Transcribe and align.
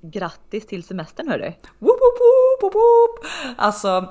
grattis 0.00 0.66
till 0.66 0.84
semestern 0.84 1.28
hörru! 1.28 1.52
Woop, 1.78 1.98
woop, 2.00 2.18
woop, 2.20 2.62
woop, 2.62 2.74
woop. 2.74 3.26
Alltså, 3.56 4.08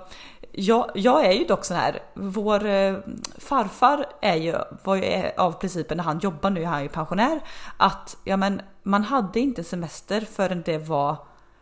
jag, 0.51 0.91
jag 0.95 1.25
är 1.25 1.31
ju 1.31 1.43
dock 1.43 1.65
sån 1.65 1.77
här, 1.77 1.99
vår 2.13 2.65
eh, 2.65 2.97
farfar 3.37 4.05
är 4.21 4.35
ju, 4.35 4.55
var 4.83 4.95
ju 4.95 5.03
är 5.03 5.39
av 5.39 5.51
principen 5.51 5.97
när 5.97 6.03
han 6.03 6.19
jobbar 6.19 6.49
nu, 6.49 6.61
är 6.61 6.65
han 6.65 6.83
ju 6.83 6.89
pensionär, 6.89 7.39
att 7.77 8.17
ja 8.23 8.37
men 8.37 8.61
man 8.83 9.03
hade 9.03 9.39
inte 9.39 9.63
semester 9.63 10.21
förrän 10.21 10.61
det 10.65 10.77
var 10.77 11.17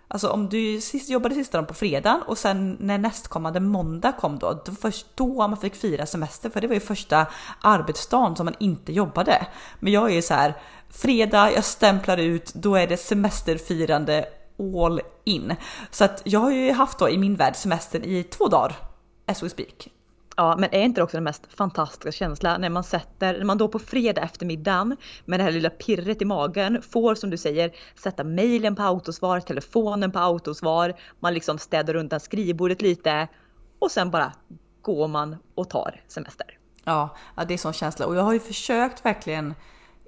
Alltså 0.08 0.30
om 0.30 0.50
du 0.50 0.82
sist, 0.82 1.10
jobbade 1.10 1.36
sista 1.36 1.58
dagen 1.58 1.68
på 1.68 1.74
fredagen 1.74 2.22
och 2.22 2.38
sen 2.38 2.78
när 2.80 2.98
nästkommande 2.98 3.60
måndag 3.60 4.12
kom 4.12 4.40
då, 4.40 4.62
då 4.66 4.72
först 4.72 5.08
då 5.16 5.48
man 5.48 5.58
fick 5.58 5.76
fira 5.76 6.06
semester 6.06 6.50
för 6.50 6.62
det 6.62 6.68
var 6.68 6.74
ju 6.74 6.80
första 6.80 7.26
arbetsdagen 7.62 8.36
som 8.36 8.46
man 8.46 8.56
inte 8.60 8.94
jobbade. 8.94 9.48
Men 9.80 9.94
jag 9.94 10.12
är 10.12 10.16
ju 10.16 10.22
så 10.22 10.34
här, 10.34 10.54
fredag, 10.90 11.52
jag 11.52 11.64
stämplar 11.64 12.18
ut, 12.18 12.54
då 12.54 12.76
är 12.76 12.88
det 12.88 12.98
semesterfirande 12.98 14.26
all 14.60 15.02
in. 15.24 15.56
Så 15.92 16.04
att 16.04 16.22
jag 16.26 16.40
har 16.40 16.52
ju 16.52 16.72
haft 16.72 17.00
då 17.00 17.10
i 17.10 17.18
min 17.18 17.36
värld 17.36 17.56
semestern 17.56 18.04
i 18.04 18.24
två 18.24 18.48
dagar, 18.48 18.76
as 19.26 19.44
we 19.44 19.50
speak. 19.50 19.90
Ja, 20.38 20.56
men 20.58 20.70
är 20.72 20.82
inte 20.82 21.02
det 21.02 21.04
också 21.04 21.18
den 21.18 21.24
mest 21.24 21.54
fantastiska 21.54 22.12
känslan 22.12 22.62
när 22.62 22.70
man 22.70 22.84
sätter, 22.84 23.38
när 23.38 23.46
man 23.46 23.58
då 23.58 23.68
på 23.68 23.80
fredag 23.80 24.22
eftermiddagen 24.22 24.98
med 25.26 25.40
det 25.40 25.44
här 25.44 25.52
lilla 25.52 25.70
pirret 25.70 26.22
i 26.22 26.26
magen 26.26 26.82
får 26.82 27.16
som 27.16 27.30
du 27.30 27.38
säger 27.38 27.72
sätta 27.96 28.24
mejlen 28.24 28.76
på 28.76 28.84
autosvar, 28.84 29.40
telefonen 29.40 30.12
på 30.12 30.20
autosvar, 30.20 30.94
man 31.20 31.34
liksom 31.34 31.58
städar 31.58 31.94
runt 31.94 32.22
skrivbordet 32.22 32.82
lite 32.82 33.28
och 33.80 33.92
sen 33.92 34.12
bara 34.12 34.34
går 34.82 35.08
man 35.08 35.36
och 35.56 35.70
tar 35.70 36.02
semester. 36.08 36.58
Ja, 36.84 37.16
ja 37.36 37.46
det 37.46 37.54
är 37.54 37.58
sån 37.58 37.74
känsla 37.74 38.06
och 38.06 38.16
jag 38.16 38.24
har 38.24 38.34
ju 38.34 38.40
försökt 38.40 39.06
verkligen 39.06 39.54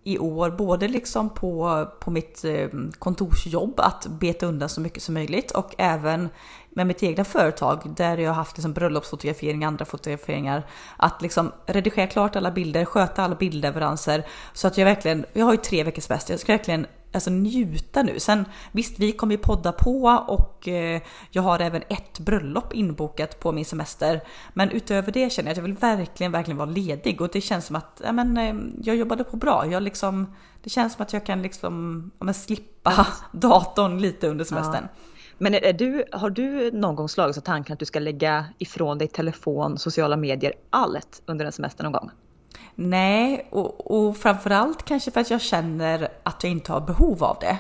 i 0.08 0.20
år, 0.20 0.50
både 0.50 0.88
liksom 0.88 1.30
på, 1.30 1.86
på 2.00 2.12
mitt 2.12 2.46
eh, 2.46 2.68
kontorsjobb 3.00 3.80
att 3.80 4.08
beta 4.08 4.46
undan 4.46 4.70
så 4.70 4.82
mycket 4.82 5.04
som 5.04 5.14
möjligt 5.14 5.52
och 5.52 5.76
även 5.78 6.30
med 6.70 6.88
mitt 6.88 7.04
egna 7.04 7.24
företag 7.24 7.94
där 7.98 8.18
jag 8.18 8.30
har 8.30 8.36
haft 8.36 8.58
liksom 8.58 8.74
bröllopsfotograferingar, 8.74 9.68
andra 9.68 9.86
fotograferingar, 9.86 10.68
att 10.98 11.22
liksom 11.22 11.52
redigera 11.66 12.08
klart 12.08 12.36
alla 12.36 12.52
bilder, 12.52 12.86
sköta 12.86 13.24
alla 13.24 13.36
bildleveranser 13.36 14.26
så 14.54 14.68
att 14.68 14.78
jag 14.78 14.86
verkligen, 14.86 15.26
jag 15.34 15.46
har 15.46 15.52
ju 15.52 15.58
tre 15.58 15.84
veckors 15.84 16.04
semester, 16.04 16.34
jag 16.34 16.40
ska 16.40 16.54
verkligen 16.54 16.86
alltså 17.12 17.30
njuta 17.30 18.04
nu. 18.04 18.20
Sen 18.20 18.46
visst, 18.72 19.00
vi 19.00 19.12
kommer 19.12 19.36
ju 19.36 19.42
podda 19.42 19.72
på 19.72 20.24
och 20.28 20.68
eh, 20.68 21.02
jag 21.32 21.42
har 21.42 21.60
även 21.60 21.82
ett 21.82 22.20
bröllop 22.20 22.74
inbokat 22.74 23.40
på 23.40 23.52
min 23.52 23.66
semester. 23.66 24.22
Men 24.54 24.72
utöver 24.72 25.12
det 25.12 25.32
känner 25.32 25.50
jag 25.50 25.52
att 25.52 25.58
jag 25.58 25.64
vill 25.64 25.74
verkligen, 25.74 26.32
verkligen 26.32 26.58
vara 26.58 26.70
ledig 26.70 27.22
och 27.22 27.30
det 27.34 27.42
känns 27.42 27.66
som 27.66 27.76
att 27.76 28.02
ja, 28.04 28.12
men, 28.12 28.38
eh, 28.38 28.56
jag 28.84 28.96
jobbade 28.96 29.24
på 29.24 29.38
bra. 29.38 29.66
Jag 29.66 29.84
liksom, 29.84 30.36
det 30.64 30.70
känns 30.70 30.94
som 30.94 31.04
att 31.04 31.14
jag 31.14 31.26
kan 31.26 31.42
liksom, 31.42 32.04
ja, 32.20 32.26
men, 32.26 32.34
slippa 32.34 33.08
datorn 33.32 34.02
lite 34.02 34.28
under 34.28 34.46
semestern. 34.46 34.84
Ja. 34.84 35.02
Men 35.38 35.54
är 35.54 35.74
du, 35.74 36.04
har 36.12 36.30
du 36.30 36.72
någon 36.72 36.96
gång 36.96 37.10
slagits 37.10 37.38
av 37.38 37.42
tanken 37.42 37.74
att 37.74 37.80
du 37.80 37.86
ska 37.86 38.00
lägga 38.00 38.46
ifrån 38.58 38.98
dig 38.98 39.08
telefon, 39.08 39.78
sociala 39.78 40.18
medier, 40.18 40.54
allt 40.70 41.22
under 41.26 41.46
en 41.46 41.52
semester 41.52 41.84
någon 41.84 41.94
gång? 41.94 42.12
Nej, 42.76 43.48
och, 43.50 43.92
och 43.92 44.18
framförallt 44.18 44.86
kanske 44.86 45.12
för 45.12 45.22
att 45.22 45.30
jag 45.30 45.42
känner 45.42 46.08
att 46.24 46.44
jag 46.44 46.52
inte 46.52 46.72
har 46.72 46.82
behov 46.82 47.24
av 47.24 47.38
det. 47.42 47.58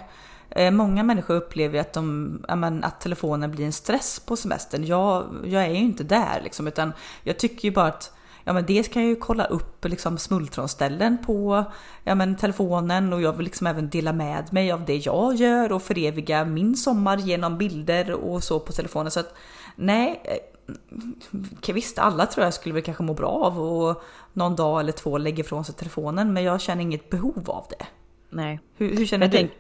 Eh, 0.50 0.72
många 0.72 1.04
människor 1.04 1.36
upplever 1.36 1.80
att, 1.80 1.94
de, 1.94 2.46
att 2.84 3.02
telefonen 3.02 3.52
blir 3.52 3.66
en 3.66 3.74
stress 3.74 4.20
på 4.20 4.36
semestern. 4.36 4.84
Jag, 4.84 5.26
jag 5.46 5.64
är 5.64 5.70
ju 5.70 5.76
inte 5.76 6.04
där 6.04 6.42
liksom, 6.44 6.68
utan 6.68 6.94
jag 7.24 7.40
tycker 7.40 7.68
ju 7.68 7.74
bara 7.74 7.88
att 7.88 8.17
ja 8.48 8.54
men 8.54 8.66
dels 8.66 8.88
kan 8.88 9.02
jag 9.02 9.10
ju 9.10 9.16
kolla 9.16 9.46
upp 9.46 9.86
liksom 9.86 10.18
smultronställen 10.18 11.18
på 11.26 11.64
ja 12.04 12.16
men 12.16 12.36
telefonen 12.36 13.14
och 13.14 13.22
jag 13.22 13.34
vill 13.34 13.46
liksom 13.46 13.68
även 13.68 13.90
dela 13.90 14.14
med 14.14 14.54
mig 14.54 14.72
av 14.72 14.86
det 14.86 14.96
jag 14.96 15.36
gör 15.36 15.72
och 15.72 15.82
föreviga 15.82 16.46
min 16.46 16.76
sommar 16.76 17.18
genom 17.18 17.58
bilder 17.58 18.12
och 18.12 18.44
så 18.44 18.60
på 18.60 18.72
telefonen. 18.72 19.12
Så 19.12 19.20
att 19.20 19.34
nej, 19.76 20.22
eh, 20.24 21.74
visst 21.74 22.00
alla 22.00 22.26
tror 22.26 22.44
jag 22.44 22.54
skulle 22.54 22.74
väl 22.74 22.84
kanske 22.84 23.04
må 23.04 23.14
bra 23.14 23.30
av 23.30 23.60
och 23.60 24.04
någon 24.34 24.56
dag 24.56 24.80
eller 24.80 24.92
två 24.92 25.18
lägga 25.18 25.40
ifrån 25.40 25.66
sig 25.66 25.76
telefonen 25.76 26.34
men 26.34 26.44
jag 26.44 26.62
känner 26.62 26.82
inget 26.82 27.10
behov 27.10 27.50
av 27.50 27.66
det. 27.70 27.86
Nej. 28.30 28.60
Hur, 28.78 28.98
hur 28.98 29.06
känner 29.06 29.26
jag 29.26 29.32
du? 29.32 29.38
Tänk, 29.38 29.52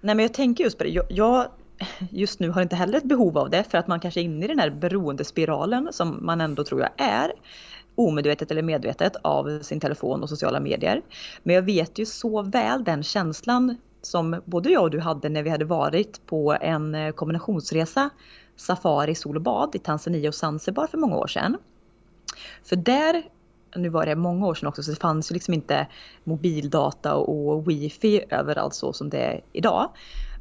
nej 0.00 0.14
men 0.14 0.22
jag 0.22 0.34
tänker 0.34 0.64
just 0.64 0.78
på 0.78 0.84
det. 0.84 0.90
Jag, 0.90 1.04
jag 1.08 1.46
just 2.10 2.40
nu 2.40 2.50
har 2.50 2.62
inte 2.62 2.76
heller 2.76 2.98
ett 2.98 3.04
behov 3.04 3.38
av 3.38 3.50
det 3.50 3.64
för 3.70 3.78
att 3.78 3.86
man 3.88 4.00
kanske 4.00 4.20
är 4.20 4.24
inne 4.24 4.44
i 4.44 4.48
den 4.48 4.58
här 4.58 4.70
beroendespiralen 4.70 5.88
som 5.92 6.26
man 6.26 6.40
ändå 6.40 6.64
tror 6.64 6.80
jag 6.80 6.90
är 6.96 7.32
omedvetet 7.96 8.50
eller 8.50 8.62
medvetet 8.62 9.16
av 9.22 9.62
sin 9.62 9.80
telefon 9.80 10.22
och 10.22 10.28
sociala 10.28 10.60
medier. 10.60 11.02
Men 11.42 11.54
jag 11.54 11.62
vet 11.62 11.98
ju 11.98 12.06
så 12.06 12.42
väl 12.42 12.84
den 12.84 13.02
känslan 13.02 13.76
som 14.02 14.42
både 14.44 14.70
jag 14.70 14.82
och 14.82 14.90
du 14.90 15.00
hade 15.00 15.28
när 15.28 15.42
vi 15.42 15.50
hade 15.50 15.64
varit 15.64 16.26
på 16.26 16.56
en 16.60 16.94
eh, 16.94 17.12
kombinationsresa 17.12 18.10
safari, 18.56 19.14
sol 19.14 19.36
och 19.36 19.42
bad 19.42 19.74
i 19.74 19.78
Tanzania 19.78 20.28
och 20.28 20.34
Zanzibar 20.34 20.86
för 20.86 20.98
många 20.98 21.16
år 21.16 21.26
sedan. 21.26 21.56
För 22.64 22.76
där, 22.76 23.22
nu 23.76 23.88
var 23.88 24.06
det 24.06 24.16
många 24.16 24.46
år 24.46 24.54
sedan 24.54 24.68
också, 24.68 24.82
så 24.82 24.90
det 24.90 25.00
fanns 25.00 25.30
ju 25.30 25.34
liksom 25.34 25.54
inte 25.54 25.86
mobildata 26.24 27.14
och 27.14 27.70
wifi 27.70 28.24
överallt 28.30 28.74
så 28.74 28.92
som 28.92 29.10
det 29.10 29.18
är 29.18 29.40
idag. 29.52 29.90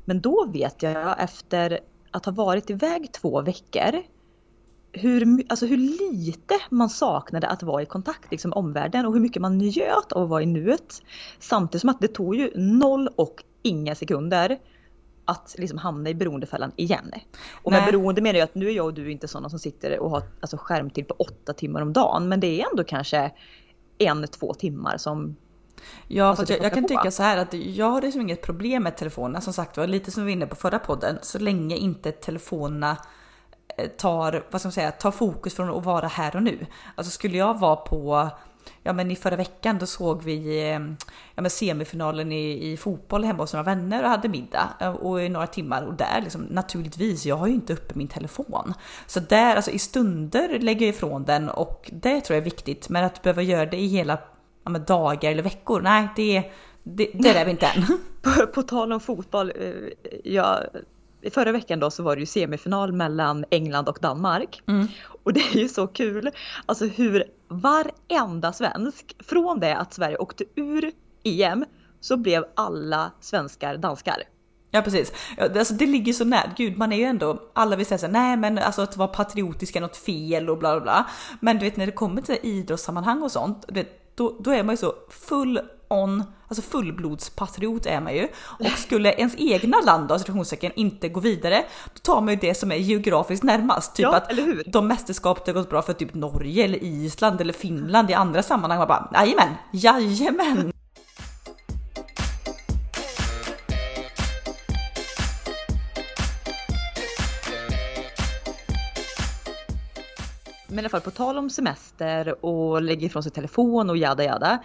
Men 0.05 0.21
då 0.21 0.45
vet 0.53 0.83
jag 0.83 1.23
efter 1.23 1.79
att 2.11 2.25
ha 2.25 2.33
varit 2.33 2.69
iväg 2.69 3.11
två 3.11 3.41
veckor 3.41 4.01
hur, 4.97 5.43
alltså 5.49 5.65
hur 5.65 5.77
lite 5.77 6.53
man 6.69 6.89
saknade 6.89 7.47
att 7.47 7.63
vara 7.63 7.81
i 7.81 7.85
kontakt 7.85 8.31
liksom, 8.31 8.49
med 8.49 8.57
omvärlden 8.57 9.05
och 9.05 9.13
hur 9.13 9.19
mycket 9.19 9.41
man 9.41 9.57
njöt 9.57 10.11
av 10.11 10.23
att 10.23 10.29
vara 10.29 10.41
i 10.41 10.45
nuet. 10.45 11.01
Samtidigt 11.39 11.81
som 11.81 11.89
att 11.89 11.99
det 11.99 12.07
tog 12.07 12.35
ju 12.35 12.51
noll 12.55 13.09
och 13.15 13.43
inga 13.61 13.95
sekunder 13.95 14.59
att 15.25 15.55
liksom 15.57 15.77
hamna 15.77 16.09
i 16.09 16.13
beroendefällan 16.13 16.71
igen. 16.75 17.11
Och 17.63 17.71
med 17.71 17.85
beroende 17.85 18.21
menar 18.21 18.39
jag 18.39 18.43
att 18.43 18.55
nu 18.55 18.67
är 18.67 18.71
jag 18.71 18.85
och 18.85 18.93
du 18.93 19.11
inte 19.11 19.27
sådana 19.27 19.49
som 19.49 19.59
sitter 19.59 19.99
och 19.99 20.09
har 20.09 20.23
alltså, 20.41 20.57
skärmtid 20.57 21.07
på 21.07 21.13
åtta 21.13 21.53
timmar 21.53 21.81
om 21.81 21.93
dagen. 21.93 22.29
Men 22.29 22.39
det 22.39 22.61
är 22.61 22.69
ändå 22.71 22.83
kanske 22.83 23.31
en, 23.97 24.27
två 24.27 24.53
timmar 24.53 24.97
som 24.97 25.35
Ja, 26.07 26.25
alltså, 26.25 26.53
jag, 26.53 26.63
jag 26.63 26.73
kan 26.73 26.87
tycka 26.87 27.11
så 27.11 27.23
här 27.23 27.37
att 27.37 27.53
jag 27.53 27.89
har 27.89 28.01
liksom 28.01 28.21
inget 28.21 28.41
problem 28.41 28.83
med 28.83 28.97
telefonerna. 28.97 29.41
Som 29.41 29.53
sagt 29.53 29.77
var, 29.77 29.87
lite 29.87 30.11
som 30.11 30.25
vi 30.25 30.31
var 30.31 30.33
inne 30.33 30.45
på 30.45 30.55
förra 30.55 30.79
podden. 30.79 31.17
Så 31.21 31.39
länge 31.39 31.75
inte 31.75 32.11
telefonerna 32.11 32.97
tar, 33.97 34.43
vad 34.51 34.61
ska 34.61 34.67
man 34.67 34.73
säga, 34.73 34.91
tar 34.91 35.11
fokus 35.11 35.55
från 35.55 35.77
att 35.77 35.85
vara 35.85 36.07
här 36.07 36.35
och 36.35 36.43
nu. 36.43 36.65
Alltså 36.95 37.11
skulle 37.11 37.37
jag 37.37 37.59
vara 37.59 37.75
på 37.75 38.29
Ja 38.83 38.93
men 38.93 39.11
i 39.11 39.15
förra 39.15 39.35
veckan 39.35 39.77
då 39.79 39.85
såg 39.85 40.23
vi 40.23 40.61
eh, 40.61 40.79
ja, 41.35 41.41
men 41.41 41.49
semifinalen 41.49 42.31
i, 42.31 42.71
i 42.71 42.77
fotboll 42.77 43.23
hemma 43.23 43.43
hos 43.43 43.53
några 43.53 43.63
vänner 43.63 44.03
och 44.03 44.09
hade 44.09 44.29
middag 44.29 44.69
eh, 44.79 44.93
och 44.93 45.21
i 45.21 45.29
några 45.29 45.47
timmar 45.47 45.83
och 45.83 45.93
där 45.93 46.21
liksom 46.21 46.41
naturligtvis, 46.41 47.25
jag 47.25 47.35
har 47.35 47.47
ju 47.47 47.53
inte 47.53 47.73
uppe 47.73 47.93
min 47.97 48.07
telefon. 48.07 48.73
Så 49.07 49.19
där, 49.19 49.55
alltså 49.55 49.71
i 49.71 49.79
stunder 49.79 50.59
lägger 50.59 50.85
jag 50.85 50.95
ifrån 50.95 51.23
den 51.23 51.49
och 51.49 51.91
det 51.93 52.21
tror 52.21 52.35
jag 52.35 52.41
är 52.41 52.49
viktigt. 52.49 52.89
Men 52.89 53.03
att 53.03 53.21
behöva 53.21 53.41
göra 53.41 53.65
det 53.65 53.77
i 53.77 53.87
hela 53.87 54.19
ja, 54.63 54.69
men 54.69 54.83
dagar 54.83 55.31
eller 55.31 55.43
veckor, 55.43 55.81
nej 55.81 56.07
det, 56.15 56.51
det, 56.83 57.09
det 57.13 57.29
är 57.29 57.45
vi 57.45 57.51
inte 57.51 57.67
än. 57.67 57.83
På, 58.21 58.47
på 58.47 58.61
tal 58.61 58.93
om 58.93 58.99
fotboll, 58.99 59.51
eh, 59.55 60.11
jag 60.23 60.59
förra 61.31 61.51
veckan 61.51 61.79
då 61.79 61.91
så 61.91 62.03
var 62.03 62.15
det 62.15 62.19
ju 62.19 62.25
semifinal 62.25 62.91
mellan 62.91 63.45
England 63.49 63.89
och 63.89 63.97
Danmark. 64.01 64.61
Mm. 64.67 64.87
Och 65.23 65.33
det 65.33 65.39
är 65.39 65.57
ju 65.57 65.69
så 65.69 65.87
kul, 65.87 66.31
alltså 66.65 66.85
hur 66.85 67.23
varenda 67.47 68.53
svensk, 68.53 69.15
från 69.19 69.59
det 69.59 69.77
att 69.77 69.93
Sverige 69.93 70.17
åkte 70.17 70.43
ur 70.55 70.91
EM 71.23 71.65
så 71.99 72.17
blev 72.17 72.45
alla 72.55 73.11
svenskar 73.21 73.77
danskar. 73.77 74.23
Ja 74.71 74.81
precis. 74.81 75.11
Alltså, 75.37 75.73
det 75.73 75.85
ligger 75.85 76.13
så 76.13 76.25
nära. 76.25 76.51
Gud, 76.57 76.77
man 76.77 76.93
är 76.93 76.97
ju 76.97 77.03
ändå, 77.03 77.41
alla 77.53 77.75
vill 77.75 77.85
säga 77.85 77.97
såhär, 77.97 78.13
nej 78.13 78.37
men 78.37 78.57
alltså 78.57 78.81
att 78.81 78.97
vara 78.97 79.07
patriotisk 79.07 79.75
är 79.75 79.81
något 79.81 79.97
fel 79.97 80.49
och 80.49 80.57
bla 80.57 80.71
bla 80.71 80.81
bla. 80.81 81.09
Men 81.39 81.59
du 81.59 81.65
vet 81.65 81.77
när 81.77 81.85
det 81.85 81.91
kommer 81.91 82.21
till 82.21 82.37
idrottssammanhang 82.43 83.23
och 83.23 83.31
sånt, 83.31 83.65
då, 84.15 84.37
då 84.39 84.51
är 84.51 84.63
man 84.63 84.73
ju 84.73 84.77
så 84.77 84.93
full 85.09 85.59
on, 85.87 86.23
alltså 86.47 86.61
fullblodspatriot 86.61 87.85
är 87.85 88.01
man 88.01 88.15
ju. 88.15 88.27
Och 88.35 88.67
skulle 88.77 89.13
ens 89.13 89.35
egna 89.37 89.81
land 89.81 90.07
då, 90.07 90.19
situationstecken, 90.19 90.71
inte 90.75 91.09
gå 91.09 91.19
vidare, 91.19 91.65
då 91.93 91.99
tar 91.99 92.21
man 92.21 92.29
ju 92.29 92.39
det 92.39 92.55
som 92.55 92.71
är 92.71 92.75
geografiskt 92.75 93.43
närmast. 93.43 93.95
Typ 93.95 94.03
ja, 94.03 94.15
att 94.15 94.31
de 94.65 94.87
mästerskap 94.87 95.45
det 95.45 95.53
gått 95.53 95.69
bra 95.69 95.81
för 95.81 95.93
typ 95.93 96.13
Norge 96.13 96.63
eller 96.63 96.83
Island 96.83 97.41
eller 97.41 97.53
Finland 97.53 98.11
i 98.11 98.13
andra 98.13 98.43
sammanhang. 98.43 98.79
Man 98.79 98.87
bara 98.87 99.09
jajamän, 99.13 99.53
jajamän. 99.71 100.71
Men 110.75 110.79
i 110.79 110.79
alla 110.79 110.89
fall 110.89 111.01
på 111.01 111.11
tal 111.11 111.37
om 111.37 111.49
semester 111.49 112.45
och 112.45 112.81
lägga 112.81 113.05
ifrån 113.05 113.23
sig 113.23 113.31
telefon 113.31 113.89
och 113.89 113.97
jada 113.97 114.23
jada. 114.23 114.59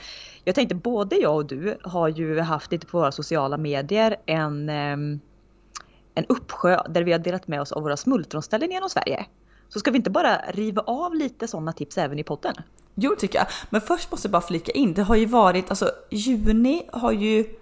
Jag 0.45 0.55
tänkte 0.55 0.75
både 0.75 1.17
jag 1.17 1.35
och 1.35 1.47
du 1.47 1.79
har 1.83 2.09
ju 2.09 2.41
haft 2.41 2.73
lite 2.73 2.87
på 2.87 2.99
våra 2.99 3.13
sociala 3.13 3.57
medier 3.57 4.17
en, 4.27 4.69
ehm, 4.69 5.21
en 6.15 6.27
uppsjö 6.29 6.83
där 6.89 7.03
vi 7.03 7.13
har 7.13 7.19
delat 7.19 7.49
med 7.49 7.61
oss 7.61 7.73
av 7.73 7.83
våra 7.83 7.97
smultronställen 7.97 8.71
genom 8.71 8.91
Sverige. 8.91 9.27
Så 9.69 9.79
ska 9.79 9.91
vi 9.91 9.97
inte 9.97 10.11
bara 10.11 10.37
riva 10.37 10.83
av 10.83 11.15
lite 11.15 11.49
sådana 11.49 11.73
tips 11.73 11.99
även 11.99 12.19
i 12.19 12.25
podden? 12.25 12.55
Jo 12.95 13.17
tycker 13.19 13.39
jag. 13.39 13.47
Men 13.71 13.81
först 13.81 14.11
måste 14.11 14.27
jag 14.27 14.33
bara 14.33 14.43
flika 14.43 14.73
in, 14.73 14.95
det 14.95 15.03
har 15.03 15.17
ju 15.17 15.27
varit, 15.27 15.71
alltså 15.71 15.91
juni 16.11 16.83
har 16.93 17.13
ju 17.13 17.57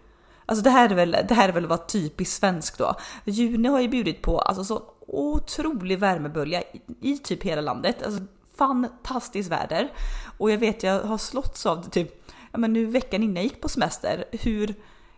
Alltså 0.46 0.64
det 0.64 0.70
här 0.70 0.90
är 0.90 0.94
väl, 0.94 1.16
det 1.28 1.34
här 1.34 1.48
är 1.48 1.52
väl 1.52 1.66
vad 1.66 1.88
typiskt 1.88 2.40
svenskt 2.40 2.78
då. 2.78 2.94
Juni 3.24 3.68
har 3.68 3.80
ju 3.80 3.88
bjudit 3.88 4.22
på 4.22 4.38
alltså 4.38 4.64
så 4.64 4.82
otrolig 5.06 5.98
värmebölja 5.98 6.62
i, 6.62 6.80
i 7.00 7.18
typ 7.18 7.42
hela 7.42 7.60
landet. 7.60 8.02
Alltså 8.04 8.20
fantastiskt 8.56 9.50
väder. 9.50 9.92
Och 10.38 10.50
jag 10.50 10.58
vet 10.58 10.82
jag 10.82 11.02
har 11.02 11.18
slåtts 11.18 11.66
av 11.66 11.82
det 11.82 11.90
typ, 11.90 12.17
men 12.58 12.72
nu 12.72 12.86
veckan 12.86 13.22
innan 13.22 13.36
jag 13.36 13.44
gick 13.44 13.60
på 13.60 13.68
semester, 13.68 14.24
hur 14.32 14.74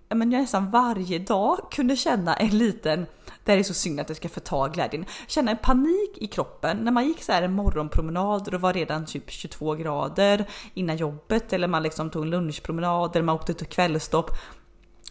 ja 0.09 0.17
men 0.17 0.33
jag 0.33 0.41
nästan 0.41 0.71
varje 0.71 1.19
dag 1.19 1.59
kunde 1.71 1.97
känna 1.97 2.35
en 2.35 2.59
liten, 2.59 3.07
det 3.45 3.53
här 3.53 3.59
är 3.59 3.63
så 3.63 3.75
synd 3.75 4.01
att 4.01 4.09
jag 4.09 4.17
ska 4.17 4.29
förta 4.29 4.69
glädjen, 4.69 5.05
känna 5.27 5.51
en 5.51 5.57
panik 5.57 6.11
i 6.17 6.27
kroppen. 6.27 6.77
När 6.77 6.93
man 6.93 7.07
gick 7.07 7.23
så 7.23 7.33
här 7.33 7.43
en 7.43 7.53
morgonpromenad 7.53 8.43
och 8.43 8.51
det 8.51 8.59
var 8.59 8.73
redan 8.73 9.07
typ 9.07 9.31
22 9.31 9.75
grader 9.75 10.47
innan 10.75 10.97
jobbet 10.97 11.53
eller 11.53 11.69
man 11.69 11.83
liksom 11.83 12.11
tog 12.11 12.23
en 12.23 12.31
lunchpromenad 12.31 13.17
eller 13.17 13.25
man 13.25 13.35
åkte 13.35 13.55
till 13.55 13.67
kvällstopp 13.67 14.31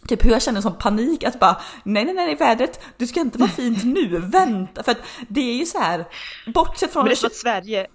Typ 0.08 0.24
hur 0.24 0.30
jag 0.30 0.42
känner 0.42 0.60
som 0.60 0.78
panik 0.78 1.24
att 1.24 1.40
bara 1.40 1.60
nej 1.84 2.04
nej 2.04 2.14
nej 2.14 2.34
vädret, 2.34 2.80
du 2.96 3.06
ska 3.06 3.20
inte 3.20 3.38
vara 3.38 3.50
fint 3.50 3.84
nu, 3.84 4.18
vänta. 4.18 4.82
För 4.82 4.92
att 4.92 5.00
det 5.28 5.40
är 5.40 5.54
ju 5.54 5.66
så 5.66 5.78
här 5.78 6.04
bortsett 6.54 6.92
från... 6.92 7.02
Men 7.02 7.08
det 7.08 7.14
är 7.14 7.16
som 7.16 7.26
att 7.26 7.34
Sverige, 7.34 7.86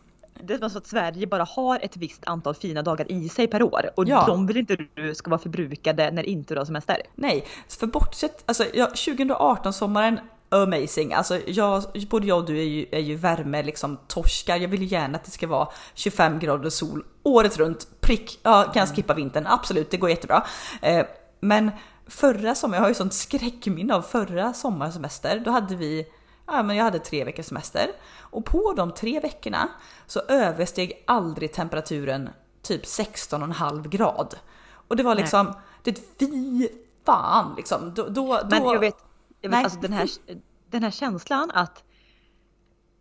det 0.43 0.53
är 0.53 0.69
som 0.69 0.77
att 0.77 0.87
Sverige 0.87 1.27
bara 1.27 1.43
har 1.43 1.79
ett 1.81 1.97
visst 1.97 2.21
antal 2.25 2.55
fina 2.55 2.81
dagar 2.81 3.11
i 3.11 3.29
sig 3.29 3.47
per 3.47 3.63
år 3.63 3.89
och 3.95 4.07
Ja. 4.07 4.23
de 4.27 4.47
vill 4.47 4.57
inte 4.57 4.77
du 4.93 5.15
ska 5.15 5.29
vara 5.29 5.41
förbrukade 5.41 6.11
när 6.11 6.23
inte 6.23 6.53
du 6.53 6.59
har 6.59 6.65
semester. 6.65 7.01
Nej, 7.15 7.45
för 7.79 7.87
bortsett, 7.87 8.43
alltså 8.45 8.65
ja, 8.73 8.85
2018 8.85 9.73
sommaren 9.73 10.19
amazing. 10.49 11.13
Alltså 11.13 11.39
jag, 11.47 11.83
både 12.09 12.27
jag 12.27 12.37
och 12.37 12.45
du 12.45 12.59
är 12.59 12.63
ju, 12.63 12.85
är 12.91 12.99
ju 12.99 13.15
värme 13.15 13.63
liksom 13.63 13.97
torskar. 14.07 14.57
Jag 14.57 14.67
vill 14.67 14.81
ju 14.81 14.87
gärna 14.87 15.17
att 15.17 15.23
det 15.23 15.31
ska 15.31 15.47
vara 15.47 15.67
25 15.93 16.39
grader 16.39 16.69
sol 16.69 17.05
året 17.23 17.57
runt. 17.57 17.87
Prick, 18.01 18.39
ja 18.43 18.63
kan 18.73 18.79
jag 18.79 18.95
skippa 18.95 19.13
vintern? 19.13 19.45
Absolut, 19.47 19.91
det 19.91 19.97
går 19.97 20.09
jättebra. 20.09 20.43
Eh, 20.81 21.05
men 21.39 21.71
förra 22.07 22.55
sommaren, 22.55 22.77
jag 22.77 22.83
har 22.83 22.89
ju 22.89 22.95
sånt 22.95 23.13
skräckminne 23.13 23.95
av 23.95 24.01
förra 24.01 24.53
sommarsemester. 24.53 25.39
Då 25.45 25.51
hade 25.51 25.75
vi, 25.75 26.05
ja 26.47 26.63
men 26.63 26.75
jag 26.75 26.83
hade 26.83 26.99
tre 26.99 27.23
veckors 27.23 27.45
semester. 27.45 27.87
Och 28.19 28.45
på 28.45 28.73
de 28.73 28.91
tre 28.91 29.19
veckorna 29.19 29.69
så 30.07 30.19
översteg 30.19 31.03
aldrig 31.07 31.53
temperaturen 31.53 32.29
typ 32.61 32.83
16,5 32.83 33.87
grad. 33.87 34.35
Och 34.87 34.95
det 34.95 35.03
var 35.03 35.15
liksom, 35.15 35.53
det 35.83 36.01
vi 36.19 36.69
fan 37.05 37.53
liksom. 37.57 37.93
Då, 37.93 38.07
då, 38.09 38.39
Men 38.49 38.63
jag 38.63 38.79
vet, 38.79 38.95
jag 39.41 39.51
Nej. 39.51 39.59
vet 39.59 39.65
alltså 39.65 39.79
den 39.79 39.93
här, 39.93 40.09
den 40.69 40.83
här 40.83 40.91
känslan 40.91 41.51
att 41.53 41.83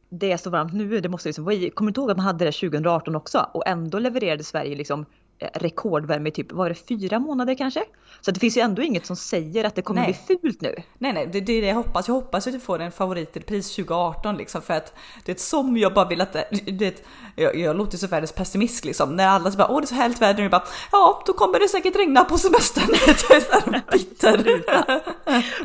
det 0.08 0.32
är 0.32 0.37
så 0.37 0.50
varmt 0.50 0.73
nu, 0.73 1.00
det 1.00 1.08
måste 1.08 1.29
liksom 1.29 1.44
vara 1.44 1.55
i. 1.55 1.70
Kommer 1.70 1.87
du 1.87 1.90
inte 1.90 2.00
ihåg 2.00 2.11
att 2.11 2.17
man 2.17 2.26
hade 2.26 2.44
det 2.44 2.52
2018 2.52 3.17
också? 3.17 3.50
Och 3.55 3.67
ändå 3.67 3.99
levererade 3.99 4.44
Sverige 4.44 4.76
liksom 4.76 5.06
rekordvärme 5.39 6.29
i 6.29 6.33
typ, 6.33 6.53
var 6.53 6.69
det 6.69 6.75
fyra 6.75 7.19
månader 7.19 7.55
kanske? 7.55 7.85
Så 8.21 8.31
det 8.31 8.41
finns 8.41 8.57
ju 8.57 8.61
ändå 8.61 8.83
inget 8.83 9.07
som 9.07 9.17
säger 9.17 9.65
att 9.65 9.75
det 9.75 9.83
kommer 9.83 10.01
Nej. 10.01 10.21
bli 10.27 10.39
fult 10.39 10.61
nu. 10.61 10.75
Nej 10.99 11.13
nej, 11.13 11.27
det, 11.27 11.39
är 11.39 11.43
det 11.43 11.67
jag 11.67 11.75
hoppas. 11.75 12.09
Jag 12.09 12.15
hoppas 12.15 12.47
att 12.47 12.53
du 12.53 12.61
får 12.61 12.79
en 12.79 12.93
favoritrepris 12.93 13.77
2018 13.77 14.37
liksom 14.37 14.63
för 14.63 14.75
att 14.75 14.95
det 15.25 15.33
är 15.33 15.37
som 15.37 15.77
jag 15.77 15.95
bara 15.95 16.09
vill 16.09 16.21
att 16.21 16.33
det, 16.79 17.05
jag, 17.37 17.57
jag 17.57 17.77
låter 17.77 17.99
så 17.99 18.07
världens 18.07 18.33
pessimist 18.33 18.85
liksom 18.85 19.17
när 19.17 19.29
alla 19.29 19.51
så 19.51 19.59
bara 19.59 19.69
åh 19.69 19.81
det 19.81 19.85
är 19.85 19.87
så 19.87 19.95
härligt 19.95 20.23
väder 20.23 20.43
jag 20.43 20.51
bara 20.51 20.65
ja 20.93 21.23
då 21.27 21.33
kommer 21.33 21.61
det 21.61 21.69
säkert 21.69 21.97
regna 21.97 22.25
på 22.25 22.39
semestern. 22.39 22.89
jag 23.07 23.37
är 23.37 23.41
så 23.41 23.81
bitter. 23.93 24.63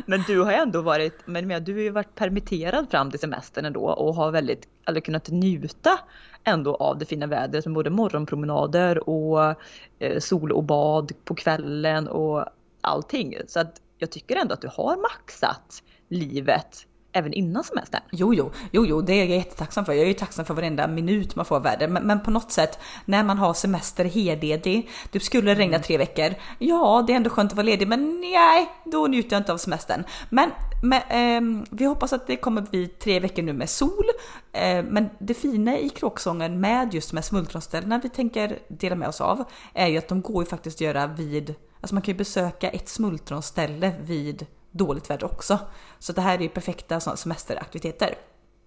Men 0.10 0.24
du 0.26 0.40
har 0.40 0.52
ju 0.52 0.58
ändå 0.58 0.82
varit, 0.82 1.20
men 1.24 1.64
du 1.64 1.72
har 1.72 1.80
ju 1.80 1.90
varit 1.90 2.14
permitterad 2.14 2.90
fram 2.90 3.10
till 3.10 3.20
semestern 3.20 3.64
ändå 3.64 3.80
och 3.80 4.14
har 4.14 4.30
väldigt, 4.30 4.66
eller 4.90 5.00
kunnat 5.00 5.28
njuta 5.28 5.98
ändå 6.44 6.74
av 6.74 6.98
det 6.98 7.04
fina 7.04 7.26
vädret 7.26 7.66
med 7.66 7.74
både 7.74 7.90
morgonpromenader 7.90 9.08
och 9.08 9.54
eh, 9.98 10.18
sol 10.18 10.52
och 10.52 10.64
bad 10.64 11.12
på 11.24 11.34
kvällen 11.34 12.08
och 12.08 12.44
allting. 12.80 13.34
Så 13.46 13.60
att 13.60 13.80
jag 13.98 14.10
tycker 14.10 14.36
ändå 14.36 14.54
att 14.54 14.60
du 14.60 14.68
har 14.72 14.96
maxat 14.96 15.82
livet 16.08 16.86
även 17.12 17.32
innan 17.32 17.64
semestern. 17.64 18.02
Jo, 18.12 18.34
jo, 18.34 18.50
jo, 18.72 18.86
jo, 18.86 19.00
det 19.00 19.12
är 19.12 19.18
jag 19.18 19.28
jättetacksam 19.28 19.84
för. 19.84 19.92
Jag 19.92 20.02
är 20.02 20.08
ju 20.08 20.14
tacksam 20.14 20.44
för 20.44 20.54
varenda 20.54 20.86
minut 20.86 21.36
man 21.36 21.44
får 21.44 21.56
av 21.56 21.62
väder. 21.62 21.88
Men, 21.88 22.06
men 22.06 22.22
på 22.22 22.30
något 22.30 22.52
sätt, 22.52 22.78
när 23.04 23.24
man 23.24 23.38
har 23.38 23.54
semester 23.54 24.04
heledig, 24.04 24.88
det 25.12 25.20
skulle 25.20 25.54
regna 25.54 25.78
tre 25.78 25.98
veckor. 25.98 26.34
Ja, 26.58 27.04
det 27.06 27.12
är 27.12 27.16
ändå 27.16 27.30
skönt 27.30 27.52
att 27.52 27.56
vara 27.56 27.66
ledig, 27.66 27.88
men 27.88 28.20
nej, 28.20 28.68
då 28.84 29.06
njuter 29.06 29.32
jag 29.32 29.40
inte 29.40 29.52
av 29.52 29.58
semestern. 29.58 30.04
Men, 30.28 30.50
men 30.82 31.02
eh, 31.02 31.64
vi 31.70 31.84
hoppas 31.84 32.12
att 32.12 32.26
det 32.26 32.36
kommer 32.36 32.62
bli 32.62 32.88
tre 32.88 33.20
veckor 33.20 33.42
nu 33.42 33.52
med 33.52 33.70
sol. 33.70 34.04
Eh, 34.52 34.84
men 34.84 35.10
det 35.18 35.34
fina 35.34 35.78
i 35.78 35.88
kråksången 35.88 36.60
med 36.60 36.94
just 36.94 37.10
de 37.10 37.16
här 37.16 37.22
smultronställena 37.22 38.00
vi 38.02 38.08
tänker 38.08 38.58
dela 38.68 38.96
med 38.96 39.08
oss 39.08 39.20
av 39.20 39.44
är 39.74 39.86
ju 39.86 39.98
att 39.98 40.08
de 40.08 40.22
går 40.22 40.42
ju 40.42 40.48
faktiskt 40.48 40.76
att 40.76 40.80
göra 40.80 41.06
vid, 41.06 41.54
alltså 41.80 41.94
man 41.94 42.02
kan 42.02 42.12
ju 42.12 42.18
besöka 42.18 42.70
ett 42.70 42.88
smultronställe 42.88 43.92
vid 44.02 44.46
dåligt 44.70 45.10
väder 45.10 45.24
också. 45.24 45.58
Så 45.98 46.12
det 46.12 46.20
här 46.20 46.38
är 46.38 46.42
ju 46.42 46.48
perfekta 46.48 47.00
semesteraktiviteter. 47.00 48.14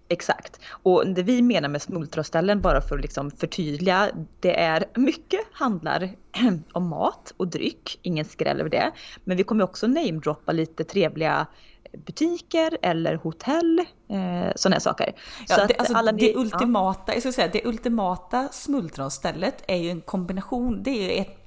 Exakt. 0.08 0.60
Och 0.82 1.06
det 1.06 1.22
vi 1.22 1.42
menar 1.42 1.68
med 1.68 1.82
smultronställen, 1.82 2.60
bara 2.60 2.80
för 2.80 2.94
att 2.94 3.02
liksom 3.02 3.30
förtydliga, 3.30 4.10
det 4.40 4.60
är 4.60 4.84
mycket 4.94 5.40
handlar 5.52 6.10
om 6.72 6.88
mat 6.88 7.34
och 7.36 7.48
dryck, 7.48 7.98
ingen 8.02 8.24
skräll 8.24 8.60
över 8.60 8.70
det. 8.70 8.92
Men 9.24 9.36
vi 9.36 9.42
kommer 9.42 9.64
också 9.64 9.86
namedroppa 9.86 10.52
lite 10.52 10.84
trevliga 10.84 11.46
butiker 11.96 12.78
eller 12.82 13.14
hotell, 13.16 13.78
eh, 14.10 14.52
sådana 14.56 14.80
saker. 14.80 15.12
Ja, 15.48 15.54
Så 15.56 15.62
att 15.62 15.68
det, 15.68 15.74
alltså, 15.78 15.94
alla 15.94 16.12
det 16.12 16.26
ni- 16.26 16.34
ultimata, 16.36 17.12
jag 17.14 17.22
ska 17.22 17.32
säga, 17.32 17.48
det 17.52 17.64
ultimata 17.66 18.48
smultronstället 18.52 19.64
är 19.68 19.76
ju 19.76 19.90
en 19.90 20.00
kombination. 20.00 20.82
Det 20.82 20.90
är 20.90 21.02
ju 21.02 21.10
ett, 21.20 21.38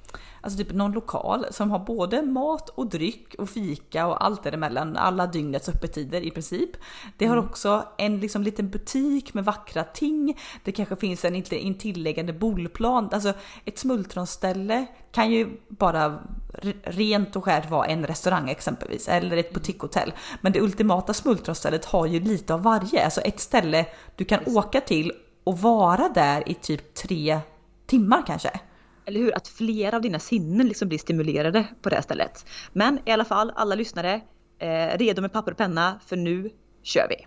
alltså 0.48 0.64
typ 0.64 0.72
någon 0.76 0.92
lokal 0.92 1.46
som 1.50 1.70
har 1.70 1.78
både 1.78 2.22
mat 2.22 2.68
och 2.68 2.86
dryck 2.86 3.34
och 3.38 3.50
fika 3.50 4.06
och 4.06 4.24
allt 4.24 4.42
däremellan. 4.42 4.96
Alla 4.96 5.26
dygnets 5.26 5.68
öppettider 5.68 6.20
i 6.20 6.30
princip. 6.30 6.70
Det 7.16 7.26
har 7.26 7.36
också 7.36 7.84
en 7.98 8.20
liksom 8.20 8.42
liten 8.42 8.70
butik 8.70 9.34
med 9.34 9.44
vackra 9.44 9.84
ting. 9.84 10.38
Det 10.64 10.72
kanske 10.72 10.96
finns 10.96 11.24
en 11.24 11.34
intilliggande 11.50 12.32
bollplan. 12.32 13.08
Alltså 13.12 13.32
ett 13.64 13.78
smultronställe 13.78 14.86
kan 15.12 15.30
ju 15.30 15.60
bara 15.68 16.18
re- 16.52 16.76
rent 16.82 17.36
och 17.36 17.44
skärt 17.44 17.70
vara 17.70 17.86
en 17.86 18.06
restaurang 18.06 18.50
exempelvis 18.50 19.08
eller 19.08 19.36
ett 19.36 19.52
boutiquehotell. 19.52 20.12
Men 20.40 20.52
det 20.52 20.60
ultimata 20.60 21.14
smultronstället 21.14 21.84
har 21.84 22.06
ju 22.06 22.20
lite 22.20 22.54
av 22.54 22.62
varje. 22.62 23.04
Alltså 23.04 23.20
ett 23.20 23.40
ställe 23.40 23.86
du 24.16 24.24
kan 24.24 24.40
åka 24.46 24.80
till 24.80 25.12
och 25.44 25.58
vara 25.58 26.08
där 26.08 26.48
i 26.48 26.54
typ 26.54 26.94
tre 26.94 27.40
timmar 27.86 28.22
kanske. 28.26 28.60
Eller 29.08 29.20
hur? 29.20 29.36
Att 29.36 29.48
flera 29.48 29.96
av 29.96 30.02
dina 30.02 30.18
sinnen 30.18 30.68
liksom 30.68 30.88
blir 30.88 30.98
stimulerade 30.98 31.66
på 31.82 31.88
det 31.88 31.94
här 31.94 32.02
stället. 32.02 32.46
Men 32.72 32.98
i 33.04 33.10
alla 33.10 33.24
fall, 33.24 33.52
alla 33.56 33.74
lyssnare, 33.74 34.20
eh, 34.58 34.98
redo 34.98 35.22
med 35.22 35.32
papper 35.32 35.52
och 35.52 35.58
penna, 35.58 36.00
för 36.06 36.16
nu 36.16 36.50
kör 36.82 37.06
vi! 37.08 37.26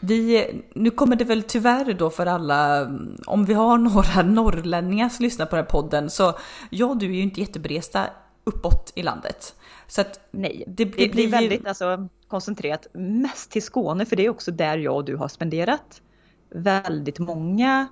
Vi, 0.00 0.50
nu 0.74 0.90
kommer 0.90 1.16
det 1.16 1.24
väl 1.24 1.42
tyvärr 1.42 1.92
då 1.92 2.10
för 2.10 2.26
alla, 2.26 2.90
om 3.26 3.44
vi 3.44 3.54
har 3.54 3.78
några 3.78 4.22
norrlänningar 4.32 5.08
som 5.08 5.22
lyssnar 5.22 5.46
på 5.46 5.56
den 5.56 5.64
här 5.64 5.70
podden, 5.70 6.10
så 6.10 6.38
ja, 6.70 6.96
du 7.00 7.06
är 7.06 7.10
ju 7.14 7.22
inte 7.22 7.40
jätteberesta 7.40 8.06
uppåt 8.44 8.92
i 8.94 9.02
landet. 9.02 9.54
Så 9.86 10.00
att 10.00 10.20
Nej, 10.30 10.64
det, 10.66 10.84
det, 10.84 10.90
det 10.90 10.94
blir 10.96 11.10
blir 11.12 11.24
ju- 11.24 11.30
väldigt 11.30 11.66
alltså, 11.66 12.08
koncentrerat 12.28 12.86
mest 12.94 13.50
till 13.50 13.62
Skåne 13.62 14.06
för 14.06 14.16
det 14.16 14.24
är 14.26 14.30
också 14.30 14.50
där 14.50 14.78
jag 14.78 14.94
och 14.96 15.04
du 15.04 15.16
har 15.16 15.28
spenderat 15.28 16.00
väldigt 16.50 17.18
många 17.18 17.88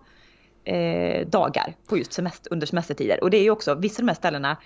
eh, 0.65 1.27
dagar 1.27 1.75
på 1.89 1.99
just 1.99 2.13
semester, 2.13 2.53
under 2.53 2.67
semestertider. 2.67 3.23
Och 3.23 3.31
det 3.31 3.37
är 3.37 3.43
ju 3.43 3.51
också, 3.51 3.75
vissa 3.75 4.03
av 4.03 4.07
de 4.07 4.09
här 4.09 4.15
ställena 4.15 4.57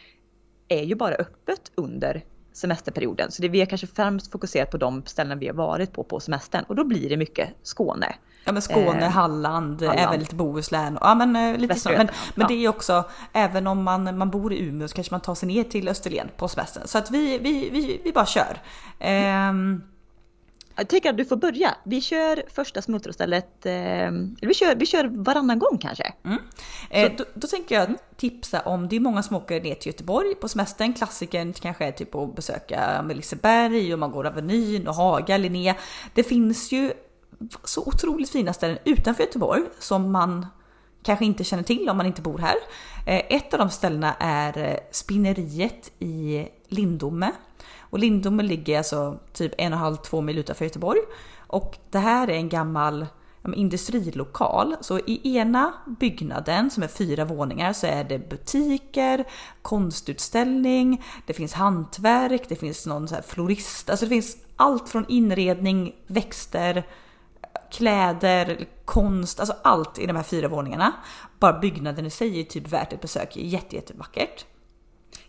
är 0.69 0.83
ju 0.83 0.95
bara 0.95 1.15
öppet 1.15 1.71
under 1.75 2.25
semesterperioden. 2.53 3.31
Så 3.31 3.43
det, 3.43 3.49
vi 3.49 3.59
har 3.59 3.67
kanske 3.67 3.87
främst 3.87 4.33
fokuserat 4.33 4.71
på 4.71 4.77
de 4.77 5.03
ställen 5.07 5.39
vi 5.39 5.47
har 5.47 5.55
varit 5.55 5.93
på 5.93 6.05
på 6.05 6.21
semestern 6.21 6.65
och 6.69 6.77
då 6.77 6.85
blir 6.85 7.09
det 7.09 7.17
mycket 7.17 7.49
Skåne. 7.63 8.15
Ja 8.45 8.53
men 8.53 8.63
Skåne, 8.63 9.07
Eh, 9.07 9.11
Halland, 9.11 9.83
Halland. 9.83 10.01
även 10.01 10.21
lite 10.21 10.35
Bohuslän. 10.35 10.99
Ja 11.01 11.15
men 11.15 11.37
eh, 11.37 11.59
lite 11.59 11.75
så. 11.75 11.89
Men, 11.89 11.99
men 11.99 12.11
ja. 12.35 12.47
det 12.49 12.65
är 12.65 12.69
också, 12.69 13.05
även 13.33 13.67
om 13.67 13.83
man, 13.83 14.19
man 14.19 14.31
bor 14.31 14.53
i 14.53 14.67
Umeå 14.67 14.89
så 14.89 14.95
kanske 14.95 15.15
man 15.15 15.21
tar 15.21 15.35
sig 15.35 15.49
ner 15.49 15.65
till 15.65 15.89
Österlen 15.89 16.29
på 16.37 16.49
semestern. 16.49 16.87
Så 16.87 16.99
att 16.99 17.11
vi, 17.11 17.39
vi, 17.39 17.71
vi, 17.71 18.01
vi 18.05 18.13
bara 18.13 18.27
kör. 18.27 18.59
Ehm, 18.99 19.83
Jag 20.77 20.89
tycker 20.89 21.11
att 21.11 21.17
du 21.17 21.25
får 21.25 21.37
börja. 21.37 21.75
Vi 21.85 22.01
kör 22.01 22.43
första 22.55 22.83
smultronstället, 22.83 23.67
eh, 23.67 23.73
eller 23.73 24.47
vi, 24.47 24.55
kör, 24.55 24.75
vi 24.75 24.87
kör 24.87 25.05
varannan 25.05 25.59
gång 25.59 25.79
kanske. 25.79 26.13
Eh, 26.91 27.13
då, 27.17 27.25
då 27.35 27.47
tänker 27.47 27.75
jag 27.75 27.95
tipsa 28.17 28.61
om, 28.61 28.89
det 28.89 28.97
är 28.97 29.01
många 29.01 29.23
som 29.23 29.37
åker 29.37 29.61
ner 29.61 29.75
till 29.75 29.93
Göteborg 29.93 30.35
på 30.35 30.49
semestern. 30.49 30.93
Klassikern 30.93 31.53
kanske 31.53 31.85
är 31.85 31.93
typ 31.93 32.15
att 32.15 32.37
besöka 32.37 33.03
Liseberg 33.03 33.93
och 33.93 33.99
man 33.99 34.13
går 34.13 34.27
Avenyn 34.27 34.89
och 34.89 34.95
Haga, 34.95 35.37
Linné. 35.37 35.75
Det 36.15 36.23
finns 36.23 36.73
ju 36.73 36.93
så 37.65 37.87
otroligt 37.87 38.31
fina 38.31 38.53
ställen 38.53 38.79
utanför 38.85 39.23
Göteborg 39.23 39.63
som 39.79 40.13
man 40.13 40.47
kanske 41.03 41.25
inte 41.25 41.45
känner 41.45 41.63
till 41.63 41.89
om 41.89 41.97
man 41.97 42.07
inte 42.07 42.23
bor 42.23 42.39
här. 42.39 42.57
Eh, 43.07 43.37
ett 43.37 43.55
av 43.55 43.59
de 43.59 43.71
ställena 43.71 44.15
är 44.19 44.59
eh, 44.59 44.77
Spinneriet 44.91 45.93
i 45.99 46.47
Lindome. 46.69 47.33
Och 47.91 47.99
Lindome 47.99 48.43
ligger 48.43 48.79
alltså 48.79 49.19
typ 49.33 49.53
en 49.59 49.73
och 49.73 49.79
en 49.79 49.85
halv, 49.85 49.97
två 49.97 50.21
mil 50.21 50.39
utanför 50.39 50.65
Göteborg. 50.65 51.01
Och 51.47 51.79
det 51.91 51.99
här 51.99 52.29
är 52.29 52.35
en 52.35 52.49
gammal 52.49 53.07
industrilokal. 53.55 54.77
Så 54.81 54.99
i 54.99 55.37
ena 55.37 55.73
byggnaden 56.01 56.71
som 56.71 56.83
är 56.83 56.89
fyra 56.89 57.25
våningar 57.25 57.73
så 57.73 57.87
är 57.87 58.05
det 58.05 58.19
butiker, 58.19 59.25
konstutställning, 59.63 61.05
det 61.27 61.33
finns 61.33 61.53
hantverk, 61.53 62.43
det 62.49 62.57
finns 62.57 62.87
någon 62.87 63.09
så 63.09 63.15
här 63.15 63.23
florist, 63.23 63.91
alltså 63.91 64.07
det 64.07 64.11
finns 64.11 64.37
allt 64.57 64.89
från 64.89 65.05
inredning, 65.09 65.95
växter, 66.07 66.87
kläder, 67.73 68.69
konst, 68.85 69.41
alltså 69.41 69.55
allt 69.63 69.99
i 69.99 70.07
de 70.07 70.17
här 70.17 70.23
fyra 70.23 70.49
våningarna. 70.49 70.93
Bara 71.39 71.59
byggnaden 71.59 72.07
i 72.07 72.11
sig 72.11 72.41
är 72.41 72.45
typ 72.45 72.69
värt 72.69 72.93
ett 72.93 73.01
besök, 73.01 73.37
jätte. 73.37 73.95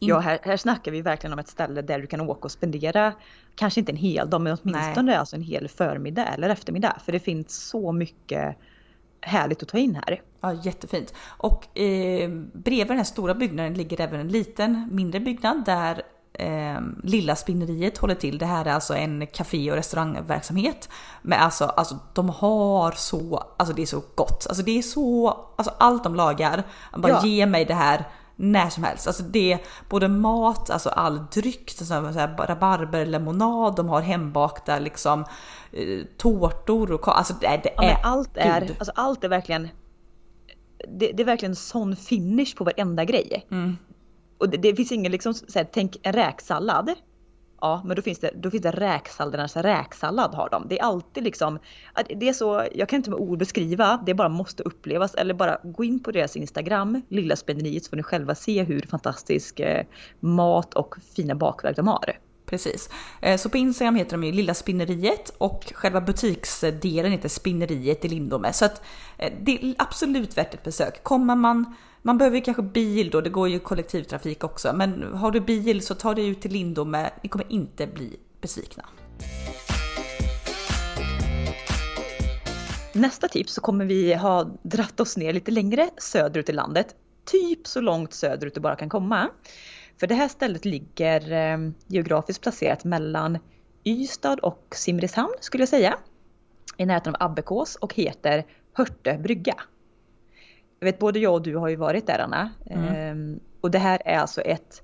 Ja, 0.03 0.20
här, 0.20 0.39
här 0.43 0.58
snackar 0.58 0.91
vi 0.91 1.01
verkligen 1.01 1.34
om 1.34 1.39
ett 1.39 1.48
ställe 1.48 1.81
där 1.81 2.00
du 2.00 2.08
kan 2.08 2.22
åka 2.22 2.41
och 2.41 2.51
spendera, 2.51 3.13
kanske 3.55 3.79
inte 3.79 3.91
en 3.91 3.98
hel 3.98 4.29
dag, 4.29 4.41
men 4.41 4.58
åtminstone 4.63 5.20
alltså 5.20 5.36
en 5.36 5.41
hel 5.41 5.67
förmiddag 5.67 6.25
eller 6.25 6.50
eftermiddag. 6.50 6.98
För 7.05 7.12
det 7.12 7.20
finns 7.20 7.67
så 7.70 7.91
mycket 7.91 8.58
härligt 9.22 9.63
att 9.63 9.70
ta 9.70 9.77
in 9.77 9.96
här. 9.96 10.22
Ja, 10.41 10.53
jättefint. 10.53 11.13
Och 11.27 11.79
eh, 11.79 12.29
bredvid 12.53 12.88
den 12.88 12.98
här 12.98 13.03
stora 13.03 13.34
byggnaden 13.34 13.74
ligger 13.74 14.01
även 14.01 14.20
en 14.20 14.27
liten 14.27 14.89
mindre 14.91 15.20
byggnad 15.20 15.65
där 15.65 16.01
eh, 16.34 16.81
Lilla 17.03 17.36
Spinneriet 17.36 17.98
håller 17.98 18.15
till. 18.15 18.38
Det 18.38 18.46
här 18.46 18.65
är 18.65 18.74
alltså 18.74 18.96
en 18.96 19.27
café 19.27 19.72
och 19.72 19.77
restaurangverksamhet. 19.77 20.89
Men 21.22 21.39
alltså, 21.39 21.65
alltså 21.65 22.00
de 22.13 22.29
har 22.29 22.91
så, 22.91 23.43
alltså 23.58 23.75
det 23.75 23.81
är 23.81 23.86
så 23.86 24.03
gott. 24.15 24.46
Alltså 24.50 24.63
det 24.63 24.77
är 24.77 24.81
så, 24.81 25.29
alltså 25.55 25.74
allt 25.77 26.03
de 26.03 26.15
lagar. 26.15 26.63
Bara 26.98 27.12
ja. 27.12 27.25
ge 27.25 27.46
mig 27.46 27.65
det 27.65 27.74
här 27.74 28.05
när 28.42 28.70
som 28.70 28.84
helst. 28.84 29.08
Alltså 29.08 29.24
det 29.24 29.54
är 29.54 29.60
både 29.90 30.08
mat, 30.08 30.70
alltså 30.70 30.90
all 30.90 31.26
dryck, 31.34 31.72
så 31.72 31.94
här, 31.94 32.48
rabarberlemonad, 32.48 33.76
de 33.76 33.90
har 33.90 34.02
hembakta 34.02 34.80
liksom 34.80 35.26
eh, 35.72 36.06
tårtor 36.18 36.92
och 36.92 37.18
alltså 37.18 37.34
det, 37.42 37.60
det 37.64 37.74
ja, 37.76 37.84
är... 37.84 37.98
allt 38.04 38.38
är, 38.38 38.62
alltså 38.62 38.92
allt 38.96 39.24
är 39.24 39.30
verkligen 39.30 39.70
det, 40.88 41.12
det, 41.12 41.24
är 41.24 41.26
verkligen 41.26 41.56
sån 41.56 41.96
finish 41.96 42.56
på 42.58 42.64
varenda 42.64 43.06
grej. 43.06 43.48
Mm. 43.52 43.78
Och 44.38 44.50
det, 44.50 44.58
det, 44.58 44.76
finns 44.76 44.92
ingen 44.92 45.12
liksom, 45.12 45.34
så 45.34 45.60
här, 45.60 45.68
tänk 45.74 45.98
en 46.04 46.14
räksallad. 46.14 46.94
Ja, 47.62 47.82
men 47.86 47.96
då 47.96 48.01
finns 48.01 48.20
det, 48.20 48.32
då 48.36 48.51
finns 48.51 48.63
det 48.63 48.72
räksalladernas 48.72 49.56
räksallad 49.56 50.36
har 50.36 50.50
de. 50.50 50.68
Det 50.68 50.80
är 50.80 50.84
alltid 50.84 51.24
liksom, 51.24 51.60
det 52.08 52.30
är 52.30 52.34
så, 52.34 52.68
jag 52.75 52.89
kan 52.89 52.98
inte 52.98 53.10
med 53.10 53.20
ord 53.20 53.39
beskriva, 53.39 54.03
det 54.06 54.13
bara 54.13 54.30
måste 54.30 54.63
upplevas. 54.63 55.15
Eller 55.15 55.34
bara 55.34 55.58
gå 55.63 55.84
in 55.84 56.00
på 56.00 56.12
deras 56.12 56.36
Instagram, 56.36 57.01
Lilla 57.10 57.36
Spenderiet, 57.36 57.86
så 57.86 57.89
får 57.89 57.98
ni 57.98 58.03
själva 58.03 58.36
se 58.36 58.63
hur 58.63 58.82
fantastisk 58.82 59.60
eh, 59.60 59.86
mat 60.20 60.74
och 60.74 60.96
fina 61.15 61.36
bakverk 61.36 61.75
de 61.75 61.88
har. 61.88 62.18
Precis. 62.46 62.89
Eh, 63.22 63.38
så 63.38 63.50
på 63.50 63.58
Instagram 63.58 63.96
heter 63.96 64.12
de 64.12 64.24
ju 64.24 64.32
Lilla 64.32 64.53
Spinneriet 64.53 65.30
och 65.38 65.74
själva 65.75 66.01
butiksdelen 66.01 67.12
heter 67.12 67.30
Spinneriet 67.30 68.06
i 68.06 68.10
Lindome. 68.10 68.53
Så 68.53 68.65
att 68.65 68.82
eh, 69.18 69.34
det 69.41 69.51
är 69.51 69.75
absolut 69.77 70.38
värt 70.38 70.53
ett 70.53 70.63
besök. 70.63 71.03
Kommer 71.03 71.36
man 71.36 71.75
man 72.01 72.17
behöver 72.17 72.38
ju 72.38 72.43
kanske 72.43 72.63
bil 72.63 73.10
då, 73.10 73.22
det 73.22 73.29
går 73.29 73.50
ju 73.50 73.60
kollektivtrafik 73.60 74.43
också. 74.43 74.74
Men 74.74 75.03
har 75.13 75.31
du 75.31 75.39
bil 75.39 75.81
så 75.81 75.96
ta 75.96 76.13
dig 76.13 76.27
ut 76.27 76.41
till 76.41 76.51
Lindome, 76.51 77.12
ni 77.24 77.29
kommer 77.29 77.51
inte 77.51 77.88
bli 77.88 78.20
besvikna. 78.41 78.86
Nästa 82.93 83.27
tips 83.27 83.53
så 83.53 83.62
kommer 83.62 83.86
vi 83.86 84.13
ha 84.13 84.51
dratt 84.63 85.00
oss 85.00 85.17
ner 85.17 85.34
lite 85.34 85.51
längre 85.51 85.89
söderut 85.98 86.50
i 86.50 86.53
landet. 86.53 86.96
Typ 87.25 87.67
så 87.67 87.81
långt 87.81 88.13
söderut 88.13 88.55
du 88.55 88.62
bara 88.62 88.75
kan 88.75 88.89
komma. 88.89 89.29
För 90.00 90.08
det 90.08 90.15
här 90.15 90.27
stället 90.27 90.65
ligger 90.65 91.31
ehm, 91.31 91.74
geografiskt 91.88 92.41
placerat 92.41 92.84
mellan 92.84 93.38
Ystad 93.84 94.39
och 94.41 94.67
Simrishamn 94.75 95.34
skulle 95.39 95.62
jag 95.62 95.70
säga. 95.70 95.98
I 96.77 96.86
närheten 96.86 97.15
av 97.15 97.31
Abbekås 97.31 97.75
och 97.75 97.93
heter 97.93 98.46
Hörte 98.74 99.17
brygga. 99.24 99.55
Jag 100.82 100.86
vet 100.86 101.00
både 101.00 101.20
jag 101.20 101.34
och 101.34 101.42
du 101.42 101.56
har 101.56 101.70
ju 101.70 101.76
varit 101.76 102.08
där 102.08 102.20
Anna. 102.20 102.50
Mm. 102.66 102.96
Ehm, 102.96 103.40
och 103.62 103.72
det 103.72 103.80
här 103.80 104.02
är 104.06 104.18
alltså 104.18 104.42
ett, 104.42 104.82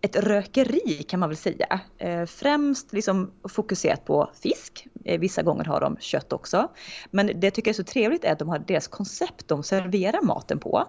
ett 0.00 0.16
rökeri 0.16 1.02
kan 1.02 1.20
man 1.20 1.28
väl 1.28 1.36
säga. 1.36 1.80
Ehm, 1.98 2.26
främst 2.26 2.92
liksom 2.92 3.30
fokuserat 3.48 4.04
på 4.04 4.30
fisk. 4.42 4.86
Ehm, 5.04 5.20
vissa 5.20 5.42
gånger 5.42 5.64
har 5.64 5.80
de 5.80 5.96
kött 6.00 6.32
också. 6.32 6.68
Men 7.10 7.40
det 7.40 7.50
tycker 7.50 7.68
jag 7.68 7.72
är 7.72 7.82
så 7.82 7.92
trevligt 7.92 8.24
är 8.24 8.32
att 8.32 8.38
de 8.38 8.48
har 8.48 8.58
deras 8.58 8.88
koncept 8.88 9.48
de 9.48 9.62
serverar 9.62 10.22
maten 10.22 10.58
på. 10.58 10.84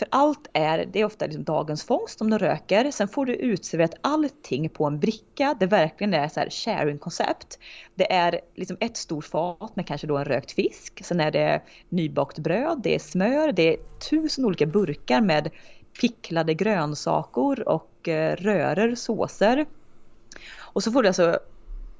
För 0.00 0.08
allt 0.10 0.50
är, 0.52 0.86
det 0.92 1.00
är 1.00 1.04
ofta 1.04 1.24
liksom 1.24 1.44
dagens 1.44 1.84
fångst 1.84 2.20
om 2.20 2.30
de 2.30 2.38
röker. 2.38 2.90
Sen 2.90 3.08
får 3.08 3.26
du 3.26 3.34
utserverat 3.34 3.94
allting 4.00 4.68
på 4.68 4.86
en 4.86 5.00
bricka. 5.00 5.56
Det 5.60 5.66
verkligen 5.66 6.14
är 6.14 6.28
så 6.28 6.40
här 6.40 6.50
sharing-koncept. 6.50 7.58
Det 7.94 8.12
är 8.12 8.40
liksom 8.54 8.76
ett 8.80 8.96
stort 8.96 9.24
fat 9.24 9.76
med 9.76 9.86
kanske 9.86 10.06
då 10.06 10.16
en 10.16 10.24
rökt 10.24 10.52
fisk. 10.52 11.04
Sen 11.04 11.20
är 11.20 11.30
det 11.30 11.62
nybakt 11.88 12.38
bröd, 12.38 12.80
det 12.82 12.94
är 12.94 12.98
smör, 12.98 13.52
det 13.52 13.74
är 13.74 13.76
tusen 14.10 14.44
olika 14.44 14.66
burkar 14.66 15.20
med 15.20 15.50
picklade 16.00 16.54
grönsaker 16.54 17.68
och 17.68 18.08
eh, 18.08 18.36
röror, 18.36 18.94
såser. 18.94 19.66
Och 20.58 20.82
så 20.82 20.92
får 20.92 21.02
du 21.02 21.08
alltså 21.08 21.38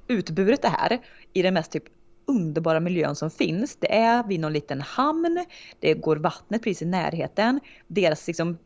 utburet 0.08 0.62
det 0.62 0.68
här 0.68 0.98
i 1.32 1.42
den 1.42 1.54
mest 1.54 1.72
typ 1.72 1.84
underbara 2.30 2.80
miljön 2.80 3.16
som 3.16 3.30
finns. 3.30 3.76
Det 3.76 3.94
är 3.94 4.24
vid 4.24 4.40
någon 4.40 4.52
liten 4.52 4.80
hamn, 4.80 5.44
det 5.80 5.94
går 5.94 6.16
vattnet 6.16 6.62
precis 6.62 6.82
i 6.82 6.86
närheten. 6.86 7.60
Deras 7.86 8.26
liksom 8.26 8.58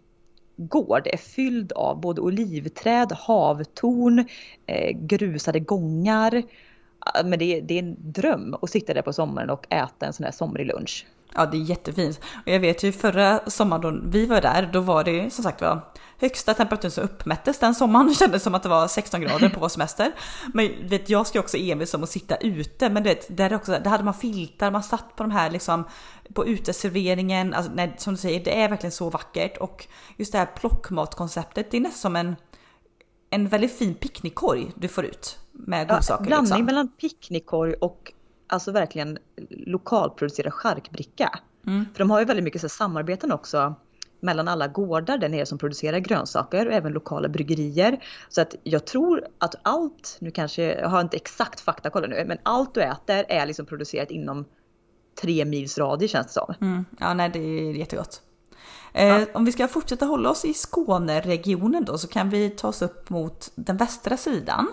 gård 0.56 1.06
är 1.06 1.16
fylld 1.16 1.72
av 1.72 2.00
både 2.00 2.20
olivträd, 2.20 3.12
havtorn, 3.12 4.24
eh, 4.66 4.96
grusade 4.98 5.60
gångar. 5.60 6.42
Men 7.24 7.38
det 7.38 7.60
det 7.60 7.74
är 7.74 7.78
en 7.78 7.96
dröm 7.98 8.56
att 8.62 8.70
sitta 8.70 8.94
där 8.94 9.02
på 9.02 9.12
sommaren 9.12 9.50
och 9.50 9.72
äta 9.72 10.06
en 10.06 10.12
sån 10.12 10.24
här 10.24 10.32
somrig 10.32 10.66
lunch. 10.66 11.06
Ja, 11.34 11.46
det 11.46 11.56
är 11.56 11.60
jättefint. 11.60 12.20
Och 12.46 12.52
jag 12.52 12.60
vet 12.60 12.82
ju 12.82 12.92
förra 12.92 13.40
sommaren 13.46 13.80
då 13.82 14.10
vi 14.10 14.26
var 14.26 14.40
där, 14.40 14.70
då 14.72 14.80
var 14.80 15.04
det 15.04 15.32
som 15.32 15.44
sagt 15.44 15.60
var 15.60 15.80
högsta 16.18 16.54
temperaturen 16.54 16.90
som 16.90 17.04
uppmättes 17.04 17.58
den 17.58 17.74
sommaren. 17.74 18.06
Det 18.08 18.14
kändes 18.14 18.42
som 18.42 18.54
att 18.54 18.62
det 18.62 18.68
var 18.68 18.88
16 18.88 19.20
grader 19.20 19.48
på 19.48 19.60
vår 19.60 19.68
semester. 19.68 20.12
Men 20.54 20.88
vet, 20.88 21.08
jag 21.08 21.26
ska 21.26 21.40
också 21.40 21.56
envis 21.56 21.94
om 21.94 22.02
att 22.02 22.10
sitta 22.10 22.36
ute, 22.36 22.90
men 22.90 23.02
det, 23.02 23.36
där, 23.36 23.54
också, 23.54 23.72
där 23.72 23.90
hade 23.90 24.04
man 24.04 24.14
filtar, 24.14 24.70
man 24.70 24.82
satt 24.82 25.16
på 25.16 25.22
de 25.22 25.30
här 25.30 25.50
liksom 25.50 25.84
på 26.34 26.46
uteserveringen. 26.46 27.54
Alltså, 27.54 27.72
nej, 27.74 27.94
som 27.98 28.14
du 28.14 28.20
säger, 28.20 28.44
det 28.44 28.62
är 28.62 28.68
verkligen 28.68 28.92
så 28.92 29.10
vackert 29.10 29.56
och 29.56 29.86
just 30.16 30.32
det 30.32 30.38
här 30.38 30.46
plockmatkonceptet, 30.46 31.70
det 31.70 31.76
är 31.76 31.80
nästan 31.80 32.00
som 32.00 32.16
en 32.16 32.36
en 33.34 33.48
väldigt 33.48 33.78
fin 33.78 33.94
picknickkorg 33.94 34.72
du 34.74 34.88
får 34.88 35.04
ut 35.04 35.38
med 35.52 35.88
godsaker. 35.88 36.24
Ja, 36.24 36.26
blandning 36.26 36.48
liksom. 36.48 36.64
mellan 36.66 36.88
picknickkorg 36.88 37.74
och 37.74 38.12
alltså 38.54 38.72
verkligen 38.72 39.18
lokalproducerad 39.50 40.52
charkbricka. 40.52 41.38
Mm. 41.66 41.86
För 41.92 41.98
de 41.98 42.10
har 42.10 42.18
ju 42.18 42.24
väldigt 42.24 42.44
mycket 42.44 42.60
så 42.60 42.68
samarbeten 42.68 43.32
också 43.32 43.74
mellan 44.20 44.48
alla 44.48 44.68
gårdar 44.68 45.18
där 45.18 45.28
nere 45.28 45.46
som 45.46 45.58
producerar 45.58 45.98
grönsaker 45.98 46.66
och 46.66 46.72
även 46.72 46.92
lokala 46.92 47.28
bryggerier. 47.28 48.04
Så 48.28 48.40
att 48.40 48.54
jag 48.62 48.84
tror 48.84 49.26
att 49.38 49.54
allt, 49.62 50.16
nu 50.20 50.30
kanske, 50.30 50.62
jag 50.62 50.88
har 50.88 51.00
inte 51.00 51.16
exakt 51.16 51.60
faktakoll 51.60 52.08
nu, 52.08 52.24
men 52.26 52.38
allt 52.42 52.74
du 52.74 52.82
äter 52.82 53.24
är 53.28 53.46
liksom 53.46 53.66
producerat 53.66 54.10
inom 54.10 54.44
tre 55.20 55.44
mils 55.44 55.78
radie 55.78 56.08
känns 56.08 56.26
det 56.26 56.32
som. 56.32 56.54
Mm. 56.60 56.84
Ja, 57.00 57.14
nej 57.14 57.30
det 57.32 57.38
är 57.38 57.72
jättegott. 57.72 58.22
Eh, 58.94 59.06
ja. 59.06 59.26
Om 59.34 59.44
vi 59.44 59.52
ska 59.52 59.68
fortsätta 59.68 60.06
hålla 60.06 60.30
oss 60.30 60.44
i 60.44 60.54
Skåneregionen 60.54 61.84
då 61.84 61.98
så 61.98 62.08
kan 62.08 62.30
vi 62.30 62.50
ta 62.50 62.68
oss 62.68 62.82
upp 62.82 63.10
mot 63.10 63.50
den 63.54 63.76
västra 63.76 64.16
sidan. 64.16 64.68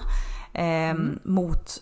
Eh, 0.54 0.90
mm. 0.90 1.20
Mot 1.24 1.82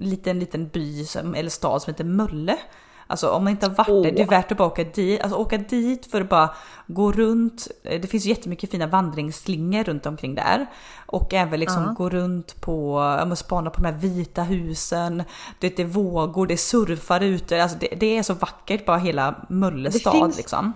liten, 0.00 0.38
liten 0.38 0.68
by 0.68 1.04
som, 1.04 1.34
eller 1.34 1.50
stad 1.50 1.82
som 1.82 1.90
heter 1.90 2.04
Mölle. 2.04 2.58
Alltså 3.06 3.30
om 3.30 3.44
man 3.44 3.50
inte 3.50 3.66
har 3.66 3.74
varit 3.74 3.88
oh. 3.88 4.02
där, 4.02 4.12
det 4.12 4.22
är 4.22 4.26
värt 4.26 4.52
att 4.52 4.58
bara 4.58 4.68
åka 4.68 4.84
dit. 4.84 5.20
Alltså 5.20 5.38
åka 5.38 5.58
dit 5.58 6.06
för 6.06 6.20
att 6.20 6.28
bara 6.28 6.54
gå 6.86 7.12
runt. 7.12 7.68
Eh, 7.82 8.00
det 8.00 8.08
finns 8.08 8.24
jättemycket 8.24 8.70
fina 8.70 8.86
vandringsslingor 8.86 9.84
runt 9.84 10.06
omkring 10.06 10.34
där. 10.34 10.66
Och 11.06 11.34
även 11.34 11.60
liksom 11.60 11.82
uh 11.82 11.88
-huh. 11.88 11.94
gå 11.94 12.08
runt 12.10 12.60
på, 12.60 12.98
ja 13.18 13.36
spana 13.36 13.70
på 13.70 13.82
de 13.82 13.88
här 13.88 13.98
vita 13.98 14.42
husen. 14.42 15.22
Det 15.58 15.78
är 15.78 15.84
vågor, 15.84 16.46
det 16.46 16.54
är 16.54 16.56
surfar 16.56 17.20
ute. 17.20 17.62
Alltså 17.62 17.78
det, 17.78 17.88
det 18.00 18.18
är 18.18 18.22
så 18.22 18.34
vackert 18.34 18.86
bara 18.86 18.98
hela 18.98 19.46
Mölle 19.48 19.92
stad 19.92 20.36
liksom. 20.36 20.72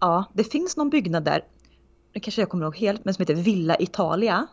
Ja, 0.00 0.24
det 0.32 0.44
finns 0.44 0.76
någon 0.76 0.90
byggnad 0.90 1.24
där, 1.24 1.42
det 2.12 2.20
kanske 2.20 2.42
jag 2.42 2.48
kommer 2.48 2.64
ihåg 2.64 2.76
helt, 2.76 3.04
men 3.04 3.14
som 3.14 3.22
heter 3.22 3.34
Villa 3.34 3.76
Italia. 3.78 4.46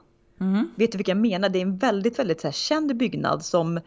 Mm. 0.43 0.69
Vet 0.75 0.91
du 0.91 0.97
vilka 0.97 1.11
jag 1.11 1.17
menar? 1.17 1.49
Det 1.49 1.59
är 1.59 1.61
en 1.61 1.77
väldigt, 1.77 2.19
väldigt 2.19 2.41
så 2.41 2.47
här, 2.47 2.51
känd 2.51 2.97
byggnad 2.97 3.45
som 3.45 3.79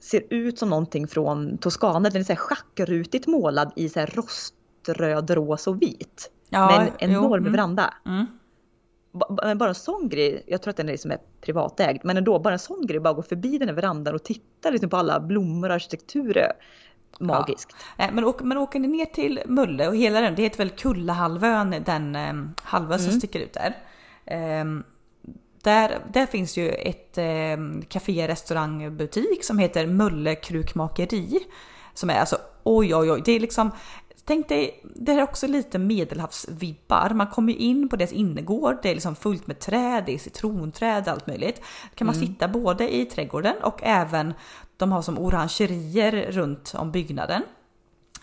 ser 0.00 0.22
ut 0.30 0.58
som 0.58 0.70
någonting 0.70 1.08
från 1.08 1.58
Toscana. 1.58 2.10
Den 2.10 2.20
är 2.20 2.24
så 2.24 2.32
här 2.32 2.36
schackrutigt 2.36 3.26
målad 3.26 3.72
i 3.76 3.88
så 3.88 4.00
här 4.00 4.06
roströd, 4.14 5.30
rosa 5.30 5.70
och 5.70 5.82
vit. 5.82 6.30
Ja, 6.48 6.66
med 6.66 6.92
en 6.98 7.10
enorm 7.10 7.42
mm. 7.42 7.52
veranda. 7.52 7.94
Mm. 8.06 8.26
Men 9.42 9.58
bara 9.58 9.68
en 9.68 9.74
sån 9.74 10.08
grej, 10.08 10.42
jag 10.46 10.62
tror 10.62 10.70
att 10.70 10.76
den 10.76 10.88
är 10.88 10.92
liksom 10.92 11.12
privatägd, 11.40 12.00
men 12.04 12.16
ändå 12.16 12.38
bara 12.38 12.52
en 12.52 12.58
sån 12.58 12.86
grej, 12.86 13.00
bara 13.00 13.14
gå 13.14 13.22
förbi 13.22 13.58
den 13.58 13.68
här 13.68 13.74
verandan 13.74 14.14
och 14.14 14.22
titta 14.22 14.70
liksom 14.70 14.90
på 14.90 14.96
alla 14.96 15.20
blommor 15.20 15.68
och 15.68 15.74
arkitektur 15.74 16.46
magiskt. 17.20 17.76
Ja. 17.96 18.10
Men, 18.12 18.24
åk, 18.24 18.42
men 18.42 18.58
åker 18.58 18.80
ni 18.80 18.88
ner 18.88 19.04
till 19.04 19.40
Mulle 19.46 19.88
och 19.88 19.96
hela 19.96 20.20
den, 20.20 20.34
det 20.34 20.42
heter 20.42 20.58
väl 20.58 20.70
Kullahalvön, 20.70 21.74
den 21.86 22.16
um, 22.16 22.54
halvön 22.62 22.98
som 22.98 23.08
mm. 23.08 23.20
sticker 23.20 23.40
ut 23.40 23.52
där. 23.52 23.76
Um, 24.60 24.84
där, 25.66 25.98
där 26.12 26.26
finns 26.26 26.56
ju 26.56 26.68
ett 26.68 27.18
eh, 27.18 27.86
café, 27.88 28.28
restaurang, 28.28 28.96
butik 28.96 29.44
som 29.44 29.58
heter 29.58 29.86
Mölle 29.86 30.34
Krukmakeri. 30.34 31.40
som 31.94 32.10
är 32.10 32.20
alltså 32.20 32.36
oj 32.62 32.94
oj 32.94 33.12
oj. 33.12 33.22
Det 33.24 33.32
är 33.32 33.40
liksom 33.40 33.70
Tänk 34.24 34.48
dig, 34.48 34.80
det 34.94 35.12
är 35.12 35.22
också 35.22 35.46
lite 35.46 35.78
medelhavsvibbar. 35.78 37.10
Man 37.14 37.26
kommer 37.26 37.52
ju 37.52 37.58
in 37.58 37.88
på 37.88 37.96
deras 37.96 38.12
innergård, 38.12 38.76
det 38.82 38.90
är 38.90 38.94
liksom 38.94 39.16
fullt 39.16 39.46
med 39.46 39.58
träd, 39.58 40.02
det 40.06 40.14
är 40.14 40.18
citronträd, 40.18 41.08
allt 41.08 41.26
möjligt. 41.26 41.56
Då 41.90 41.94
kan 41.94 42.06
man 42.06 42.16
mm. 42.16 42.26
sitta 42.26 42.48
både 42.48 42.94
i 42.94 43.04
trädgården 43.04 43.54
och 43.62 43.80
även, 43.82 44.34
de 44.76 44.92
har 44.92 45.02
som 45.02 45.18
orangerier 45.18 46.32
runt 46.32 46.74
om 46.76 46.92
byggnaden. 46.92 47.42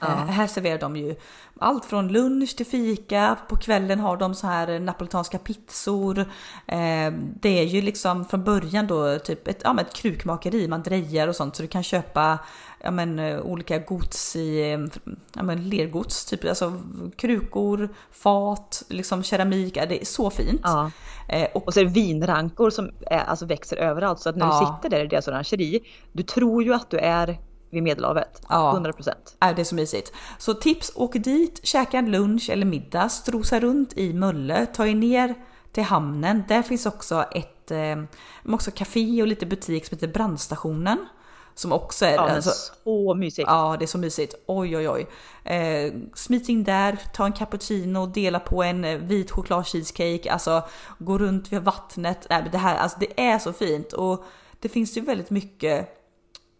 Ja. 0.08 0.14
Eh, 0.14 0.26
här 0.26 0.48
serverar 0.48 0.80
de 0.80 0.96
ju 0.96 1.16
allt 1.60 1.86
från 1.86 2.08
lunch 2.08 2.56
till 2.58 2.66
fika. 2.66 3.38
På 3.50 3.56
kvällen 3.56 4.00
har 4.00 4.18
de 4.18 4.36
så 4.36 4.48
här 4.48 4.80
napolitanska 4.80 5.38
pizzor. 5.38 6.20
Eh, 6.68 7.14
det 7.42 7.60
är 7.60 7.64
ju 7.64 7.82
liksom 7.82 8.26
från 8.26 8.44
början 8.44 8.88
då 8.88 9.20
typ 9.20 9.48
ett, 9.48 9.62
ja, 9.64 9.82
ett 9.82 9.94
krukmakeri, 9.94 10.68
man 10.68 10.84
drejar 10.84 11.28
och 11.28 11.36
sånt 11.36 11.56
så 11.56 11.62
du 11.62 11.68
kan 11.68 11.84
köpa 11.84 12.40
ja, 12.84 12.92
men, 12.92 13.20
eh, 13.20 13.40
olika 13.40 13.78
gods 13.78 14.36
i 14.36 14.78
ja, 15.34 15.44
men, 15.44 15.70
lergods, 15.70 16.26
typ 16.26 16.46
alltså 16.46 16.82
krukor, 17.16 17.90
fat, 18.12 18.84
liksom 18.90 19.24
keramik. 19.24 19.74
Det 19.74 20.02
är 20.02 20.06
så 20.06 20.30
fint. 20.30 20.62
Ja. 20.64 20.92
Eh, 21.30 21.48
och, 21.54 21.68
och 21.68 21.74
så 21.74 21.80
är 21.80 21.86
det 21.86 21.92
vinrankor 21.92 22.70
som 22.70 22.92
är, 23.02 23.20
alltså 23.20 23.46
växer 23.46 23.78
överallt 23.78 24.20
så 24.20 24.30
att 24.30 24.36
när 24.36 24.46
ja. 24.46 24.60
du 24.60 24.66
sitter 24.66 24.98
där 24.98 25.06
i 25.06 25.08
deras 25.08 25.28
orangeri, 25.28 25.80
du 26.12 26.24
tror 26.24 26.64
ju 26.64 26.74
att 26.74 26.90
du 26.90 26.98
är 26.98 27.40
vid 27.74 27.84
Medelhavet. 27.84 28.42
Ja. 28.50 28.80
100%. 28.80 29.14
Ja, 29.40 29.54
det 29.54 29.62
är 29.62 29.66
så 29.66 29.76
mysigt. 29.76 30.14
Så 30.38 30.54
tips, 30.54 30.92
åk 30.96 31.14
dit, 31.14 31.60
käka 31.64 31.98
en 31.98 32.12
lunch 32.12 32.50
eller 32.50 32.66
middag, 32.66 33.10
strosa 33.10 33.60
runt 33.60 33.98
i 33.98 34.14
Mölle, 34.14 34.66
ta 34.66 34.88
er 34.88 34.96
ner 34.96 35.36
till 35.72 35.84
hamnen. 35.84 36.44
Där 36.48 36.62
finns 36.62 36.86
också 36.86 37.26
ett 37.32 37.72
eh, 37.72 38.04
också 38.54 38.72
café 38.72 39.22
och 39.22 39.28
lite 39.28 39.46
butik 39.46 39.86
som 39.86 39.96
heter 39.96 40.08
Brandstationen. 40.08 40.98
Som 41.56 41.72
också 41.72 42.06
är... 42.06 42.14
Ja, 42.14 42.30
alltså, 42.30 42.52
så 42.84 43.14
mysigt. 43.14 43.48
Ja, 43.48 43.76
det 43.80 43.86
är 43.86 43.88
så 43.88 43.98
mysigt. 43.98 44.36
Oj, 44.46 44.78
oj, 44.78 44.90
oj. 44.90 45.08
Eh, 45.54 45.94
smit 46.14 46.50
in 46.50 46.64
där, 46.64 47.00
ta 47.14 47.26
en 47.26 47.34
cappuccino, 47.34 48.06
dela 48.06 48.40
på 48.40 48.64
en 48.64 48.86
eh, 48.86 48.98
vit 48.98 49.32
choklad 49.32 49.68
cheesecake, 49.68 50.32
alltså 50.32 50.64
gå 51.00 51.18
runt 51.18 51.54
vid 51.54 51.62
vattnet. 51.62 52.28
Nej, 52.30 52.50
det 52.52 52.58
här, 52.58 52.76
alltså 52.76 53.00
det 53.00 53.22
är 53.22 53.40
så 53.40 53.54
fint 53.54 53.94
och 53.94 54.26
det 54.60 54.70
finns 54.70 54.98
ju 54.98 55.02
väldigt 55.02 55.30
mycket 55.30 56.03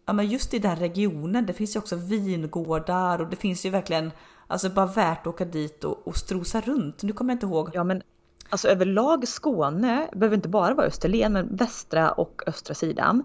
ja 0.06 0.12
men 0.12 0.26
just 0.26 0.54
i 0.54 0.58
den 0.58 0.76
regionen, 0.76 1.46
det 1.46 1.52
finns 1.52 1.76
ju 1.76 1.80
också 1.80 1.96
vingårdar 1.96 3.20
och 3.20 3.30
det 3.30 3.36
finns 3.36 3.66
ju 3.66 3.70
verkligen, 3.70 4.10
alltså 4.46 4.70
bara 4.70 4.86
värt 4.86 5.20
att 5.20 5.26
åka 5.26 5.44
dit 5.44 5.84
och, 5.84 6.08
och 6.08 6.16
strosa 6.16 6.60
runt. 6.60 7.02
Nu 7.02 7.12
kommer 7.12 7.32
jag 7.32 7.36
inte 7.36 7.46
ihåg. 7.46 7.70
Ja 7.72 7.84
men 7.84 8.02
alltså 8.48 8.68
överlag 8.68 9.28
Skåne 9.28 10.08
behöver 10.12 10.36
inte 10.36 10.48
bara 10.48 10.74
vara 10.74 10.86
Österlen 10.86 11.32
men 11.32 11.56
västra 11.56 12.12
och 12.12 12.42
östra 12.46 12.74
sidan 12.74 13.22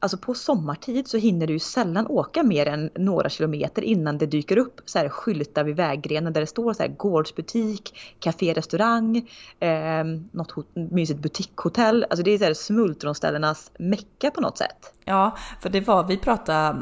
alltså 0.00 0.18
på 0.18 0.34
sommartid 0.34 1.08
så 1.08 1.18
hinner 1.18 1.46
du 1.46 1.52
ju 1.52 1.58
sällan 1.58 2.06
åka 2.06 2.42
mer 2.42 2.66
än 2.66 2.90
några 2.94 3.28
kilometer 3.28 3.82
innan 3.82 4.18
det 4.18 4.26
dyker 4.26 4.58
upp 4.58 4.80
så 4.84 4.98
här 4.98 5.08
skyltar 5.08 5.64
vid 5.64 5.76
vägrenen 5.76 6.32
där 6.32 6.40
det 6.40 6.46
står 6.46 6.72
så 6.74 6.82
här 6.82 6.90
gårdsbutik, 6.90 7.98
café, 8.18 8.52
restaurang, 8.52 9.16
eh, 9.60 10.04
något 10.30 10.54
mysigt 10.74 11.20
butikshotell. 11.20 12.06
Alltså 12.10 12.24
det 12.24 12.30
är 12.30 12.38
så 12.38 12.44
här 12.44 12.54
smultronställenas 12.54 13.70
mecka 13.78 14.30
på 14.30 14.40
något 14.40 14.58
sätt. 14.58 14.92
Ja, 15.04 15.36
för 15.62 15.68
det 15.70 15.80
var, 15.80 16.04
vi 16.04 16.16
pratade 16.16 16.78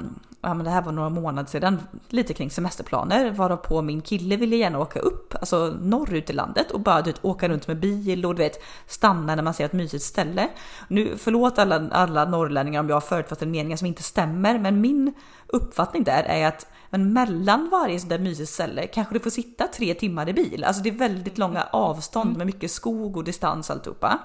ja 0.48 0.54
men 0.54 0.64
det 0.64 0.70
här 0.70 0.82
var 0.82 0.92
några 0.92 1.08
månader 1.08 1.50
sedan, 1.50 1.80
lite 2.08 2.34
kring 2.34 2.50
semesterplaner, 2.50 3.30
varav 3.30 3.56
på 3.56 3.82
min 3.82 4.00
kille 4.00 4.36
ville 4.36 4.56
gärna 4.56 4.78
åka 4.78 5.00
upp, 5.00 5.34
alltså 5.34 5.76
norrut 5.80 6.30
i 6.30 6.32
landet 6.32 6.70
och 6.70 6.80
bara 6.80 7.02
du 7.02 7.10
vet, 7.10 7.24
åka 7.24 7.48
runt 7.48 7.68
med 7.68 7.80
bil 7.80 8.26
och 8.26 8.34
du 8.34 8.42
vet 8.42 8.62
stanna 8.86 9.34
när 9.34 9.42
man 9.42 9.54
ser 9.54 9.64
ett 9.64 9.72
mysigt 9.72 10.04
ställe. 10.04 10.48
Nu 10.88 11.16
förlåt 11.16 11.58
alla, 11.58 11.88
alla 11.90 12.24
norrlänningar 12.24 12.80
om 12.80 12.88
jag 12.88 12.96
har 12.96 13.00
förutfattat 13.00 13.48
meningar 13.48 13.76
som 13.76 13.86
inte 13.86 14.02
stämmer, 14.02 14.58
men 14.58 14.80
min 14.80 15.14
uppfattning 15.46 16.04
där 16.04 16.22
är 16.22 16.46
att 16.46 16.66
men 16.90 17.12
mellan 17.12 17.68
varje 17.70 18.00
sånt 18.00 18.10
där 18.10 18.18
mysigt 18.18 18.50
ställe 18.50 18.86
kanske 18.86 19.14
du 19.14 19.20
får 19.20 19.30
sitta 19.30 19.66
tre 19.66 19.94
timmar 19.94 20.28
i 20.28 20.32
bil. 20.32 20.64
Alltså 20.64 20.82
det 20.82 20.88
är 20.88 20.94
väldigt 20.94 21.38
långa 21.38 21.62
avstånd 21.72 22.36
med 22.36 22.46
mycket 22.46 22.70
skog 22.70 23.16
och 23.16 23.24
distans 23.24 23.70
alltihopa. 23.70 24.18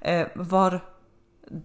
Eh, 0.00 0.26
var 0.34 0.80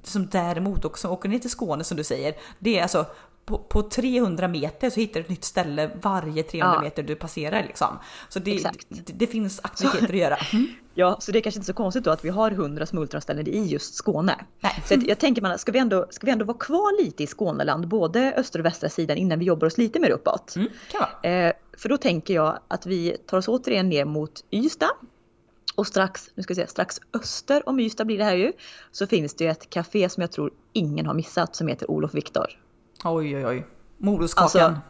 som 0.04 0.28
däremot 0.28 0.86
också 0.86 1.08
åker 1.08 1.30
ner 1.30 1.40
till 1.40 1.50
Skåne 1.50 1.84
som 1.84 1.98
du 1.98 2.04
säger, 2.04 2.36
det 2.60 2.78
är 2.80 2.82
alltså 2.82 3.06
på, 3.50 3.58
på 3.58 3.82
300 3.82 4.48
meter 4.48 4.90
så 4.90 5.00
hittar 5.00 5.20
du 5.20 5.24
ett 5.24 5.30
nytt 5.30 5.44
ställe 5.44 5.90
varje 6.02 6.44
300 6.44 6.76
ja. 6.76 6.82
meter 6.82 7.04
du 7.04 7.16
passerar 7.16 7.64
liksom. 7.64 8.00
Så 8.30 8.40
det, 8.40 8.64
det, 8.90 9.14
det, 9.14 9.28
finns 9.28 9.60
aktiviteter 9.64 10.14
att 10.14 10.20
göra. 10.20 10.38
Mm. 10.54 10.68
Ja, 10.94 11.18
så 11.20 11.32
det 11.32 11.40
är 11.40 11.42
kanske 11.42 11.58
inte 11.58 11.68
så 11.68 11.74
konstigt 11.74 12.04
då 12.04 12.12
att 12.12 12.26
vi 12.26 12.30
har 12.30 12.52
100 12.52 12.86
smultronställen 12.86 13.48
i 13.48 13.68
just 13.68 13.96
Skåne. 13.96 14.46
Nej. 14.60 14.84
Så 14.86 14.96
jag 15.08 15.20
tänker 15.20 15.42
man, 15.42 15.60
ska 15.60 15.72
vi, 15.72 15.80
ändå, 15.80 16.06
ska 16.10 16.26
vi 16.26 16.32
ändå 16.32 16.46
vara 16.46 16.58
kvar 16.58 17.04
lite 17.04 17.24
i 17.24 17.28
Skåneland, 17.28 17.88
både 17.88 18.34
östra 18.38 18.60
och 18.60 18.66
västra 18.66 18.90
sidan 18.90 19.18
innan 19.18 19.40
vi 19.40 19.46
jobbar 19.46 19.68
oss 19.68 19.78
lite 19.78 20.00
mer 20.00 20.10
uppåt? 20.10 20.56
Mm, 20.56 20.70
eh, 21.24 21.54
för 21.78 21.90
då 21.90 21.98
tänker 21.98 22.34
jag 22.34 22.60
att 22.68 22.86
vi 22.86 23.18
tar 23.26 23.38
oss 23.38 23.48
återigen 23.48 23.90
ner 23.90 24.06
mot 24.06 24.44
Ystad. 24.52 24.92
Och 25.76 25.88
strax, 25.88 26.30
nu 26.36 26.44
ska 26.44 26.54
vi 26.54 26.56
se, 26.56 26.68
strax 26.68 27.00
öster 27.14 27.70
om 27.70 27.80
Ystad 27.80 28.06
blir 28.06 28.18
det 28.18 28.24
här 28.24 28.36
ju, 28.36 28.52
så 28.92 29.08
finns 29.08 29.34
det 29.34 29.44
ju 29.44 29.50
ett 29.50 29.70
café 29.70 30.10
som 30.10 30.22
jag 30.22 30.32
tror 30.32 30.52
ingen 30.74 31.06
har 31.06 31.14
missat 31.14 31.56
som 31.56 31.68
heter 31.68 31.92
Olof 31.92 32.14
Viktor. 32.14 32.48
Oj, 33.04 33.38
oj, 33.38 33.46
oj. 33.46 33.68
Morotskakan. 33.98 34.64
Alltså, 34.64 34.82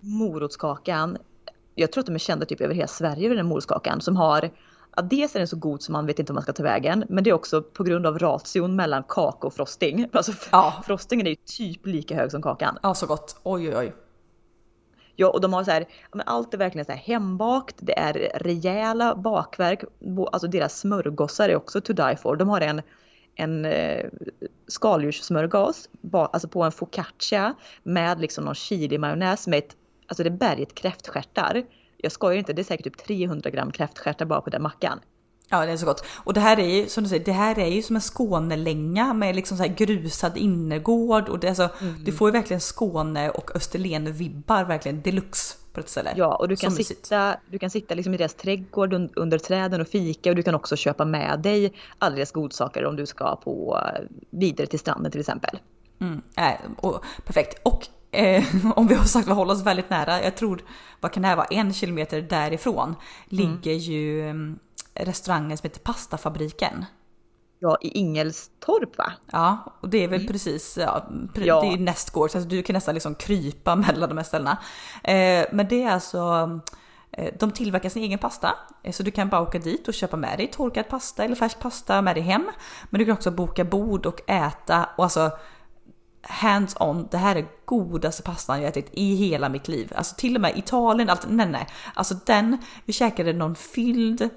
morotskakan. 0.00 1.18
Jag 1.74 1.92
tror 1.92 2.02
att 2.02 2.06
de 2.06 2.14
är 2.14 2.18
kända 2.18 2.46
typ 2.46 2.60
över 2.60 2.74
hela 2.74 2.86
Sverige 2.86 3.26
över 3.26 3.36
den 3.36 3.46
morotskakan 3.46 4.00
som 4.00 4.16
har 4.16 4.50
Ja, 4.96 5.02
dels 5.02 5.34
är 5.34 5.38
den 5.38 5.48
så 5.48 5.56
god 5.56 5.82
som 5.82 5.92
man 5.92 6.06
vet 6.06 6.18
inte 6.18 6.32
om 6.32 6.34
man 6.34 6.42
ska 6.42 6.52
ta 6.52 6.62
vägen, 6.62 7.04
men 7.08 7.24
det 7.24 7.30
är 7.30 7.34
också 7.34 7.62
på 7.62 7.84
grund 7.84 8.06
av 8.06 8.18
ration 8.18 8.76
mellan 8.76 9.02
kaka 9.08 9.46
och 9.46 9.54
frosting. 9.54 10.08
Alltså 10.12 10.32
ja. 10.52 10.82
frostingen 10.86 11.26
är 11.26 11.30
ju 11.30 11.36
typ 11.36 11.86
lika 11.86 12.16
hög 12.16 12.30
som 12.30 12.42
kakan. 12.42 12.78
Ja, 12.82 12.94
så 12.94 13.06
gott. 13.06 13.40
Oj, 13.42 13.68
oj, 13.68 13.76
oj. 13.76 13.92
Ja, 15.16 15.28
och 15.28 15.40
de 15.40 15.52
har 15.52 15.64
så 15.64 15.70
här, 15.70 15.88
men 16.12 16.26
allt 16.26 16.54
är 16.54 16.58
verkligen 16.58 16.84
så 16.84 16.92
här 16.92 16.98
hembakt, 16.98 17.76
det 17.78 17.98
är 17.98 18.12
rejäla 18.34 19.14
bakverk, 19.14 19.84
alltså 20.32 20.48
deras 20.48 20.78
smörgåsar 20.78 21.48
är 21.48 21.56
också 21.56 21.80
to 21.80 21.92
die 21.92 22.16
for. 22.16 22.36
De 22.36 22.48
har 22.48 22.60
en 22.60 22.82
en 23.40 23.64
eh, 23.64 24.06
skaldjurssmörgås, 24.68 25.88
alltså 26.12 26.48
på 26.48 26.62
en 26.62 26.72
focaccia 26.72 27.54
med 27.82 28.20
liksom 28.20 28.44
någon 28.44 28.54
chili-majonnäs 28.54 29.48
med 29.48 29.58
ett, 29.58 29.76
alltså 30.06 30.22
det 30.22 30.28
är 30.28 30.36
berget 30.36 30.74
kräftstjärtar. 30.74 31.62
Jag 31.96 32.12
skojar 32.12 32.38
inte, 32.38 32.52
det 32.52 32.62
är 32.62 32.64
säkert 32.64 32.84
typ 32.84 32.96
300 32.98 33.50
gram 33.50 33.72
kräftstjärtar 33.72 34.26
bara 34.26 34.40
på 34.40 34.50
den 34.50 34.62
mackan. 34.62 35.00
Ja 35.50 35.66
det 35.66 35.72
är 35.72 35.76
så 35.76 35.86
gott. 35.86 36.04
Och 36.16 36.34
det 36.34 36.40
här 36.40 36.58
är 36.60 36.68
ju 36.68 36.88
som 36.88 37.02
du 37.02 37.08
säger, 37.08 37.24
det 37.24 37.32
här 37.32 37.58
är 37.58 37.66
ju 37.66 37.82
som 37.82 37.96
en 37.96 38.02
Skånelänga 38.02 39.14
med 39.14 39.36
liksom 39.36 39.56
så 39.56 39.62
här 39.62 39.74
grusad 39.74 40.36
innergård 40.36 41.28
och 41.28 41.38
det, 41.38 41.48
alltså, 41.48 41.68
mm. 41.80 42.04
du 42.04 42.12
får 42.12 42.28
ju 42.28 42.32
verkligen 42.32 42.60
Skåne 42.60 43.30
och 43.30 43.50
Österlen-vibbar 43.54 44.64
verkligen 44.64 45.02
deluxe 45.02 45.56
på 45.72 45.80
ett 45.80 45.88
ställe. 45.88 46.12
Ja, 46.16 46.36
och 46.36 46.48
du 46.48 46.56
kan 46.56 46.70
sitta, 46.70 47.36
du 47.50 47.58
kan 47.58 47.70
sitta 47.70 47.94
liksom 47.94 48.14
i 48.14 48.16
deras 48.16 48.34
trädgård 48.34 49.10
under 49.16 49.38
träden 49.38 49.80
och 49.80 49.88
fika 49.88 50.30
och 50.30 50.36
du 50.36 50.42
kan 50.42 50.54
också 50.54 50.76
köpa 50.76 51.04
med 51.04 51.40
dig 51.40 51.72
alla 51.98 52.16
deras 52.16 52.32
godsaker 52.32 52.84
om 52.84 52.96
du 52.96 53.06
ska 53.06 53.36
på 53.36 53.80
vidare 54.30 54.66
till 54.66 54.78
stranden 54.78 55.12
till 55.12 55.20
exempel. 55.20 55.58
Mm, 56.00 56.22
äh, 56.36 56.70
och, 56.76 57.04
perfekt. 57.24 57.60
Och 57.62 57.86
eh, 58.10 58.44
om 58.76 58.86
vi 58.86 58.94
har 58.94 59.04
sagt 59.04 59.28
att 59.28 59.36
hålla 59.36 59.52
oss 59.52 59.62
väldigt 59.62 59.90
nära, 59.90 60.22
jag 60.22 60.36
tror, 60.36 60.62
vad 61.00 61.12
kan 61.12 61.22
det 61.22 61.28
här 61.28 61.36
vara, 61.36 61.46
en 61.46 61.72
kilometer 61.72 62.22
därifrån 62.22 62.94
ligger 63.28 63.72
mm. 63.72 63.78
ju 63.78 64.28
mm, 64.30 64.58
restaurangen 65.04 65.58
som 65.58 65.68
heter 65.68 65.80
Pastafabriken. 65.80 66.84
Ja, 67.62 67.78
i 67.80 67.88
Ingelstorp 67.88 68.98
va? 68.98 69.12
Ja, 69.32 69.76
och 69.80 69.88
det 69.88 70.04
är 70.04 70.08
väl 70.08 70.20
mm. 70.20 70.32
precis, 70.32 70.78
ja, 70.80 71.08
det 71.34 71.48
är 71.48 71.78
nästgård, 71.78 72.30
så 72.30 72.38
alltså, 72.38 72.50
du 72.50 72.62
kan 72.62 72.74
nästan 72.74 72.94
liksom 72.94 73.14
krypa 73.14 73.76
mellan 73.76 74.08
de 74.08 74.18
här 74.18 74.24
ställena. 74.24 74.58
Eh, 75.04 75.46
men 75.52 75.68
det 75.68 75.82
är 75.82 75.90
alltså, 75.90 76.60
eh, 77.12 77.34
de 77.38 77.50
tillverkar 77.50 77.88
sin 77.88 78.02
egen 78.02 78.18
pasta, 78.18 78.54
eh, 78.82 78.92
så 78.92 79.02
du 79.02 79.10
kan 79.10 79.28
bara 79.28 79.40
åka 79.40 79.58
dit 79.58 79.88
och 79.88 79.94
köpa 79.94 80.16
med 80.16 80.38
dig 80.38 80.46
torkad 80.46 80.88
pasta 80.88 81.24
eller 81.24 81.36
färsk 81.36 81.58
pasta 81.58 82.02
med 82.02 82.16
dig 82.16 82.22
hem. 82.22 82.50
Men 82.90 82.98
du 82.98 83.04
kan 83.04 83.14
också 83.14 83.30
boka 83.30 83.64
bord 83.64 84.06
och 84.06 84.30
äta 84.30 84.88
och 84.96 85.04
alltså 85.04 85.30
hands 86.22 86.76
on, 86.80 87.08
det 87.10 87.18
här 87.18 87.36
är 87.36 87.46
godaste 87.64 88.22
pastan 88.22 88.62
jag 88.62 88.68
ätit 88.68 88.90
i 88.92 89.14
hela 89.14 89.48
mitt 89.48 89.68
liv. 89.68 89.92
Alltså 89.96 90.14
till 90.16 90.34
och 90.34 90.40
med 90.40 90.58
Italien, 90.58 91.10
allt, 91.10 91.26
nej 91.28 91.46
nej. 91.46 91.66
Alltså 91.94 92.14
den, 92.26 92.58
vi 92.84 92.92
käkade 92.92 93.32
någon 93.32 93.54
fylld 93.54 94.30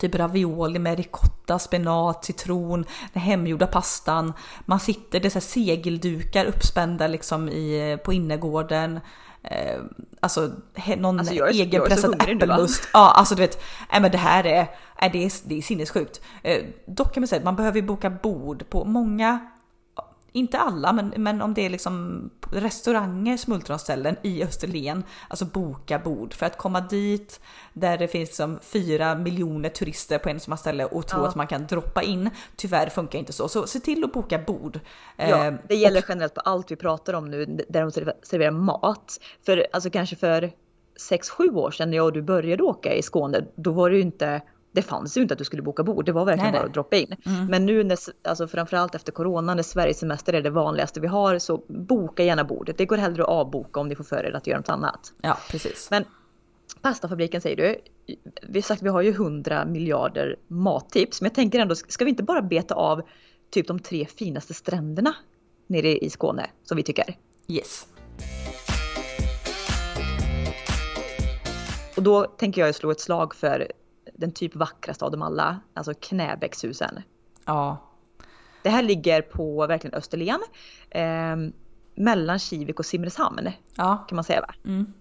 typ 0.00 0.14
ravioli 0.14 0.78
med 0.78 0.96
ricotta, 0.96 1.58
spenat, 1.58 2.24
citron, 2.24 2.84
den 3.12 3.22
hemgjorda 3.22 3.66
pastan. 3.66 4.32
Man 4.66 4.80
sitter, 4.80 5.20
det 5.20 5.28
är 5.28 5.30
så 5.30 5.40
segeldukar 5.40 6.44
uppspända 6.44 7.06
liksom 7.06 7.48
i, 7.48 7.98
på 8.04 8.12
innergården. 8.12 9.00
Eh, 9.42 9.80
alltså 10.20 10.50
någon 10.96 11.18
alltså 11.18 11.34
jag 11.34 11.48
är, 11.48 11.54
egenpressad 11.54 12.14
äppelmust. 12.14 12.88
Ja, 12.92 13.12
alltså 13.16 13.34
du 13.34 13.42
vet, 13.42 13.62
äh, 13.92 14.00
men 14.00 14.10
det 14.10 14.18
här 14.18 14.46
är, 14.46 14.60
äh, 15.02 15.12
det 15.12 15.24
är, 15.24 15.32
det 15.48 15.58
är 15.58 15.62
sinnessjukt. 15.62 16.20
Eh, 16.42 16.64
dock 16.86 17.14
kan 17.14 17.20
man 17.20 17.28
säga 17.28 17.38
att 17.38 17.44
man 17.44 17.56
behöver 17.56 17.82
boka 17.82 18.10
bord 18.10 18.70
på 18.70 18.84
många 18.84 19.38
inte 20.32 20.58
alla, 20.58 20.92
men, 20.92 21.14
men 21.16 21.42
om 21.42 21.54
det 21.54 21.66
är 21.66 21.70
liksom 21.70 22.30
restauranger, 22.52 23.36
smultronställen 23.36 24.16
i 24.22 24.42
Österlen, 24.44 25.04
alltså 25.28 25.44
boka 25.44 25.98
bord 25.98 26.34
för 26.34 26.46
att 26.46 26.58
komma 26.58 26.80
dit 26.80 27.40
där 27.72 27.98
det 27.98 28.08
finns 28.08 28.36
som 28.36 28.58
fyra 28.62 29.14
miljoner 29.14 29.68
turister 29.68 30.18
på 30.18 30.28
en 30.28 30.40
samma 30.40 30.56
ställe 30.56 30.84
och 30.84 31.06
tro 31.06 31.20
ja. 31.20 31.28
att 31.28 31.34
man 31.34 31.46
kan 31.46 31.66
droppa 31.66 32.02
in. 32.02 32.30
Tyvärr 32.56 32.88
funkar 32.88 33.18
inte 33.18 33.32
så, 33.32 33.48
så 33.48 33.66
se 33.66 33.80
till 33.80 34.04
att 34.04 34.12
boka 34.12 34.38
bord. 34.38 34.80
Ja, 35.16 35.46
eh, 35.46 35.54
det 35.68 35.74
gäller 35.74 35.98
och, 35.98 36.04
generellt 36.08 36.34
på 36.34 36.40
allt 36.40 36.70
vi 36.70 36.76
pratar 36.76 37.14
om 37.14 37.30
nu 37.30 37.46
där 37.68 37.80
de 37.80 37.90
serverar 38.22 38.50
mat. 38.50 39.20
För 39.46 39.66
alltså 39.72 39.90
kanske 39.90 40.16
för 40.16 40.52
6-7 41.10 41.54
år 41.56 41.70
sedan 41.70 41.90
när 41.90 41.96
jag 41.96 42.06
och 42.06 42.12
du 42.12 42.22
började 42.22 42.62
åka 42.62 42.94
i 42.94 43.02
Skåne, 43.02 43.44
då 43.56 43.72
var 43.72 43.90
det 43.90 43.96
ju 43.96 44.02
inte 44.02 44.42
det 44.72 44.82
fanns 44.82 45.16
ju 45.16 45.22
inte 45.22 45.34
att 45.34 45.38
du 45.38 45.44
skulle 45.44 45.62
boka 45.62 45.82
bord, 45.82 46.04
det 46.04 46.12
var 46.12 46.24
verkligen 46.24 46.52
nej, 46.52 46.60
bara 46.60 46.66
att 46.66 46.74
droppa 46.74 46.96
in. 46.96 47.16
Mm. 47.26 47.46
Men 47.46 47.66
nu 47.66 47.84
när, 47.84 47.98
alltså 48.24 48.48
framförallt 48.48 48.94
efter 48.94 49.12
corona, 49.12 49.54
när 49.54 49.62
Sveriges 49.62 49.98
semester 49.98 50.32
är 50.32 50.42
det 50.42 50.50
vanligaste 50.50 51.00
vi 51.00 51.06
har, 51.06 51.38
så 51.38 51.62
boka 51.68 52.22
gärna 52.22 52.44
bordet. 52.44 52.78
Det 52.78 52.86
går 52.86 52.96
hellre 52.96 53.22
att 53.22 53.28
avboka 53.28 53.80
om 53.80 53.88
ni 53.88 53.94
får 53.94 54.04
för 54.04 54.26
er 54.26 54.32
att 54.32 54.46
göra 54.46 54.58
något 54.58 54.68
annat. 54.68 55.12
Ja, 55.22 55.38
precis. 55.50 55.88
Men 55.90 56.04
pastafabriken 56.82 57.40
säger 57.40 57.56
du, 57.56 57.76
vi 58.42 58.58
har 58.58 58.62
sagt 58.62 58.82
vi 58.82 58.88
har 58.88 59.02
ju 59.02 59.10
100 59.10 59.64
miljarder 59.64 60.36
mattips, 60.48 61.20
men 61.20 61.26
jag 61.26 61.34
tänker 61.34 61.58
ändå, 61.58 61.74
ska 61.74 62.04
vi 62.04 62.10
inte 62.10 62.22
bara 62.22 62.42
beta 62.42 62.74
av 62.74 63.02
typ 63.50 63.66
de 63.66 63.78
tre 63.78 64.06
finaste 64.06 64.54
stränderna 64.54 65.14
nere 65.66 65.98
i 65.98 66.10
Skåne 66.10 66.46
som 66.64 66.76
vi 66.76 66.82
tycker? 66.82 67.16
Yes. 67.48 67.86
Och 71.96 72.02
då 72.02 72.24
tänker 72.24 72.60
jag 72.66 72.74
slå 72.74 72.90
ett 72.90 73.00
slag 73.00 73.34
för 73.34 73.72
den 74.20 74.32
typ 74.32 74.56
vackraste 74.56 75.04
av 75.04 75.10
dem 75.10 75.22
alla, 75.22 75.60
alltså 75.74 75.94
Knäbäckshusen. 75.94 77.02
Ja. 77.44 77.78
Det 78.62 78.70
här 78.70 78.82
ligger 78.82 79.22
på 79.22 79.66
verkligen 79.66 79.94
Österlen, 79.94 80.40
eh, 80.90 81.36
mellan 81.94 82.38
Kivik 82.38 82.78
och 82.78 82.86
Simrishamn. 82.86 83.50
Ja. 83.74 84.04
Kan 84.08 84.16
man 84.16 84.24
säga 84.24 84.40
va? 84.40 84.54
Mm. 84.64 84.92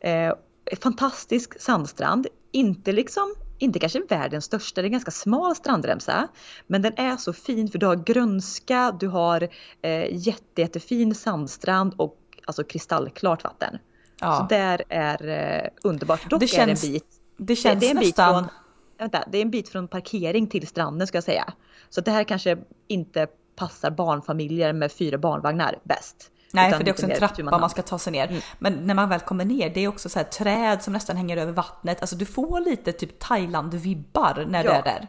Eh, 0.00 0.34
fantastisk 0.80 1.60
sandstrand, 1.60 2.26
inte 2.52 2.92
liksom 2.92 3.34
inte 3.58 3.78
kanske 3.78 4.00
världens 4.08 4.44
största, 4.44 4.80
det 4.80 4.84
är 4.84 4.88
en 4.88 4.92
ganska 4.92 5.10
smal 5.10 5.56
strandremsa. 5.56 6.28
Men 6.66 6.82
den 6.82 6.92
är 6.96 7.16
så 7.16 7.32
fin 7.32 7.68
för 7.68 7.78
du 7.78 7.86
har 7.86 7.96
grönska, 7.96 8.96
du 9.00 9.08
har 9.08 9.48
eh, 9.82 10.16
jätte, 10.26 10.60
jättefin 10.60 11.14
sandstrand 11.14 11.94
och 11.96 12.18
alltså 12.44 12.64
kristallklart 12.64 13.44
vatten. 13.44 13.78
Ja. 14.20 14.36
Så 14.36 14.54
där 14.54 14.82
är 14.88 15.28
eh, 15.28 15.68
underbart. 15.82 16.30
Dock 16.30 16.40
det 16.40 16.46
känns, 16.46 16.84
är 16.84 16.88
det 16.88 16.92
en 16.92 16.92
bit 16.92 17.15
det 17.36 17.56
känns 17.56 17.80
det 17.80 17.86
är 17.86 17.90
en 17.90 17.96
nästan... 17.96 18.42
Bit 18.42 18.50
från, 18.50 18.58
vänta, 18.98 19.24
det 19.32 19.38
är 19.38 19.42
en 19.42 19.50
bit 19.50 19.68
från 19.68 19.88
parkering 19.88 20.46
till 20.46 20.66
stranden 20.66 21.06
ska 21.06 21.16
jag 21.16 21.24
säga. 21.24 21.52
Så 21.88 22.00
det 22.00 22.10
här 22.10 22.24
kanske 22.24 22.58
inte 22.88 23.26
passar 23.56 23.90
barnfamiljer 23.90 24.72
med 24.72 24.92
fyra 24.92 25.18
barnvagnar 25.18 25.78
bäst. 25.84 26.30
Nej, 26.52 26.72
för 26.72 26.84
det 26.84 26.90
är 26.90 26.92
också 26.92 27.10
en 27.10 27.18
trappa 27.18 27.42
man, 27.42 27.60
man 27.60 27.70
ska 27.70 27.82
ta 27.82 27.98
sig 27.98 28.12
ner. 28.12 28.28
Mm. 28.28 28.40
Men 28.58 28.72
när 28.72 28.94
man 28.94 29.08
väl 29.08 29.20
kommer 29.20 29.44
ner, 29.44 29.70
det 29.70 29.80
är 29.80 29.88
också 29.88 30.08
så 30.08 30.18
här 30.18 30.26
träd 30.26 30.82
som 30.82 30.92
nästan 30.92 31.16
hänger 31.16 31.36
över 31.36 31.52
vattnet. 31.52 32.00
Alltså 32.00 32.16
du 32.16 32.26
får 32.26 32.60
lite 32.60 32.92
typ 32.92 33.18
Thailand-vibbar 33.18 34.46
när 34.48 34.64
ja. 34.64 34.70
du 34.70 34.76
är 34.76 34.82
där. 34.82 35.06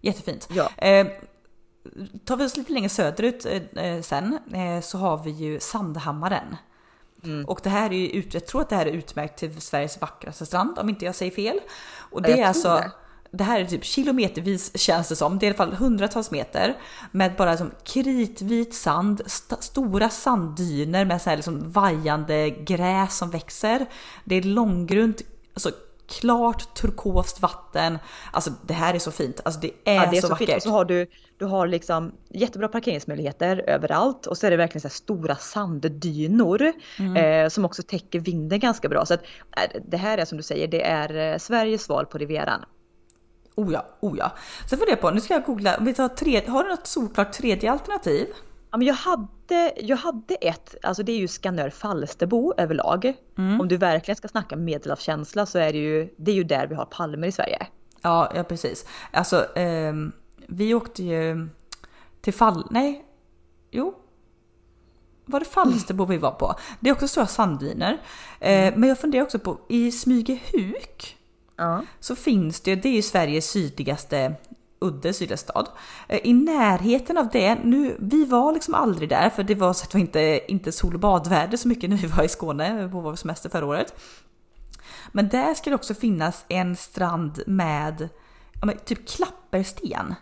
Jättefint. 0.00 0.48
Ja. 0.50 0.86
Eh, 0.86 1.06
tar 2.24 2.36
vi 2.36 2.44
oss 2.44 2.56
lite 2.56 2.72
längre 2.72 2.88
söderut 2.88 3.46
eh, 3.76 4.00
sen 4.00 4.38
eh, 4.52 4.80
så 4.80 4.98
har 4.98 5.18
vi 5.18 5.30
ju 5.30 5.60
Sandhammaren. 5.60 6.56
Mm. 7.24 7.44
Och 7.44 7.60
det 7.62 7.70
här 7.70 7.92
är 7.92 8.14
ju, 8.14 8.22
jag 8.32 8.46
tror 8.46 8.60
att 8.60 8.68
det 8.68 8.76
här 8.76 8.86
är 8.86 8.90
utmärkt 8.90 9.38
till 9.38 9.60
Sveriges 9.60 10.00
vackraste 10.00 10.46
strand 10.46 10.78
om 10.78 10.88
inte 10.88 11.04
jag 11.04 11.14
säger 11.14 11.32
fel. 11.32 11.60
Och 11.96 12.22
det 12.22 12.40
är 12.40 12.46
alltså, 12.46 12.68
det. 12.68 12.90
det. 13.30 13.44
här 13.44 13.60
är 13.60 13.64
typ 13.64 13.84
kilometervis 13.84 14.78
känns 14.78 15.08
det 15.08 15.16
som, 15.16 15.38
det 15.38 15.46
är 15.46 15.48
i 15.48 15.50
alla 15.50 15.56
fall 15.56 15.72
hundratals 15.72 16.30
meter 16.30 16.76
med 17.10 17.36
bara 17.36 17.56
som 17.56 17.70
kritvit 17.84 18.74
sand, 18.74 19.22
st 19.26 19.56
stora 19.60 20.08
sanddyner 20.08 21.04
med 21.04 21.22
så 21.22 21.30
här 21.30 21.36
liksom 21.36 21.72
vajande 21.72 22.50
gräs 22.50 23.16
som 23.16 23.30
växer. 23.30 23.86
Det 24.24 24.34
är 24.34 24.42
långgrunt, 24.42 25.22
alltså 25.54 25.70
klart 26.08 26.74
turkost 26.74 27.40
vatten. 27.40 27.98
Alltså 28.32 28.50
det 28.66 28.74
här 28.74 28.94
är 28.94 28.98
så 28.98 29.10
fint. 29.10 29.40
Alltså 29.44 29.60
det 29.60 29.70
är, 29.84 29.94
ja, 29.94 30.08
det 30.10 30.16
är 30.16 30.20
så, 30.20 30.26
så 30.26 30.32
vackert. 30.32 30.46
Fint. 30.48 30.56
Och 30.56 30.62
så 30.62 30.70
har 30.70 30.84
du, 30.84 31.06
du 31.38 31.44
har 31.44 31.66
liksom 31.66 32.12
jättebra 32.30 32.68
parkeringsmöjligheter 32.68 33.64
överallt 33.66 34.26
och 34.26 34.38
så 34.38 34.46
är 34.46 34.50
det 34.50 34.56
verkligen 34.56 34.80
så 34.80 34.88
stora 34.88 35.36
sanddynor 35.36 36.72
mm. 36.98 37.16
eh, 37.16 37.48
som 37.48 37.64
också 37.64 37.82
täcker 37.82 38.20
vinden 38.20 38.60
ganska 38.60 38.88
bra. 38.88 39.06
Så 39.06 39.14
att, 39.14 39.22
eh, 39.56 39.80
det 39.88 39.96
här 39.96 40.18
är 40.18 40.24
som 40.24 40.38
du 40.38 40.42
säger, 40.42 40.68
det 40.68 40.82
är 40.82 41.32
eh, 41.32 41.38
Sveriges 41.38 41.82
svar 41.82 42.04
på 42.04 42.18
Rivieran. 42.18 42.64
Oh 43.54 43.72
ja, 43.72 43.86
oh 44.00 44.18
ja. 44.18 44.32
Sen 44.70 44.78
får 44.78 44.88
jag 44.88 45.00
på, 45.00 45.10
nu 45.10 45.20
ska 45.20 45.34
jag 45.34 45.44
googla, 45.44 45.78
vi 45.80 45.94
tar 45.94 46.08
tre, 46.08 46.46
har 46.46 46.64
du 46.64 46.70
något 46.70 46.86
solklart 46.86 47.32
tredje 47.32 47.72
alternativ? 47.72 48.26
Ja, 48.72 48.78
men 48.78 48.86
jag, 48.86 48.94
hade, 48.94 49.72
jag 49.76 49.96
hade 49.96 50.34
ett, 50.34 50.74
alltså 50.82 51.02
det 51.02 51.12
är 51.12 51.18
ju 51.18 51.28
Skanör 51.28 51.70
Falsterbo 51.70 52.54
överlag. 52.56 53.14
Mm. 53.38 53.60
Om 53.60 53.68
du 53.68 53.76
verkligen 53.76 54.16
ska 54.16 54.28
snacka 54.28 54.56
medelhavskänsla 54.56 55.46
så 55.46 55.58
är 55.58 55.72
det 55.72 55.78
ju, 55.78 56.14
det 56.16 56.30
är 56.30 56.34
ju 56.34 56.44
där 56.44 56.66
vi 56.66 56.74
har 56.74 56.84
palmer 56.84 57.28
i 57.28 57.32
Sverige. 57.32 57.66
Ja, 58.02 58.32
ja 58.34 58.44
precis. 58.44 58.86
Alltså 59.10 59.56
eh, 59.58 59.92
vi 60.46 60.74
åkte 60.74 61.02
ju 61.02 61.48
till 62.20 62.34
Fall, 62.34 62.66
nej, 62.70 63.04
jo. 63.70 63.94
Var 65.24 65.40
det 65.40 65.46
Falsterbo 65.46 66.04
vi 66.04 66.18
var 66.18 66.32
på? 66.32 66.54
Det 66.80 66.90
är 66.90 66.94
också 66.94 67.08
stora 67.08 67.26
sanddyner. 67.26 68.00
Eh, 68.40 68.68
mm. 68.68 68.80
Men 68.80 68.88
jag 68.88 68.98
funderar 68.98 69.22
också 69.22 69.38
på, 69.38 69.58
i 69.68 69.92
Smygehuk 69.92 71.16
ja. 71.56 71.82
så 72.00 72.16
finns 72.16 72.60
det, 72.60 72.74
det 72.74 72.88
är 72.88 72.92
ju 72.92 73.02
Sveriges 73.02 73.50
sydligaste 73.50 74.34
udde 74.82 75.12
sydligstad. 75.12 75.66
Eh, 76.08 76.20
I 76.24 76.32
närheten 76.32 77.18
av 77.18 77.28
det, 77.28 77.54
nu, 77.54 77.96
vi 78.00 78.24
var 78.24 78.52
liksom 78.52 78.74
aldrig 78.74 79.08
där 79.08 79.30
för 79.30 79.42
det 79.42 79.54
var 79.54 79.72
så 79.72 79.84
att 79.84 79.94
var 79.94 80.00
inte, 80.00 80.40
inte 80.48 80.72
sol 80.72 80.94
och 80.94 81.00
badväder 81.00 81.56
så 81.56 81.68
mycket 81.68 81.90
när 81.90 81.96
vi 81.96 82.06
var 82.06 82.24
i 82.24 82.28
Skåne 82.28 82.88
på 82.92 83.00
vår 83.00 83.14
semester 83.14 83.48
förra 83.48 83.66
året. 83.66 83.94
Men 85.12 85.28
där 85.28 85.54
ska 85.54 85.70
det 85.70 85.76
också 85.76 85.94
finnas 85.94 86.44
en 86.48 86.76
strand 86.76 87.42
med 87.46 88.08
ja, 88.62 88.72
typ 88.84 89.08
klappersten. 89.08 90.14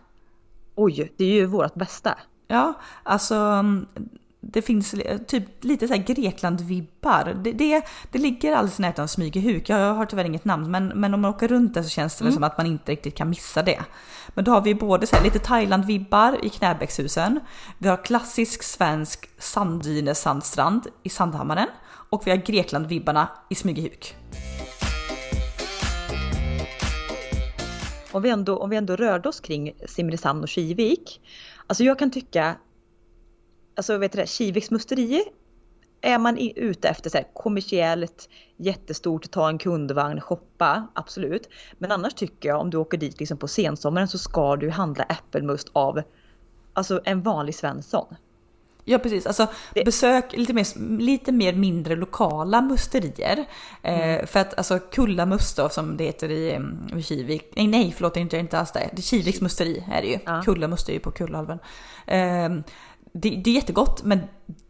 Oj, 0.74 1.12
det 1.16 1.24
är 1.24 1.32
ju 1.32 1.46
vårt 1.46 1.74
bästa. 1.74 2.18
Ja, 2.48 2.74
alltså 3.02 3.64
det 4.40 4.62
finns 4.62 4.94
typ 5.26 5.64
lite 5.64 5.88
så 5.88 5.94
Grekland-vibbar. 5.94 7.42
Det, 7.44 7.52
det, 7.52 7.84
det 8.12 8.18
ligger 8.18 8.52
alldeles 8.52 8.78
i 8.78 8.82
närheten 8.82 9.02
av 9.02 9.06
Smygehuk. 9.06 9.68
Jag 9.68 9.94
har 9.94 10.06
tyvärr 10.06 10.24
inget 10.24 10.44
namn, 10.44 10.70
men, 10.70 10.88
men 10.88 11.14
om 11.14 11.20
man 11.20 11.30
åker 11.30 11.48
runt 11.48 11.74
där 11.74 11.82
så 11.82 11.88
känns 11.88 12.16
det 12.16 12.24
mm. 12.24 12.34
som 12.34 12.44
att 12.44 12.58
man 12.58 12.66
inte 12.66 12.92
riktigt 12.92 13.14
kan 13.14 13.30
missa 13.30 13.62
det. 13.62 13.80
Men 14.34 14.44
då 14.44 14.52
har 14.52 14.60
vi 14.60 14.74
både 14.74 15.06
så 15.06 15.16
här, 15.16 15.24
lite 15.24 15.38
Thailand-vibbar 15.38 16.44
i 16.44 16.48
Knäbäckshusen. 16.48 17.40
Vi 17.78 17.88
har 17.88 18.04
klassisk 18.04 18.62
svensk 18.62 19.30
sanddyne 19.38 20.14
sandstrand 20.14 20.86
i 21.02 21.08
Sandhammaren 21.08 21.68
och 22.10 22.26
vi 22.26 22.30
har 22.30 22.38
Grekland-vibbarna 22.38 23.28
i 23.48 23.54
Smygehuk. 23.54 24.14
Om 28.12 28.22
vi, 28.22 28.30
ändå, 28.30 28.58
om 28.58 28.70
vi 28.70 28.76
ändå 28.76 28.96
rörde 28.96 29.28
oss 29.28 29.40
kring 29.40 29.72
Simrishamn 29.86 30.42
och 30.42 30.48
Kivik. 30.48 31.20
Alltså 31.66 31.84
jag 31.84 31.98
kan 31.98 32.10
tycka 32.10 32.56
alltså 33.80 33.98
vet 33.98 34.12
du 34.12 34.26
Kiviks 34.26 34.70
musteri 34.70 35.24
är 36.00 36.18
man 36.18 36.38
ute 36.56 36.88
efter 36.88 37.10
så 37.10 37.16
här, 37.16 37.26
kommersiellt, 37.32 38.28
jättestort, 38.56 39.30
ta 39.30 39.48
en 39.48 39.58
kundvagn, 39.58 40.20
shoppa, 40.20 40.86
absolut. 40.94 41.48
Men 41.78 41.92
annars 41.92 42.14
tycker 42.14 42.48
jag 42.48 42.60
om 42.60 42.70
du 42.70 42.76
åker 42.76 42.98
dit 42.98 43.20
liksom 43.20 43.38
på 43.38 43.48
sensommaren 43.48 44.08
så 44.08 44.18
ska 44.18 44.56
du 44.56 44.70
handla 44.70 45.04
äppelmust 45.04 45.68
av 45.72 46.02
alltså 46.72 47.00
en 47.04 47.22
vanlig 47.22 47.54
Svensson. 47.54 48.14
Ja 48.84 48.98
precis, 48.98 49.26
alltså 49.26 49.46
det... 49.74 49.84
besök 49.84 50.36
lite 50.36 50.52
mer, 50.52 50.98
lite 50.98 51.32
mer 51.32 51.52
mindre 51.52 51.96
lokala 51.96 52.60
musterier. 52.60 53.44
Eh, 53.82 53.94
mm. 53.94 54.20
Eh, 54.20 54.26
för 54.26 54.40
att 54.40 54.58
alltså 54.58 54.78
Kullamust 54.78 55.56
då 55.56 55.68
som 55.68 55.96
det 55.96 56.04
heter 56.04 56.30
i, 56.30 56.52
mm, 56.52 56.98
i 56.98 57.02
Kivik, 57.02 57.52
nej 57.56 57.66
nej 57.66 57.94
förlåt 57.96 58.14
det 58.14 58.20
är 58.20 58.22
inte, 58.22 58.36
inte 58.36 58.58
alls 58.58 58.72
det. 58.72 58.90
Det 58.92 59.00
är 59.00 59.02
Kiviks 59.02 59.40
musteri 59.40 59.84
är 59.92 60.02
det 60.02 60.08
ju. 60.08 60.18
Ja. 60.24 60.42
Kullamust 60.44 60.88
är 60.88 60.92
ju 60.92 61.00
på 61.00 61.10
Kullhalvön. 61.10 61.58
Eh, 62.06 62.48
det, 63.12 63.30
det, 63.44 63.50
är 63.50 63.54
jättegott 63.54 64.02
men 64.02 64.20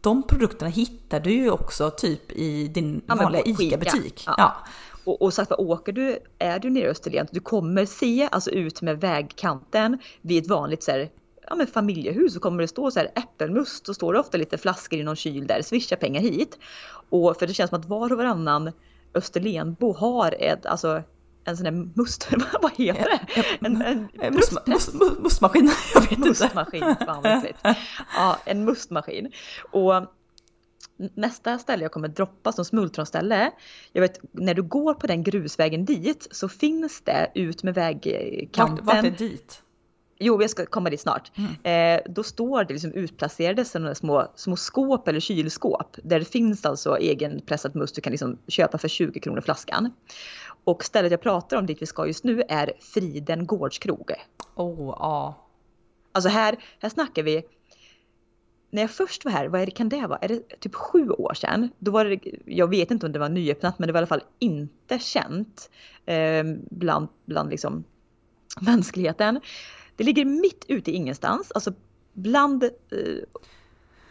de 0.01 0.23
produkterna 0.23 0.69
hittar 0.69 1.19
du 1.19 1.31
ju 1.31 1.51
också 1.51 1.89
typ 1.89 2.31
i 2.31 2.67
din 2.67 3.01
ja, 3.07 3.15
vanliga 3.15 3.43
ICA-butik. 3.45 4.23
Ja. 4.27 4.35
ja. 4.37 4.55
Och, 5.03 5.21
och 5.21 5.33
sagt 5.33 5.51
åker 5.51 5.91
du, 5.91 6.19
är 6.39 6.59
du 6.59 6.69
nere 6.69 6.83
i 6.83 6.87
Österlen, 6.87 7.27
du 7.31 7.39
kommer 7.39 7.85
se 7.85 8.29
alltså 8.31 8.51
ut 8.51 8.81
med 8.81 9.01
vägkanten 9.01 9.97
vid 10.21 10.43
ett 10.43 10.49
vanligt 10.49 10.83
så 10.83 10.91
här, 10.91 11.09
ja, 11.47 11.55
men 11.55 11.67
familjehus 11.67 12.33
så 12.33 12.39
kommer 12.39 12.61
det 12.61 12.67
stå 12.67 12.91
så 12.91 12.99
här 12.99 13.11
äppelmust 13.15 13.89
och 13.89 13.95
står 13.95 14.13
det 14.13 14.19
ofta 14.19 14.37
lite 14.37 14.57
flaskor 14.57 14.99
i 14.99 15.03
någon 15.03 15.15
kyl 15.15 15.47
där, 15.47 15.61
swisha 15.61 15.95
pengar 15.95 16.21
hit. 16.21 16.59
Och 17.09 17.37
för 17.39 17.47
det 17.47 17.53
känns 17.53 17.69
som 17.69 17.79
att 17.79 17.85
var 17.85 18.11
och 18.11 18.17
varannan 18.17 18.71
Österlenbo 19.13 19.93
har 19.93 20.35
ett, 20.39 20.65
alltså 20.65 21.03
en 21.45 21.57
sån 21.57 21.63
där 21.63 21.71
must, 21.95 22.27
vad 22.61 22.71
heter 22.71 23.09
det? 23.09 23.43
En, 23.65 23.81
en 23.81 24.33
must, 24.33 24.67
must, 24.67 24.93
must, 24.93 25.19
mustmaskin, 25.19 25.71
jag 25.93 26.01
vet 26.01 26.19
mustmaskin, 26.19 26.83
inte. 26.83 27.53
Ja, 28.15 28.37
en 28.45 28.65
mustmaskin. 28.65 29.31
Och 29.71 29.93
nästa 31.15 31.59
ställe 31.59 31.83
jag 31.83 31.91
kommer 31.91 32.07
droppa 32.07 32.51
som 32.51 32.65
smultronställe, 32.65 33.51
jag 33.93 34.01
vet 34.01 34.19
när 34.31 34.53
du 34.53 34.63
går 34.63 34.93
på 34.93 35.07
den 35.07 35.23
grusvägen 35.23 35.85
dit 35.85 36.27
så 36.31 36.49
finns 36.49 37.01
det 37.01 37.31
ut 37.35 37.63
med 37.63 37.73
vägkanten. 37.73 38.85
Vart, 38.85 38.95
vart 38.95 39.05
är 39.05 39.11
dit? 39.11 39.63
Jo, 40.23 40.41
jag 40.41 40.49
ska 40.49 40.65
komma 40.65 40.89
dit 40.89 41.01
snart. 41.01 41.31
Mm. 41.35 41.97
Eh, 41.97 42.11
då 42.11 42.23
står 42.23 42.63
det 42.63 42.73
liksom 42.73 42.91
utplacerade 42.93 43.65
sådana 43.65 43.95
små, 43.95 44.31
små 44.35 44.55
skåp 44.55 45.07
eller 45.07 45.19
kylskåp 45.19 45.97
där 46.03 46.19
det 46.19 46.25
finns 46.25 46.65
alltså 46.65 46.97
egenpressad 46.97 47.75
must 47.75 47.95
du 47.95 48.01
kan 48.01 48.11
liksom 48.11 48.37
köpa 48.47 48.77
för 48.77 48.87
20 48.87 49.19
kronor 49.19 49.41
flaskan. 49.41 49.93
Och 50.63 50.83
stället 50.83 51.11
jag 51.11 51.21
pratar 51.21 51.57
om 51.57 51.65
dit 51.65 51.81
vi 51.81 51.85
ska 51.85 52.07
just 52.07 52.23
nu 52.23 52.43
är 52.49 52.73
Friden 52.79 53.45
Gårdskrog. 53.45 54.11
Oh, 54.55 54.95
ja. 54.99 55.47
Alltså 56.11 56.29
här, 56.29 56.63
här 56.79 56.89
snackar 56.89 57.23
vi 57.23 57.43
när 58.71 58.81
jag 58.81 58.91
först 58.91 59.25
var 59.25 59.31
här, 59.31 59.47
vad 59.47 59.61
är 59.61 59.65
det, 59.65 59.71
kan 59.71 59.89
det 59.89 60.07
vara? 60.07 60.19
Är 60.19 60.27
det 60.27 60.59
typ 60.59 60.75
sju 60.75 61.09
år 61.09 61.33
sedan? 61.33 61.69
Då 61.79 61.91
var 61.91 62.05
det, 62.05 62.19
jag 62.45 62.67
vet 62.67 62.91
inte 62.91 63.05
om 63.05 63.11
det 63.11 63.19
var 63.19 63.29
nyöppnat, 63.29 63.79
men 63.79 63.87
det 63.87 63.93
var 63.93 63.97
i 63.97 64.01
alla 64.01 64.07
fall 64.07 64.23
inte 64.39 64.99
känt 64.99 65.69
eh, 66.05 66.43
bland, 66.69 67.07
bland 67.25 67.49
liksom 67.49 67.83
mänskligheten. 68.61 69.41
Det 69.95 70.03
ligger 70.03 70.25
mitt 70.25 70.65
ute 70.67 70.91
i 70.91 70.93
ingenstans, 70.93 71.51
alltså 71.51 71.73
bland 72.13 72.63
eh, 72.63 72.69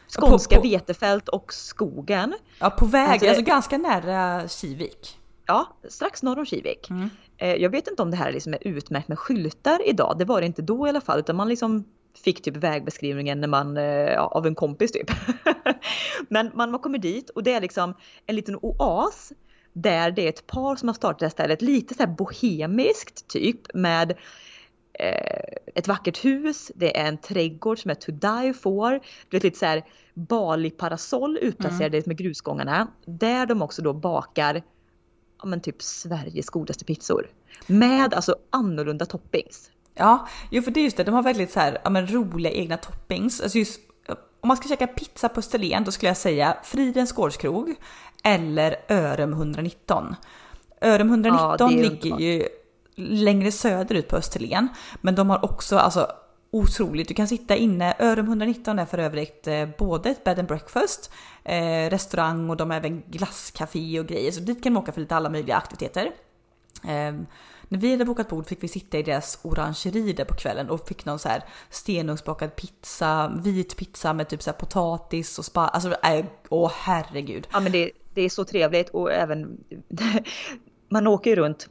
skånska 0.08 0.56
på, 0.56 0.62
på, 0.62 0.68
vetefält 0.68 1.28
och 1.28 1.52
skogen. 1.52 2.34
Ja, 2.58 2.70
på 2.70 2.86
väg, 2.86 3.10
alltså, 3.10 3.28
alltså 3.28 3.42
ganska 3.42 3.78
nära 3.78 4.48
Kivik. 4.48 5.19
Ja, 5.50 5.76
strax 5.88 6.22
norr 6.22 6.38
om 6.38 6.46
Kivik. 6.46 6.90
Mm. 6.90 7.10
Eh, 7.36 7.54
jag 7.54 7.70
vet 7.70 7.88
inte 7.88 8.02
om 8.02 8.10
det 8.10 8.16
här 8.16 8.32
liksom 8.32 8.54
är 8.54 8.66
utmärkt 8.66 9.08
med 9.08 9.18
skyltar 9.18 9.88
idag, 9.88 10.18
det 10.18 10.24
var 10.24 10.40
det 10.40 10.46
inte 10.46 10.62
då 10.62 10.86
i 10.86 10.90
alla 10.90 11.00
fall, 11.00 11.18
utan 11.18 11.36
man 11.36 11.48
liksom 11.48 11.84
fick 12.24 12.42
typ 12.42 12.56
vägbeskrivningen 12.56 13.40
när 13.40 13.48
man, 13.48 13.76
eh, 13.76 13.84
ja, 13.84 14.20
av 14.20 14.46
en 14.46 14.54
kompis 14.54 14.92
typ. 14.92 15.10
Men 16.28 16.50
man, 16.54 16.70
man 16.70 16.80
kommer 16.80 16.98
dit 16.98 17.30
och 17.30 17.42
det 17.42 17.52
är 17.52 17.60
liksom 17.60 17.94
en 18.26 18.36
liten 18.36 18.56
oas 18.56 19.32
där 19.72 20.10
det 20.10 20.24
är 20.24 20.28
ett 20.28 20.46
par 20.46 20.76
som 20.76 20.88
har 20.88 20.94
startat 20.94 21.18
det 21.18 21.24
här 21.24 21.30
stället, 21.30 21.62
lite 21.62 21.94
så 21.94 22.02
här 22.02 22.14
bohemiskt 22.14 23.28
typ 23.28 23.74
med 23.74 24.10
eh, 24.92 25.54
ett 25.74 25.88
vackert 25.88 26.24
hus, 26.24 26.72
det 26.74 26.98
är 26.98 27.08
en 27.08 27.18
trädgård 27.18 27.78
som 27.78 27.90
är 27.90 27.94
to 27.94 28.12
die 28.12 28.54
for, 28.54 28.90
du 29.28 29.36
vet 29.36 29.42
lite 29.42 29.58
så 29.58 29.66
här 29.66 29.84
Bali-parasoll 30.14 31.38
utplacerade 31.42 31.96
mm. 31.96 32.04
med 32.06 32.16
grusgångarna, 32.16 32.88
där 33.06 33.46
de 33.46 33.62
också 33.62 33.82
då 33.82 33.92
bakar 33.92 34.62
ja, 35.42 35.48
men 35.48 35.60
typ 35.60 35.82
Sveriges 35.82 36.50
godaste 36.50 36.84
pizzor. 36.84 37.30
Med 37.66 38.14
alltså 38.14 38.36
annorlunda 38.50 39.06
toppings. 39.06 39.70
Ja, 39.94 40.28
jo 40.50 40.62
för 40.62 40.70
det 40.70 40.80
är 40.80 40.84
just 40.84 40.96
det, 40.96 41.04
de 41.04 41.14
har 41.14 41.22
väldigt 41.22 41.52
så 41.52 41.60
här, 41.60 41.78
ja, 41.84 41.90
men 41.90 42.06
roliga 42.06 42.52
egna 42.52 42.76
toppings. 42.76 43.40
Alltså 43.40 43.58
just, 43.58 43.80
om 44.40 44.48
man 44.48 44.56
ska 44.56 44.68
käka 44.68 44.86
pizza 44.86 45.28
på 45.28 45.38
Österlen 45.38 45.84
då 45.84 45.90
skulle 45.90 46.10
jag 46.10 46.16
säga 46.16 46.56
Fridens 46.62 47.12
gårdskrog 47.12 47.74
eller 48.24 48.76
Örum 48.88 49.32
119. 49.32 50.16
Örum 50.80 51.08
119 51.08 51.56
ja, 51.58 51.68
ligger 51.68 52.20
ju 52.20 52.48
längre 52.96 53.52
söderut 53.52 54.08
på 54.08 54.16
Österlen, 54.16 54.68
men 55.00 55.14
de 55.14 55.30
har 55.30 55.44
också 55.44 55.78
alltså 55.78 56.06
otroligt. 56.50 57.08
Du 57.08 57.14
kan 57.14 57.28
sitta 57.28 57.56
inne. 57.56 57.94
Örum 57.98 58.26
119 58.26 58.78
är 58.78 58.86
för 58.86 58.98
övrigt 58.98 59.46
eh, 59.46 59.68
både 59.78 60.10
ett 60.10 60.24
bed 60.24 60.38
and 60.38 60.48
breakfast, 60.48 61.10
eh, 61.44 61.90
restaurang 61.90 62.50
och 62.50 62.56
de 62.56 62.70
har 62.70 62.76
även 62.76 63.02
glasscafé 63.06 64.00
och 64.00 64.06
grejer. 64.06 64.32
Så 64.32 64.40
dit 64.40 64.62
kan 64.62 64.72
man 64.72 64.82
åka 64.82 64.92
för 64.92 65.00
lite 65.00 65.16
alla 65.16 65.30
möjliga 65.30 65.56
aktiviteter. 65.56 66.12
Eh, 66.84 67.14
när 67.68 67.78
vi 67.78 67.90
hade 67.90 68.04
bokat 68.04 68.28
bord 68.28 68.46
fick 68.46 68.62
vi 68.62 68.68
sitta 68.68 68.98
i 68.98 69.02
deras 69.02 69.38
orangeri 69.42 70.12
där 70.12 70.24
på 70.24 70.34
kvällen 70.34 70.70
och 70.70 70.88
fick 70.88 71.04
någon 71.04 71.18
så 71.18 71.28
här 71.28 71.44
stenugnsbakad 71.70 72.56
pizza, 72.56 73.32
vit 73.44 73.76
pizza 73.76 74.12
med 74.12 74.28
typ 74.28 74.42
så 74.42 74.50
här 74.50 74.58
potatis 74.58 75.38
och 75.38 75.44
spa. 75.44 75.68
Alltså, 75.68 75.94
äh, 76.02 76.24
åh 76.48 76.72
herregud. 76.74 77.48
Ja 77.52 77.60
men 77.60 77.72
det, 77.72 77.90
det 78.14 78.22
är 78.22 78.28
så 78.28 78.44
trevligt 78.44 78.88
och 78.88 79.12
även 79.12 79.64
man 80.88 81.06
åker 81.06 81.30
ju 81.30 81.36
runt 81.36 81.68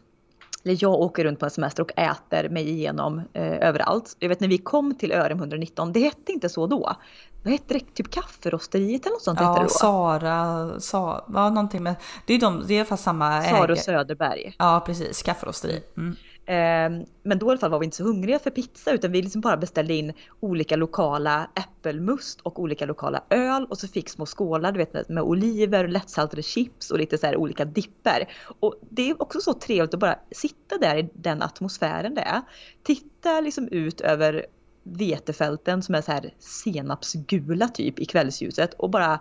eller 0.63 0.77
jag 0.79 0.93
åker 0.93 1.23
runt 1.23 1.39
på 1.39 1.45
en 1.45 1.51
semester 1.51 1.83
och 1.83 1.91
äter 1.95 2.49
mig 2.49 2.69
igenom 2.69 3.21
eh, 3.33 3.67
överallt. 3.67 4.15
Jag 4.19 4.29
vet 4.29 4.39
när 4.39 4.47
vi 4.47 4.57
kom 4.57 4.95
till 4.95 5.11
Örum 5.11 5.39
119, 5.39 5.93
det 5.93 5.99
hette 5.99 6.31
inte 6.31 6.49
så 6.49 6.67
då. 6.67 6.95
Vad 7.43 7.51
hette 7.51 7.73
det? 7.73 7.93
Typ 7.93 8.11
kafferosteriet 8.11 9.05
eller 9.05 9.13
något 9.13 9.21
sånt 9.21 9.39
ja, 9.39 9.47
hette 9.47 9.59
det 9.59 9.65
då? 9.65 9.69
Sara, 9.69 10.69
sa, 10.79 11.25
ja, 11.33 11.49
någonting 11.49 11.83
med, 11.83 11.95
det 12.25 12.33
är, 12.33 12.39
de, 12.39 12.63
det 12.67 12.77
är 12.77 12.85
fast 12.85 13.03
samma 13.03 13.43
Sara 13.43 13.75
Söderberg. 13.75 14.55
Ja 14.57 14.83
precis, 14.85 15.23
kafferosteri. 15.23 15.83
Mm. 15.97 16.15
Ehm, 16.51 17.05
men 17.23 17.39
då 17.39 17.45
i 17.45 17.49
alla 17.49 17.59
fall 17.59 17.71
var 17.71 17.79
vi 17.79 17.85
inte 17.85 17.97
så 17.97 18.03
hungriga 18.03 18.39
för 18.39 18.49
pizza 18.49 18.91
utan 18.91 19.11
vi 19.11 19.21
liksom 19.21 19.41
bara 19.41 19.57
beställde 19.57 19.93
in 19.93 20.13
olika 20.39 20.75
lokala 20.75 21.49
äppelmust 21.55 22.41
och 22.41 22.59
olika 22.59 22.85
lokala 22.85 23.23
öl 23.29 23.65
och 23.69 23.77
så 23.77 23.87
fick 23.87 24.09
små 24.09 24.25
skålar 24.25 24.71
du 24.71 24.77
vet, 24.77 25.09
med 25.09 25.23
oliver, 25.23 25.87
lättsaltade 25.87 26.43
chips 26.43 26.91
och 26.91 26.97
lite 26.97 27.17
så 27.17 27.25
här 27.25 27.35
olika 27.35 27.65
dipper. 27.65 28.29
Och 28.59 28.75
det 28.89 29.09
är 29.09 29.21
också 29.21 29.41
så 29.41 29.53
trevligt 29.53 29.93
att 29.93 29.99
bara 29.99 30.19
sitta 30.31 30.77
där 30.77 30.97
i 30.97 31.09
den 31.13 31.41
atmosfären 31.41 32.15
det 32.15 32.21
är. 32.21 32.41
Titta 32.83 33.41
liksom 33.41 33.67
ut 33.67 34.01
över 34.01 34.45
vetefälten 34.83 35.83
som 35.83 35.95
är 35.95 36.01
så 36.01 36.11
här 36.11 36.33
senapsgula 36.39 37.67
typ 37.67 37.99
i 37.99 38.05
kvällsljuset 38.05 38.73
och 38.73 38.89
bara 38.89 39.19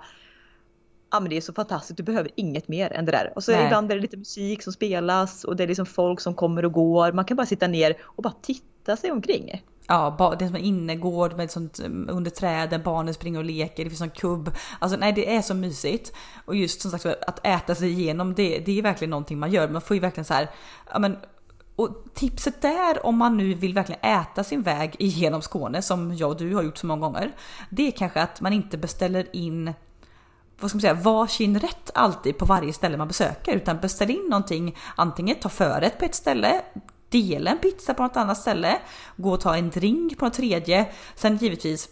ja 1.11 1.21
men 1.21 1.31
det 1.31 1.37
är 1.37 1.40
så 1.40 1.53
fantastiskt, 1.53 1.97
du 1.97 2.03
behöver 2.03 2.31
inget 2.35 2.68
mer 2.68 2.92
än 2.92 3.05
det 3.05 3.12
där. 3.12 3.33
Och 3.37 3.44
så 3.44 3.53
Nej. 3.53 3.64
ibland 3.64 3.90
är 3.90 3.97
det 3.97 4.03
lite 4.03 4.16
musik 4.16 4.62
som 4.62 4.73
spelas 4.73 5.44
och 5.44 5.57
det 5.57 5.62
är 5.62 5.68
liksom 5.68 5.87
folk 5.87 6.21
som 6.21 6.35
kommer 6.35 6.64
och 6.64 6.73
går. 6.73 7.12
Man 7.12 7.25
kan 7.25 7.37
bara 7.37 7.47
sitta 7.47 7.66
ner 7.66 7.97
och 8.03 8.23
bara 8.23 8.35
titta 8.42 8.97
sig 8.97 9.11
omkring. 9.11 9.62
Ja, 9.87 10.37
det 10.38 10.44
är 10.44 10.47
som 10.47 10.57
en 10.57 10.62
innergård 10.62 11.37
med 11.37 11.51
sånt 11.51 11.79
mm, 11.79 12.09
under 12.11 12.31
träden, 12.31 12.83
barnen 12.83 13.14
springer 13.14 13.38
och 13.38 13.44
leker, 13.44 13.85
det 13.85 13.90
finns 13.90 14.03
en 14.03 14.11
kubb. 14.11 14.51
Alltså 14.79 14.99
nej 14.99 15.12
det 15.12 15.35
är 15.35 15.42
så 15.42 15.55
mysigt. 15.55 16.12
Och 16.44 16.57
just 16.57 16.81
som 16.81 16.90
sagt 16.90 17.07
att 17.07 17.47
äta 17.47 17.75
sig 17.75 17.90
igenom 17.90 18.35
det, 18.35 18.59
det 18.59 18.79
är 18.79 18.83
verkligen 18.83 19.11
någonting 19.11 19.38
man 19.38 19.51
gör. 19.51 19.68
Man 19.68 19.83
får 19.83 19.97
ju 19.97 20.01
verkligen 20.01 20.25
så 20.25 20.35
här, 20.35 20.49
ja 20.92 20.99
men 20.99 21.16
och 21.77 22.05
tipset 22.14 22.62
där 22.62 23.07
om 23.07 23.16
man 23.16 23.37
nu 23.37 23.55
vill 23.55 23.75
verkligen 23.75 24.01
äta 24.01 24.44
sin 24.44 24.62
väg 24.62 24.97
igenom 24.99 25.42
Skåne 25.42 25.83
som 25.83 26.14
jag 26.14 26.31
och 26.31 26.37
du 26.37 26.55
har 26.55 26.62
gjort 26.62 26.79
så 26.79 26.87
många 26.87 27.01
gånger. 27.01 27.33
Det 27.71 27.87
är 27.87 27.90
kanske 27.90 28.23
att 28.23 28.40
man 28.40 28.53
inte 28.53 28.79
beställer 28.79 29.37
in 29.37 29.73
vad 30.61 30.71
ska 30.71 30.77
man 30.77 30.81
säga, 30.81 30.94
varsin 30.94 31.59
rätt 31.59 31.90
alltid 31.94 32.38
på 32.38 32.44
varje 32.44 32.73
ställe 32.73 32.97
man 32.97 33.09
besöker 33.09 33.57
utan 33.57 33.79
beställ 33.79 34.11
in 34.11 34.27
någonting, 34.29 34.77
antingen 34.97 35.37
ta 35.37 35.49
förrätt 35.49 35.99
på 35.99 36.05
ett 36.05 36.14
ställe, 36.14 36.62
dela 37.09 37.51
en 37.51 37.59
pizza 37.59 37.94
på 37.94 38.03
något 38.03 38.16
annat 38.16 38.38
ställe, 38.38 38.79
gå 39.16 39.33
och 39.33 39.40
ta 39.40 39.57
en 39.57 39.71
drink 39.71 40.18
på 40.18 40.25
något 40.25 40.35
tredje, 40.35 40.87
sen 41.14 41.37
givetvis 41.37 41.88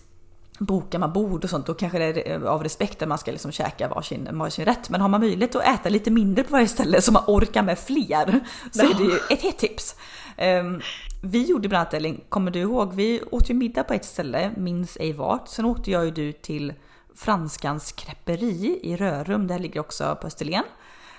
bokar 0.58 0.98
man 0.98 1.12
bord 1.12 1.44
och 1.44 1.50
sånt, 1.50 1.66
då 1.66 1.74
kanske 1.74 1.98
det 1.98 2.04
är 2.04 2.42
eh, 2.42 2.48
av 2.48 2.62
respekt 2.62 3.02
att 3.02 3.08
man 3.08 3.18
ska 3.18 3.30
liksom 3.30 3.52
käka 3.52 3.88
varsin, 3.88 4.28
varsin 4.32 4.64
rätt. 4.64 4.90
Men 4.90 5.00
har 5.00 5.08
man 5.08 5.20
möjlighet 5.20 5.54
att 5.54 5.66
äta 5.66 5.88
lite 5.88 6.10
mindre 6.10 6.44
på 6.44 6.52
varje 6.52 6.68
ställe 6.68 7.02
så 7.02 7.12
man 7.12 7.22
orkar 7.26 7.62
med 7.62 7.78
fler 7.78 8.40
så 8.70 8.82
är 8.82 8.94
det 8.94 9.04
ju 9.04 9.18
ett 9.30 9.42
hett 9.42 9.58
tips. 9.58 9.96
Um, 10.38 10.80
vi 11.22 11.44
gjorde 11.44 11.68
bland 11.68 11.80
annat, 11.80 11.94
Elin, 11.94 12.20
kommer 12.28 12.50
du 12.50 12.58
ihåg? 12.58 12.94
Vi 12.94 13.22
åt 13.30 13.50
ju 13.50 13.54
middag 13.54 13.84
på 13.84 13.94
ett 13.94 14.04
ställe, 14.04 14.50
minns 14.56 14.96
ej 15.00 15.12
vart. 15.12 15.48
Sen 15.48 15.64
åkte 15.64 15.90
jag 15.90 16.04
ju 16.04 16.10
du 16.10 16.32
till 16.32 16.72
Franskans 17.16 17.92
kreperi 17.92 18.80
i 18.82 18.96
Rörum, 18.96 19.46
det 19.46 19.58
ligger 19.58 19.80
också 19.80 20.16
på 20.20 20.26
Österlen. 20.26 20.64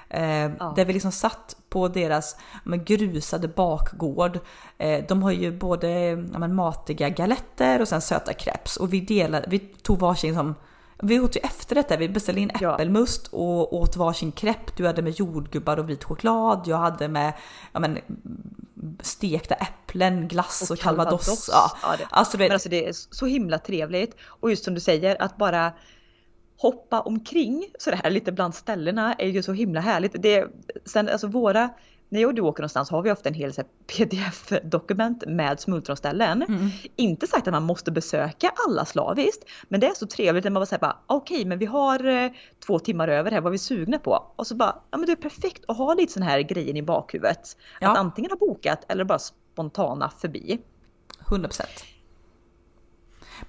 Eh, 0.10 0.52
ja. 0.60 0.74
Där 0.76 0.86
vi 0.86 0.94
liksom 0.94 1.12
satt 1.12 1.58
på 1.70 1.88
deras 1.88 2.36
men, 2.64 2.86
grusade 2.86 3.48
bakgård. 3.48 4.40
Eh, 4.78 5.06
de 5.08 5.24
har 5.24 5.32
ju 5.32 5.58
både 5.58 5.90
ja, 6.10 6.40
men, 6.40 6.56
matiga 6.56 7.10
galetter 7.10 7.82
och 7.82 7.88
sen 7.88 8.02
söta 8.02 8.34
crepes. 8.34 8.78
Och 8.78 8.94
vi, 8.94 9.02
delade, 9.02 9.48
vi 9.50 9.60
tog 9.60 10.00
varsin 10.00 10.36
som 10.36 10.56
vi 11.04 11.20
åt 11.20 11.36
ju 11.36 11.40
efter 11.44 11.76
detta, 11.76 11.98
vi 11.98 12.10
beställde 12.10 12.42
in 12.42 12.50
äppelmust 12.50 13.28
och 13.28 13.76
åt 13.76 13.96
varsin 13.96 14.32
crepe. 14.32 14.72
Du 14.76 14.86
hade 14.88 15.02
med 15.02 15.20
jordgubbar 15.20 15.78
och 15.78 15.90
vit 15.90 16.04
choklad, 16.04 16.64
jag 16.66 16.78
hade 16.78 17.08
med 17.08 17.34
ja, 17.72 17.80
men, 17.80 17.98
stekta 19.02 19.56
äpplen, 19.56 20.28
glass 20.28 20.62
och, 20.62 20.72
och 20.72 20.80
calvados. 20.80 21.50
Ja. 21.52 21.78
Ja, 21.82 21.96
det, 21.98 22.08
alltså, 22.10 22.38
men 22.38 22.52
alltså 22.52 22.70
det 22.70 22.88
är 22.88 22.94
så 22.94 23.26
himla 23.26 23.60
trevligt. 23.60 24.16
Och 24.24 24.50
just 24.50 24.64
som 24.64 24.74
du 24.74 24.80
säger, 24.80 25.22
att 25.22 25.38
bara 25.38 25.74
hoppa 26.58 27.02
omkring 27.02 27.66
så 27.80 27.92
det 27.92 28.00
här 28.04 28.10
lite 28.10 28.32
bland 28.32 28.56
ställena 28.56 29.14
är 29.14 29.28
ju 29.28 29.44
så 29.44 29.54
himla 29.54 29.80
härligt. 29.80 30.22
Det, 30.22 30.48
sen 30.86 31.10
alltså 31.10 31.28
våra, 31.28 31.70
när 32.10 32.22
jag 32.22 32.28
och 32.28 32.36
du 32.36 32.42
åker 32.42 32.62
någonstans 32.62 32.90
har 32.90 33.02
vi 33.02 33.12
ofta 33.12 33.30
en 33.30 33.36
hel 33.36 33.54
pdf-dokument 33.88 35.24
med 35.28 35.60
smultronställen. 35.60 36.42
Mm. 36.42 36.70
Inte 36.96 37.28
sagt 37.28 37.48
att 37.48 37.54
man 37.54 37.64
måste 37.64 37.92
besöka 37.92 38.52
alla 38.68 38.86
slaviskt, 38.86 39.44
men 39.68 39.80
det 39.80 39.88
är 39.88 39.94
så 39.94 40.08
trevligt 40.08 40.44
när 40.44 40.52
man 40.52 40.62
bara 40.62 40.66
säger 40.66 40.94
okej, 41.08 41.36
okay, 41.36 41.46
men 41.46 41.60
vi 41.60 41.66
har 41.66 42.08
eh, 42.08 42.32
två 42.66 42.80
timmar 42.80 43.08
över 43.08 43.32
här, 43.32 43.42
vad 43.42 43.50
är 43.50 43.52
vi 43.52 43.58
sugna 43.58 44.00
på? 44.00 44.32
Och 44.36 44.48
så 44.48 44.56
bara, 44.56 44.76
ja 44.92 44.98
men 44.98 45.06
det 45.06 45.12
är 45.12 45.16
perfekt 45.16 45.64
att 45.68 45.78
ha 45.78 45.94
lite 45.94 46.14
sån 46.14 46.24
här 46.24 46.40
grejer 46.40 46.78
i 46.78 46.82
bakhuvudet. 46.82 47.58
Ja. 47.80 47.92
Att 47.92 47.98
antingen 47.98 48.32
ha 48.32 48.38
bokat 48.38 48.92
eller 48.92 49.04
bara 49.04 49.20
spontana 49.20 50.10
förbi. 50.10 50.60
100%. 51.26 51.62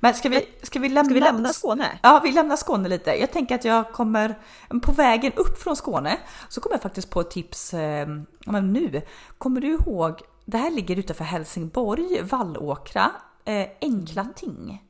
Men 0.01 0.15
ska 0.15 0.29
vi, 0.29 0.49
ska 0.63 0.79
vi, 0.79 0.89
lämna, 0.89 1.05
ska 1.05 1.15
vi 1.15 1.21
lämna 1.21 1.49
Skåne? 1.49 1.99
Ja, 2.03 2.21
vi 2.25 2.33
lämnar 2.33 2.57
Skåne 2.57 2.89
lite. 2.89 3.11
Jag 3.11 3.33
tänker 3.33 3.55
att 3.55 3.65
jag 3.65 3.93
kommer, 3.93 4.39
på 4.83 4.93
vägen 4.93 5.33
upp 5.37 5.59
från 5.63 5.77
Skåne 5.77 6.19
så 6.49 6.61
kommer 6.61 6.75
jag 6.75 6.83
faktiskt 6.83 7.11
på 7.11 7.21
ett 7.21 7.31
tips 7.31 7.75
eh, 7.75 8.09
men 8.47 8.73
nu. 8.73 9.03
Kommer 9.39 9.61
du 9.61 9.69
ihåg, 9.69 10.21
det 10.45 10.59
här 10.59 10.71
ligger 10.71 10.99
utanför 10.99 11.25
Helsingborg, 11.25 12.23
Vallåkra, 12.23 13.11
eh, 13.45 13.67
Enkla 13.81 14.23
mm. 14.23 14.35
ting. 14.35 14.85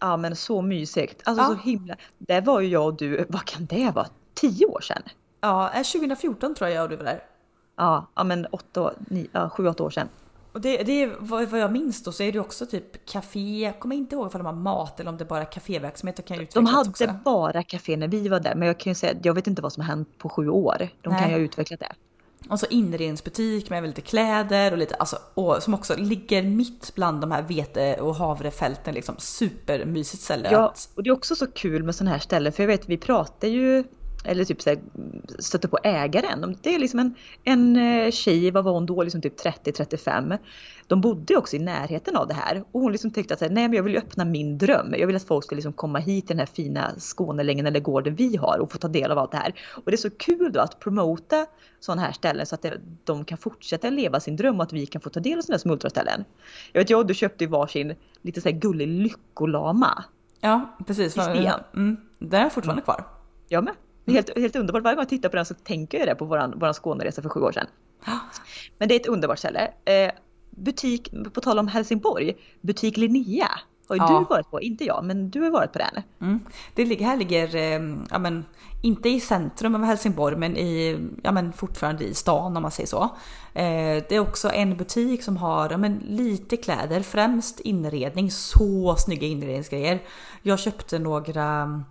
Ja 0.00 0.16
men 0.16 0.36
så 0.36 0.62
mysigt. 0.62 1.22
Alltså 1.24 1.42
ja. 1.42 1.48
så 1.48 1.54
himla. 1.54 1.96
Det 2.18 2.40
var 2.40 2.60
ju 2.60 2.68
jag 2.68 2.86
och 2.86 2.96
du, 2.96 3.26
vad 3.28 3.44
kan 3.44 3.66
det 3.66 3.90
vara? 3.94 4.06
Tio 4.34 4.66
år 4.66 4.80
sedan? 4.80 5.02
Ja, 5.40 5.70
2014 5.74 6.50
eh, 6.50 6.56
tror 6.56 6.70
jag 6.70 6.82
och 6.82 6.90
du 6.90 6.96
var 6.96 7.04
där. 7.04 7.24
Ja, 7.76 8.06
ja 8.14 8.24
men 8.24 8.46
åtta, 8.46 8.92
nio, 8.98 9.48
sju, 9.48 9.68
åtta 9.68 9.84
år 9.84 9.90
sedan. 9.90 10.08
Och 10.52 10.60
det, 10.60 10.82
det 10.82 11.02
är 11.02 11.16
vad 11.20 11.58
jag 11.58 11.72
minns 11.72 12.02
då 12.02 12.12
så 12.12 12.22
är 12.22 12.32
det 12.32 12.40
också 12.40 12.66
typ 12.66 13.06
café, 13.06 13.60
jag 13.60 13.80
kommer 13.80 13.96
inte 13.96 14.14
ihåg 14.14 14.24
om 14.24 14.30
de 14.32 14.46
har 14.46 14.52
mat 14.52 15.00
eller 15.00 15.10
om 15.10 15.16
det 15.16 15.24
bara 15.24 15.44
kaféverksamhet. 15.44 16.26
kan 16.26 16.46
De 16.54 16.66
hade 16.66 16.90
också. 16.90 17.14
bara 17.24 17.62
café 17.62 17.96
när 17.96 18.08
vi 18.08 18.28
var 18.28 18.40
där, 18.40 18.54
men 18.54 18.68
jag 18.68 18.80
kan 18.80 18.90
ju 18.90 18.94
säga 18.94 19.12
att 19.12 19.24
jag 19.24 19.34
vet 19.34 19.46
inte 19.46 19.62
vad 19.62 19.72
som 19.72 19.80
har 19.80 19.88
hänt 19.88 20.18
på 20.18 20.28
sju 20.28 20.48
år. 20.48 20.88
De 21.00 21.12
kan 21.12 21.12
Nej. 21.12 21.28
ju 21.30 21.34
ha 21.34 21.38
utvecklat 21.38 21.80
det. 21.80 21.92
Och 22.48 22.60
så 22.60 22.66
inredningsbutik 22.70 23.70
med 23.70 23.82
lite 23.82 24.00
kläder 24.00 24.72
och 24.72 24.78
lite, 24.78 24.94
alltså, 24.94 25.18
och 25.34 25.62
som 25.62 25.74
också 25.74 25.96
ligger 25.96 26.42
mitt 26.42 26.92
bland 26.94 27.20
de 27.20 27.30
här 27.30 27.42
vete 27.42 27.96
och 28.00 28.14
havrefälten 28.14 28.94
liksom. 28.94 29.14
Supermysigt 29.18 30.22
ställe. 30.22 30.48
Ja, 30.52 30.74
och 30.94 31.02
det 31.02 31.10
är 31.10 31.14
också 31.14 31.36
så 31.36 31.46
kul 31.46 31.82
med 31.82 31.94
sådana 31.94 32.10
här 32.10 32.18
ställen, 32.18 32.52
för 32.52 32.62
jag 32.62 32.68
vet 32.68 32.88
vi 32.88 32.98
pratar 32.98 33.48
ju, 33.48 33.84
eller 34.24 34.44
typ 34.44 34.62
så 34.62 34.70
här, 34.70 34.78
stöter 35.38 35.68
på 35.68 35.78
ägaren. 35.82 36.56
Det 36.62 36.74
är 36.74 36.78
liksom 36.78 36.98
en, 37.00 37.14
en 37.44 37.76
eh, 37.76 38.10
tjej, 38.10 38.50
vad 38.50 38.64
var 38.64 38.72
hon 38.72 38.86
då, 38.86 39.02
liksom 39.02 39.22
typ 39.22 39.40
30-35. 39.40 40.38
De 40.86 41.00
bodde 41.00 41.36
också 41.36 41.56
i 41.56 41.58
närheten 41.58 42.16
av 42.16 42.28
det 42.28 42.34
här 42.34 42.64
och 42.72 42.80
hon 42.80 42.92
liksom 42.92 43.10
tyckte 43.10 43.34
att 43.34 43.40
här, 43.40 43.50
nej 43.50 43.68
men 43.68 43.76
jag 43.76 43.82
vill 43.82 43.92
ju 43.92 43.98
öppna 43.98 44.24
min 44.24 44.58
dröm. 44.58 44.94
Jag 44.98 45.06
vill 45.06 45.16
att 45.16 45.24
folk 45.24 45.44
ska 45.44 45.54
liksom 45.54 45.72
komma 45.72 45.98
hit 45.98 46.26
till 46.26 46.36
den 46.36 46.46
här 46.46 46.54
fina 46.54 46.92
Skånelängen 46.98 47.66
eller 47.66 47.80
gården 47.80 48.14
vi 48.14 48.36
har 48.36 48.58
och 48.58 48.72
få 48.72 48.78
ta 48.78 48.88
del 48.88 49.10
av 49.10 49.18
allt 49.18 49.30
det 49.30 49.36
här. 49.36 49.54
Och 49.74 49.90
det 49.90 49.94
är 49.94 49.96
så 49.96 50.10
kul 50.10 50.52
då 50.52 50.60
att 50.60 50.80
promota 50.80 51.46
sådana 51.80 52.02
här 52.02 52.12
ställen 52.12 52.46
så 52.46 52.54
att 52.54 52.62
det, 52.62 52.80
de 53.04 53.24
kan 53.24 53.38
fortsätta 53.38 53.90
leva 53.90 54.20
sin 54.20 54.36
dröm 54.36 54.56
och 54.56 54.62
att 54.62 54.72
vi 54.72 54.86
kan 54.86 55.00
få 55.00 55.10
ta 55.10 55.20
del 55.20 55.38
av 55.38 55.42
sådana 55.42 55.54
här 55.54 55.62
smultronställen. 55.62 56.24
Jag 56.72 56.80
vet 56.80 56.90
jag 56.90 57.00
och 57.00 57.06
du 57.06 57.14
köpte 57.14 57.44
ju 57.44 57.50
varsin 57.50 57.94
lite 58.22 58.40
så 58.40 58.48
här 58.48 58.56
gullig 58.56 58.88
lyckolama. 58.88 60.04
ja 60.40 60.76
precis. 60.86 61.06
I 61.16 61.20
sten. 61.20 61.60
Mm, 61.74 61.96
den 62.18 62.46
är 62.46 62.48
fortfarande 62.48 62.82
kvar. 62.82 63.04
Jag 63.48 63.64
med. 63.64 63.74
Det 64.04 64.12
Helt, 64.12 64.38
helt 64.38 64.56
underbart. 64.56 64.82
Varje 64.82 64.94
gång 64.94 65.02
jag 65.02 65.08
tittar 65.08 65.28
på 65.28 65.36
den 65.36 65.46
så 65.46 65.54
tänker 65.54 65.98
jag 65.98 66.08
det 66.08 66.14
på 66.14 66.24
våran, 66.24 66.58
våran 66.58 66.74
Skåneresa 66.74 67.22
för 67.22 67.28
sju 67.28 67.40
år 67.40 67.52
sedan. 67.52 67.66
Men 68.78 68.88
det 68.88 68.94
är 68.94 69.00
ett 69.00 69.06
underbart 69.06 69.38
ställe. 69.38 69.70
Eh, 69.84 70.10
butik, 70.50 71.14
på 71.32 71.40
tal 71.40 71.58
om 71.58 71.68
Helsingborg, 71.68 72.36
butik 72.60 72.96
Linnea 72.96 73.48
har 73.88 73.96
ju 73.96 74.14
Ja. 74.14 74.18
du 74.18 74.34
varit 74.34 74.50
på, 74.50 74.60
inte 74.60 74.84
jag, 74.84 75.04
men 75.04 75.30
du 75.30 75.40
har 75.40 75.50
varit 75.50 75.72
på 75.72 75.78
den. 75.78 76.02
Mm. 76.20 76.40
Det 76.74 76.84
ligger, 76.84 77.06
här 77.06 77.16
ligger, 77.16 77.56
eh, 77.56 77.96
ja 78.10 78.18
men, 78.18 78.44
inte 78.82 79.08
i 79.08 79.20
centrum 79.20 79.74
av 79.74 79.84
Helsingborg 79.84 80.36
men, 80.36 80.56
i, 80.56 80.98
ja 81.22 81.32
men 81.32 81.52
fortfarande 81.52 82.04
i 82.04 82.14
stan 82.14 82.56
om 82.56 82.62
man 82.62 82.70
säger 82.70 82.86
så. 82.86 83.02
Eh, 83.54 84.04
det 84.08 84.12
är 84.12 84.18
också 84.18 84.50
en 84.52 84.76
butik 84.76 85.22
som 85.22 85.36
har 85.36 85.70
ja 85.70 85.76
men, 85.76 86.02
lite 86.06 86.56
kläder, 86.56 87.00
främst 87.00 87.60
inredning, 87.60 88.30
så 88.30 88.96
snygga 88.98 89.26
inredningsgrejer. 89.26 90.02
Jag 90.42 90.58
köpte 90.58 90.98
några 90.98 91.84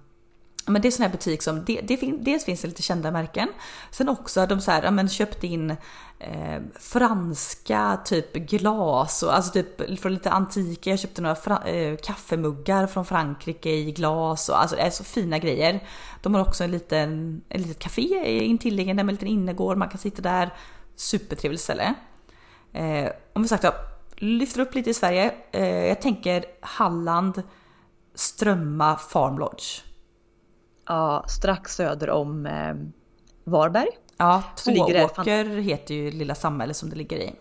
men 0.71 0.81
det 0.81 0.87
är 0.87 0.91
sån 0.91 1.03
här 1.03 1.11
butik 1.11 1.41
som, 1.41 1.65
det, 1.65 1.81
det, 1.81 1.97
fin- 1.97 2.23
dels 2.23 2.45
finns 2.45 2.61
det 2.61 2.67
lite 2.67 2.81
kända 2.81 3.11
märken. 3.11 3.49
Sen 3.91 4.09
också 4.09 4.39
har 4.39 4.47
de 4.47 4.61
så 4.61 4.71
här, 4.71 4.83
ja, 4.83 4.91
men 4.91 5.09
köpt 5.09 5.43
in 5.43 5.71
eh, 6.19 6.61
franska 6.79 7.99
typ 8.05 8.33
glas 8.33 9.23
och 9.23 9.35
alltså 9.35 9.51
typ 9.51 9.99
från 9.99 10.13
lite 10.13 10.31
antika. 10.31 10.89
Jag 10.89 10.99
köpte 10.99 11.21
några 11.21 11.35
fra, 11.35 11.63
eh, 11.67 11.97
kaffemuggar 11.97 12.87
från 12.87 13.05
Frankrike 13.05 13.69
i 13.69 13.91
glas 13.91 14.49
och 14.49 14.61
alltså 14.61 14.75
det 14.75 14.81
är 14.81 14.89
så 14.89 15.03
fina 15.03 15.37
grejer. 15.39 15.83
De 16.21 16.33
har 16.33 16.41
också 16.41 16.63
en 16.63 16.71
liten, 16.71 17.41
en 17.49 17.61
litet 17.61 17.79
café 17.79 18.43
intilliggande 18.45 19.03
med 19.03 19.11
en 19.13 19.15
liten 19.15 19.27
innergård. 19.27 19.77
Man 19.77 19.89
kan 19.89 19.97
sitta 19.99 20.21
där. 20.21 20.53
Supertrevligt 20.95 21.63
ställe. 21.63 21.93
Eh, 22.73 23.11
om 23.33 23.41
vi 23.41 23.47
sagt 23.47 23.63
då, 23.63 23.73
lyfter 24.15 24.61
upp 24.61 24.75
lite 24.75 24.89
i 24.89 24.93
Sverige. 24.93 25.31
Eh, 25.51 25.65
jag 25.87 26.01
tänker 26.01 26.45
Halland, 26.61 27.43
Strömma 28.15 28.97
Farm 28.97 29.37
Lodge. 29.37 29.81
Ja, 30.91 31.25
strax 31.27 31.75
söder 31.75 32.09
om 32.09 32.45
eh, 32.45 32.75
Varberg. 33.43 33.89
Ja, 34.17 34.43
Tvååker 34.55 35.45
heter 35.45 35.95
ju 35.95 36.11
lilla 36.11 36.35
samhälle 36.35 36.73
som 36.73 36.89
det 36.89 36.95
ligger 36.95 37.17
i. 37.17 37.33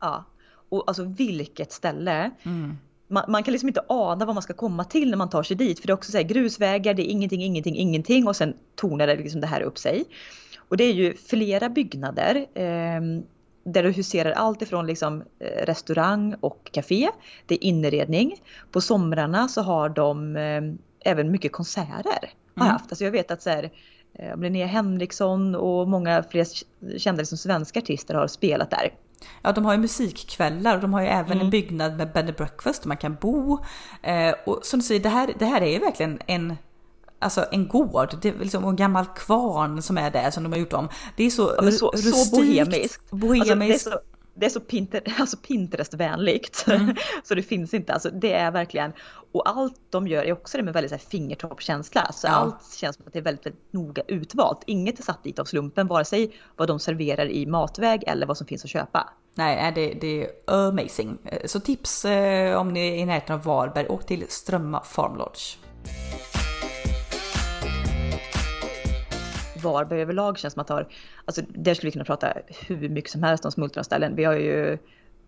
Ja, 0.00 0.24
och 0.68 0.84
alltså 0.86 1.04
vilket 1.04 1.72
ställe. 1.72 2.30
Mm. 2.42 2.78
Man, 3.08 3.24
man 3.28 3.42
kan 3.42 3.52
liksom 3.52 3.68
inte 3.68 3.84
ana 3.88 4.24
vad 4.24 4.34
man 4.34 4.42
ska 4.42 4.52
komma 4.52 4.84
till 4.84 5.10
när 5.10 5.16
man 5.16 5.30
tar 5.30 5.42
sig 5.42 5.56
dit. 5.56 5.80
För 5.80 5.86
det 5.86 5.90
är 5.90 5.94
också 5.94 6.10
så 6.10 6.16
här, 6.16 6.24
grusvägar, 6.24 6.94
det 6.94 7.02
är 7.02 7.10
ingenting, 7.10 7.42
ingenting, 7.42 7.76
ingenting 7.76 8.28
och 8.28 8.36
sen 8.36 8.54
tornar 8.74 9.06
det 9.06 9.16
liksom 9.16 9.40
det 9.40 9.46
här 9.46 9.60
upp 9.60 9.78
sig. 9.78 10.04
Och 10.68 10.76
det 10.76 10.84
är 10.84 10.92
ju 10.92 11.16
flera 11.16 11.68
byggnader 11.68 12.36
eh, 12.54 13.00
där 13.64 13.82
du 13.82 13.90
huserar 13.90 14.32
allt 14.32 14.62
ifrån 14.62 14.86
liksom, 14.86 15.22
eh, 15.38 15.66
restaurang 15.66 16.34
och 16.40 16.70
café. 16.72 17.10
Det 17.46 17.54
är 17.54 17.64
inredning. 17.64 18.42
På 18.70 18.80
somrarna 18.80 19.48
så 19.48 19.62
har 19.62 19.88
de 19.88 20.36
eh, 20.36 20.62
även 21.10 21.30
mycket 21.30 21.52
konserter. 21.52 22.30
Har 22.56 22.64
Mm. 22.66 22.72
haft. 22.72 22.92
Alltså 22.92 23.04
jag 23.04 23.12
vet 23.12 23.30
att 23.30 23.42
så 23.42 23.50
här, 23.50 23.70
eh, 24.18 24.36
Linnea 24.36 24.66
Henriksson 24.66 25.54
och 25.54 25.88
många 25.88 26.22
fler 26.30 26.46
kända 26.98 27.18
liksom, 27.20 27.38
svenska 27.38 27.78
artister 27.80 28.14
har 28.14 28.26
spelat 28.28 28.70
där. 28.70 28.92
Ja, 29.42 29.52
de 29.52 29.64
har 29.64 29.72
ju 29.72 29.78
musikkvällar 29.78 30.74
och 30.74 30.80
de 30.80 30.92
har 30.94 31.00
ju 31.00 31.06
även 31.06 31.32
Mm. 31.32 31.40
en 31.44 31.50
byggnad 31.50 31.96
med 31.96 32.12
bed 32.12 32.24
and 32.26 32.36
breakfast 32.36 32.82
där 32.82 32.88
man 32.88 32.96
kan 32.96 33.14
bo. 33.20 33.58
Eh, 34.02 34.34
och 34.46 34.60
som 34.66 34.78
du 34.80 34.84
säger, 34.86 35.00
det 35.00 35.08
här, 35.08 35.30
det 35.38 35.44
här 35.44 35.60
är 35.60 35.72
ju 35.72 35.78
verkligen 35.78 36.18
en 36.26 36.56
Alltså 37.18 37.44
en 37.52 37.68
gård, 37.68 38.14
det 38.22 38.28
är 38.28 38.34
liksom 38.38 38.64
en 38.64 38.76
gammal 38.76 39.06
kvarn 39.06 39.82
som 39.82 39.98
är 39.98 40.10
där 40.10 40.30
som 40.30 40.42
de 40.42 40.52
har 40.52 40.58
gjort 40.58 40.72
om. 40.72 40.88
Det 41.16 41.24
är 41.24 41.30
så, 41.30 41.54
Ja, 41.62 41.70
så, 41.70 41.90
rustikt, 41.90 42.16
så 42.16 42.36
bohemiskt. 42.36 43.10
bohemiskt. 43.10 43.86
Alltså, 43.86 44.00
det 44.36 44.46
är 44.46 44.50
så, 44.50 44.58
det 44.58 44.60
är 44.60 44.60
så, 44.60 44.60
Pinter, 44.60 45.02
alltså 45.20 45.36
Pinterest-vänligt. 45.36 46.64
Mm. 46.68 46.94
så 47.24 47.34
det 47.34 47.42
finns 47.42 47.74
inte. 47.74 47.92
Alltså, 47.92 48.10
det 48.10 48.32
är 48.32 48.50
verkligen. 48.50 48.92
Och 49.32 49.48
allt 49.48 49.80
de 49.90 50.08
gör 50.08 50.22
är 50.24 50.32
också 50.32 50.56
det 50.56 50.62
med 50.62 50.74
väldigt 50.74 50.90
så 50.90 50.96
här, 50.96 51.02
fingertoppskänsla. 51.10 52.12
Så 52.12 52.26
Ja. 52.26 52.30
allt 52.32 52.74
känns 52.74 52.96
som 52.96 53.06
att 53.06 53.12
det 53.12 53.18
är 53.18 53.22
väldigt, 53.22 53.46
väldigt 53.46 53.72
noga 53.72 54.02
utvalt. 54.08 54.62
Inget 54.66 54.98
är 54.98 55.02
satt 55.02 55.22
dit 55.24 55.38
av 55.38 55.44
slumpen, 55.44 55.86
vare 55.86 56.04
sig 56.04 56.36
vad 56.56 56.68
de 56.68 56.78
serverar 56.78 57.26
i 57.26 57.46
matväg 57.46 58.04
eller 58.06 58.26
vad 58.26 58.36
som 58.36 58.46
finns 58.46 58.64
att 58.64 58.70
köpa. 58.70 59.08
Nej, 59.34 59.72
det, 59.74 59.94
det 60.00 60.24
är 60.24 60.30
amazing. 60.68 61.18
Så 61.44 61.60
tips 61.60 62.04
eh, 62.04 62.60
om 62.60 62.68
ni 62.72 62.88
är 62.88 62.94
i 62.94 63.06
närheten 63.06 63.34
av 63.34 63.42
Varberg, 63.42 63.86
åk 63.86 64.06
till 64.06 64.24
Strömma 64.28 64.82
Farm 64.84 65.16
Lodge. 65.16 65.56
Varberg 69.66 70.00
överlag 70.00 70.38
känns 70.38 70.54
som 70.54 70.60
att 70.60 70.68
har, 70.68 70.88
alltså 71.24 71.42
där 71.48 71.74
skulle 71.74 71.88
vi 71.88 71.92
kunna 71.92 72.04
prata 72.04 72.32
hur 72.66 72.88
mycket 72.88 73.10
som 73.10 73.22
helst 73.22 73.44
om 73.44 73.52
smultronställen. 73.52 74.16
Vi 74.16 74.24
har 74.24 74.34
ju 74.34 74.78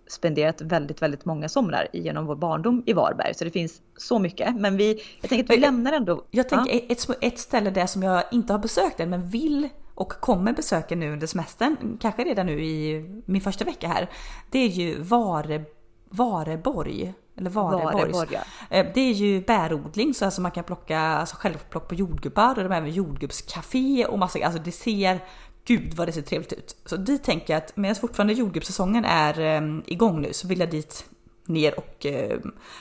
spenderat 0.07 0.61
väldigt, 0.61 1.03
väldigt 1.03 1.25
många 1.25 1.49
somrar 1.49 1.89
genom 1.93 2.27
vår 2.27 2.37
barndom 2.37 2.83
i 2.87 2.93
Varberg. 2.93 3.35
Så 3.35 3.45
det 3.45 3.51
finns 3.51 3.81
så 3.97 4.19
mycket. 4.19 4.57
Men 4.57 4.77
vi, 4.77 5.03
jag 5.21 5.31
tänker 5.31 5.45
att 5.45 5.59
vi 5.59 5.61
lämnar 5.61 5.93
ändå. 5.93 6.25
Jag 6.31 6.49
tänker 6.49 6.73
Ja. 6.73 6.81
ett, 6.89 7.11
ett, 7.11 7.19
ett 7.21 7.39
ställe 7.39 7.71
där 7.71 7.87
som 7.87 8.03
jag 8.03 8.23
inte 8.33 8.53
har 8.53 8.59
besökt 8.59 9.01
än 9.01 9.11
men 9.11 9.29
vill 9.29 9.69
och 9.95 10.13
kommer 10.13 10.53
besöka 10.53 10.97
nu 10.97 11.13
under 11.13 11.27
semestern, 11.27 11.99
kanske 12.01 12.25
redan 12.25 12.47
nu 12.47 12.65
i 12.65 13.05
min 13.27 13.41
första 13.41 13.65
vecka 13.65 13.89
här. 13.89 14.09
Det 14.51 14.59
är 14.59 14.69
ju 14.69 15.03
Vare, 15.03 15.65
Vareborg. 16.11 17.15
Eller 17.39 17.51
Vareborgs. 17.51 17.95
Vareborg, 17.95 18.29
ja. 18.31 18.41
Eh, 18.77 18.87
Det 18.95 19.01
är 19.01 19.13
ju 19.13 19.41
bärodling 19.41 20.15
så 20.15 20.25
alltså 20.25 20.41
man 20.41 20.51
kan 20.51 20.65
plocka 20.65 20.99
alltså 21.01 21.37
självplock 21.37 21.89
på 21.89 21.95
jordgubbar 21.95 22.49
och 22.49 22.63
de 22.65 22.69
har 22.71 22.77
även 22.77 22.91
jordgubbscafé 22.91 24.07
och 24.07 24.19
massa, 24.19 24.45
alltså 24.45 24.63
det 24.63 24.73
ser 24.73 25.25
Gud 25.65 25.95
vad 25.95 26.09
det 26.09 26.13
ser 26.13 26.23
trevligt 26.23 26.53
ut. 26.53 26.77
Så 26.87 26.97
dit 26.97 27.25
tänker 27.25 27.53
jag 27.53 27.63
att 27.63 27.77
medan 27.77 27.97
fortfarande 27.97 28.33
jordgubbssäsongen 28.33 29.05
är 29.05 29.41
eh, 29.41 29.79
igång 29.87 30.21
nu 30.21 30.33
så 30.33 30.49
vill 30.49 30.61
jag 30.61 30.71
dit 30.71 31.05
ner 31.47 31.79
och 31.79 32.07
eh, 32.07 32.39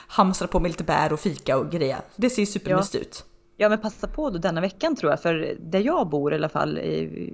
hamstra 0.08 0.48
på 0.48 0.60
med 0.60 0.70
lite 0.70 0.84
bär 0.84 1.12
och 1.12 1.20
fika 1.20 1.58
och 1.58 1.70
grejer. 1.70 1.98
Det 2.16 2.30
ser 2.30 2.46
supermysigt 2.46 2.94
ut. 2.94 3.24
Ja 3.60 3.68
men 3.68 3.78
passa 3.78 4.06
på 4.06 4.30
då 4.30 4.38
denna 4.38 4.60
veckan 4.60 4.96
tror 4.96 5.12
jag, 5.12 5.22
för 5.22 5.56
där 5.60 5.80
jag 5.80 6.08
bor 6.08 6.32
i 6.32 6.36
alla 6.36 6.48
fall 6.48 6.80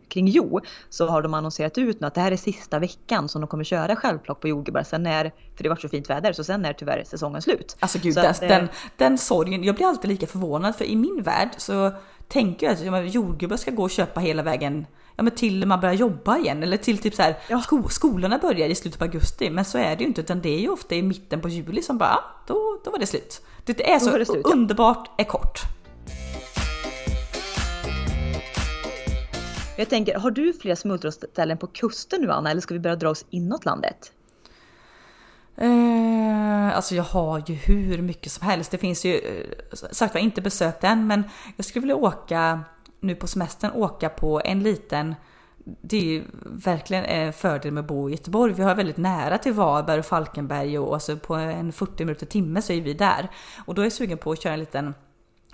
kring 0.09 0.29
Jo 0.29 0.61
så 0.89 1.07
har 1.07 1.23
de 1.23 1.35
annonserat 1.35 1.79
ut 1.79 2.01
nu 2.01 2.07
att 2.07 2.15
det 2.15 2.21
här 2.21 2.33
är 2.33 2.37
sista 2.37 2.79
veckan 2.79 3.29
som 3.29 3.41
de 3.41 3.47
kommer 3.47 3.65
köra 3.65 3.97
självplock 3.97 4.41
på 4.41 4.49
jordgubbar. 4.49 4.83
Sen 4.83 5.07
är, 5.07 5.33
för 5.57 5.63
det 5.63 5.69
var 5.69 5.77
så 5.77 5.89
fint 5.89 6.11
väder, 6.11 6.33
så 6.33 6.45
sen 6.45 6.65
är 6.65 6.73
tyvärr 6.73 7.05
säsongen 7.05 7.43
slut. 7.43 7.77
Alltså 7.81 7.99
gud, 7.99 8.19
att, 8.19 8.43
eh, 8.43 8.49
den, 8.49 8.69
den 8.97 9.19
sorgen. 9.19 9.65
Jag 9.65 9.75
blir 9.75 9.87
alltid 9.87 10.11
lika 10.11 10.27
förvånad 10.27 10.77
för 10.77 10.85
i 10.85 10.97
min 10.97 11.23
värld 11.23 11.51
så 11.57 11.93
tänker 12.29 12.67
jag 12.67 12.73
att 12.73 12.85
ja, 12.85 13.01
jordgubbar 13.03 13.57
ska 13.57 13.71
gå 13.71 13.83
och 13.83 13.91
köpa 13.91 14.21
hela 14.21 14.43
vägen 14.43 14.87
ja, 15.17 15.23
men 15.23 15.35
till 15.35 15.67
man 15.67 15.81
börjar 15.81 15.95
jobba 15.95 16.39
igen 16.39 16.63
eller 16.63 16.77
till 16.77 16.99
typ 16.99 17.15
så 17.15 17.23
här, 17.23 17.37
Ja. 17.49 17.61
sko, 17.61 17.89
skolorna 17.89 18.39
börjar 18.39 18.69
i 18.69 18.75
slutet 18.75 18.99
på 18.99 19.05
augusti. 19.05 19.51
Men 19.51 19.65
så 19.65 19.79
är 19.79 19.97
det 19.97 20.03
ju 20.03 20.07
inte 20.09 20.21
utan 20.21 20.41
det 20.41 20.55
är 20.55 20.61
ju 20.61 20.69
ofta 20.69 20.95
i 20.95 21.03
mitten 21.03 21.41
på 21.41 21.49
juli 21.49 21.83
som 21.83 21.99
bara, 21.99 22.11
ah, 22.11 22.25
då, 22.47 22.81
då 22.85 22.91
var 22.91 22.99
det 22.99 23.07
slut. 23.07 23.43
Det 23.65 23.93
är 23.93 23.99
så 23.99 24.19
det 24.19 24.25
slut, 24.25 24.41
ja. 24.45 24.51
underbart 24.53 25.21
är 25.21 25.25
kort. 25.25 25.61
Jag 29.77 29.89
tänker, 29.89 30.19
har 30.19 30.31
du 30.31 30.53
fler 30.53 30.75
smultronställen 30.75 31.59
på 31.59 31.67
kusten 31.67 32.21
nu 32.21 32.31
Anna 32.31 32.51
eller 32.51 32.61
ska 32.61 32.75
vi 32.75 32.81
börja 32.81 32.97
dra 32.97 33.11
oss 33.11 33.25
inåt 33.31 33.65
landet? 33.65 34.13
Eh, 35.57 36.77
alltså 36.77 36.95
jag 36.95 37.05
har 37.05 37.43
ju 37.47 37.55
hur 37.55 38.03
mycket 38.03 38.33
som 38.33 38.47
helst. 38.47 38.71
Det 38.71 38.79
finns 38.79 39.05
ju, 39.05 39.19
eh, 39.19 39.77
sagt 39.91 40.15
var 40.15 40.21
inte 40.21 40.43
besökt 40.43 40.85
än 40.85 41.07
men 41.07 41.25
jag 41.57 41.67
skulle 41.67 41.81
vilja 41.81 41.97
åka 41.97 42.61
nu 43.01 43.15
på 43.15 43.27
semestern, 43.27 43.71
åka 43.73 44.09
på 44.09 44.41
en 44.45 44.63
liten 44.63 45.15
det 45.65 45.97
är 45.97 46.05
ju 46.05 46.25
verkligen 46.43 47.05
en 47.05 47.33
fördel 47.33 47.73
med 47.73 47.81
att 47.81 47.87
bo 47.87 48.09
i 48.09 48.13
Göteborg. 48.13 48.53
Vi 48.53 48.63
har 48.63 48.75
väldigt 48.75 48.97
nära 48.97 49.39
till 49.39 49.53
Varberg 49.53 49.99
och 49.99 50.07
Falkenberg 50.07 50.79
och 50.79 50.95
alltså 50.95 51.17
på 51.17 51.35
en 51.35 51.73
40 51.73 52.05
minuter 52.05 52.27
timme 52.27 52.63
så 52.63 52.73
är 52.73 52.81
vi 52.81 52.95
där. 52.95 53.29
Och 53.65 53.75
då 53.75 53.83
är 53.83 53.87
jag 53.87 53.93
sugen 53.93 54.19
på 54.19 54.33
att 54.33 54.43
köra 54.43 54.53
en 54.53 54.61
liten 54.61 54.95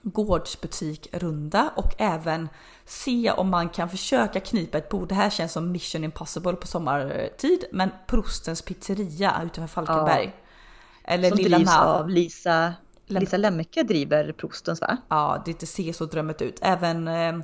gårdsbutikrunda 0.03 1.71
och 1.77 1.95
även 1.99 2.49
se 2.91 3.31
om 3.31 3.51
man 3.51 3.69
kan 3.69 3.89
försöka 3.89 4.41
knipa 4.41 4.79
ett 4.79 4.89
bord. 4.89 5.09
Det 5.09 5.15
här 5.15 5.31
känns 5.31 5.53
som 5.53 5.73
mission 5.73 6.05
impossible 6.05 6.53
på 6.53 6.67
sommartid, 6.67 7.65
men 7.73 7.91
Prostens 8.07 8.63
pizzeria 8.63 9.41
utanför 9.45 9.75
Falkenberg. 9.75 10.25
Ja. 10.25 11.13
Eller 11.13 11.29
som 11.29 11.39
Lilla 11.39 11.57
drivs 11.57 11.77
av 11.77 12.09
Lisa 12.09 12.75
Lisa 13.07 13.37
Lemmeke 13.37 13.83
driver 13.83 14.33
Prostens 14.33 14.81
va? 14.81 14.97
Ja, 15.09 15.43
det 15.47 15.67
ser 15.67 15.93
så 15.93 16.05
drömmet 16.05 16.43
ut. 16.43 16.59
Även 16.63 17.09
eh, 17.09 17.35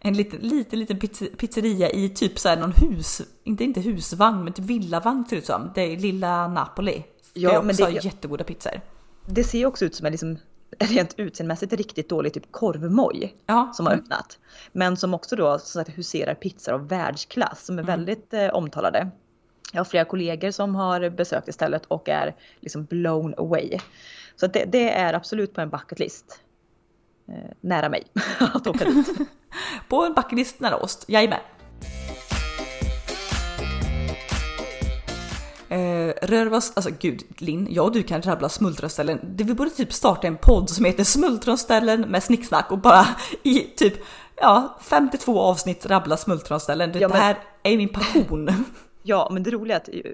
en 0.00 0.14
liten, 0.14 0.40
liten, 0.40 0.78
liten 0.78 0.98
pizzeria 1.36 1.90
i 1.90 2.08
typ 2.08 2.38
så 2.38 2.48
här 2.48 2.56
någon 2.56 2.72
hus, 2.72 3.22
inte, 3.44 3.64
inte 3.64 3.80
husvagn, 3.80 4.44
men 4.44 4.52
typ 4.52 4.64
villavagn 4.64 5.24
ser 5.24 5.36
det 5.36 5.40
ut 5.40 5.46
som. 5.46 5.70
Det 5.74 5.80
är 5.82 5.96
Lilla 5.96 6.48
Napoli. 6.48 7.04
Ja, 7.32 7.48
det 7.48 7.54
är 7.54 7.58
också 7.58 7.66
men 7.66 7.94
det, 7.94 8.04
jättegoda 8.04 8.44
pizzor. 8.44 8.80
Det 9.26 9.44
ser 9.44 9.66
också 9.66 9.84
ut 9.84 9.94
som 9.94 10.06
en 10.06 10.12
liksom 10.12 10.38
rent 10.78 11.14
utseendemässigt 11.18 11.72
riktigt 11.72 12.08
dålig 12.08 12.34
typ 12.34 12.52
korvmoj 12.52 13.36
ja. 13.46 13.70
som 13.74 13.86
har 13.86 13.94
öppnat. 13.94 14.38
Men 14.72 14.96
som 14.96 15.14
också 15.14 15.36
då 15.36 15.58
så 15.58 15.80
att 15.80 15.88
huserar 15.88 16.34
pizzor 16.34 16.72
av 16.72 16.88
världsklass 16.88 17.64
som 17.64 17.78
är 17.78 17.82
mm. 17.82 17.96
väldigt 17.96 18.34
eh, 18.34 18.48
omtalade. 18.48 19.10
Jag 19.72 19.80
har 19.80 19.84
flera 19.84 20.04
kollegor 20.04 20.50
som 20.50 20.74
har 20.74 21.10
besökt 21.10 21.48
istället 21.48 21.86
och 21.86 22.08
är 22.08 22.34
liksom 22.60 22.84
blown 22.84 23.34
away. 23.38 23.78
Så 24.36 24.46
det, 24.46 24.64
det 24.64 24.92
är 24.92 25.14
absolut 25.14 25.54
på 25.54 25.60
en 25.60 25.70
bucket 25.70 25.98
list. 25.98 26.40
Eh, 27.28 27.50
nära 27.60 27.88
mig 27.88 28.06
att 28.38 28.66
åka 28.66 28.84
dit. 28.84 29.08
på 29.88 30.04
en 30.04 30.14
bucket 30.14 30.32
list 30.32 30.60
nära 30.60 30.76
oss, 30.76 31.04
jajamän. 31.08 31.40
Eh, 36.26 36.30
rör 36.30 36.52
oss, 36.52 36.72
alltså 36.76 36.90
gud 37.00 37.22
Linn, 37.38 37.68
jag 37.70 37.84
och 37.84 37.92
du 37.92 38.02
kan 38.02 38.22
rabbla 38.22 38.48
smultronställen. 38.48 39.20
Vi 39.36 39.54
borde 39.54 39.70
typ 39.70 39.92
starta 39.92 40.26
en 40.26 40.36
podd 40.36 40.70
som 40.70 40.84
heter 40.84 41.04
smultronställen 41.04 42.00
med 42.00 42.22
snicksnack 42.22 42.72
och 42.72 42.78
bara 42.78 43.06
i 43.42 43.60
typ 43.60 43.94
ja, 44.36 44.78
52 44.80 45.40
avsnitt 45.40 45.86
rabbla 45.86 46.16
smultronställen. 46.16 46.92
Det, 46.92 46.98
ja, 46.98 47.08
men... 47.08 47.16
det 47.16 47.22
här 47.22 47.38
är 47.62 47.76
min 47.76 47.88
passion. 47.88 48.50
Ja, 49.08 49.28
men 49.32 49.42
det 49.42 49.50
roliga 49.50 49.76
är 49.76 49.80
att 49.80 49.88
eh, 49.88 50.12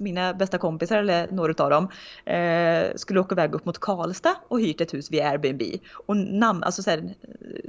mina 0.00 0.34
bästa 0.34 0.58
kompisar, 0.58 0.98
eller 0.98 1.28
några 1.30 1.64
av 1.64 1.70
dem, 1.70 1.88
eh, 2.34 2.96
skulle 2.96 3.20
åka 3.20 3.34
iväg 3.34 3.54
upp 3.54 3.64
mot 3.64 3.78
Karlstad 3.78 4.34
och 4.48 4.60
hyrt 4.60 4.80
ett 4.80 4.94
hus 4.94 5.10
vid 5.10 5.22
Airbnb. 5.22 5.62
Och 6.06 6.16
namn, 6.16 6.62
alltså 6.62 6.82
så 6.82 6.90
här, 6.90 7.14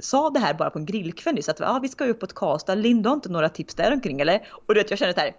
sa 0.00 0.30
det 0.30 0.38
här 0.38 0.54
bara 0.54 0.70
på 0.70 0.78
en 0.78 0.86
grillkväll 0.86 1.34
nyss, 1.34 1.48
att 1.48 1.60
ah, 1.60 1.78
vi 1.82 1.88
ska 1.88 2.04
upp 2.04 2.22
mot 2.22 2.32
Karlstad, 2.32 2.74
Linda 2.74 3.10
har 3.10 3.14
inte 3.14 3.28
några 3.28 3.48
tips 3.48 3.74
där 3.74 3.92
omkring 3.92 4.20
eller? 4.20 4.42
Och 4.66 4.74
du 4.74 4.80
vet, 4.80 4.90
jag 4.90 4.98
känner 4.98 5.12
så 5.12 5.20
här, 5.20 5.32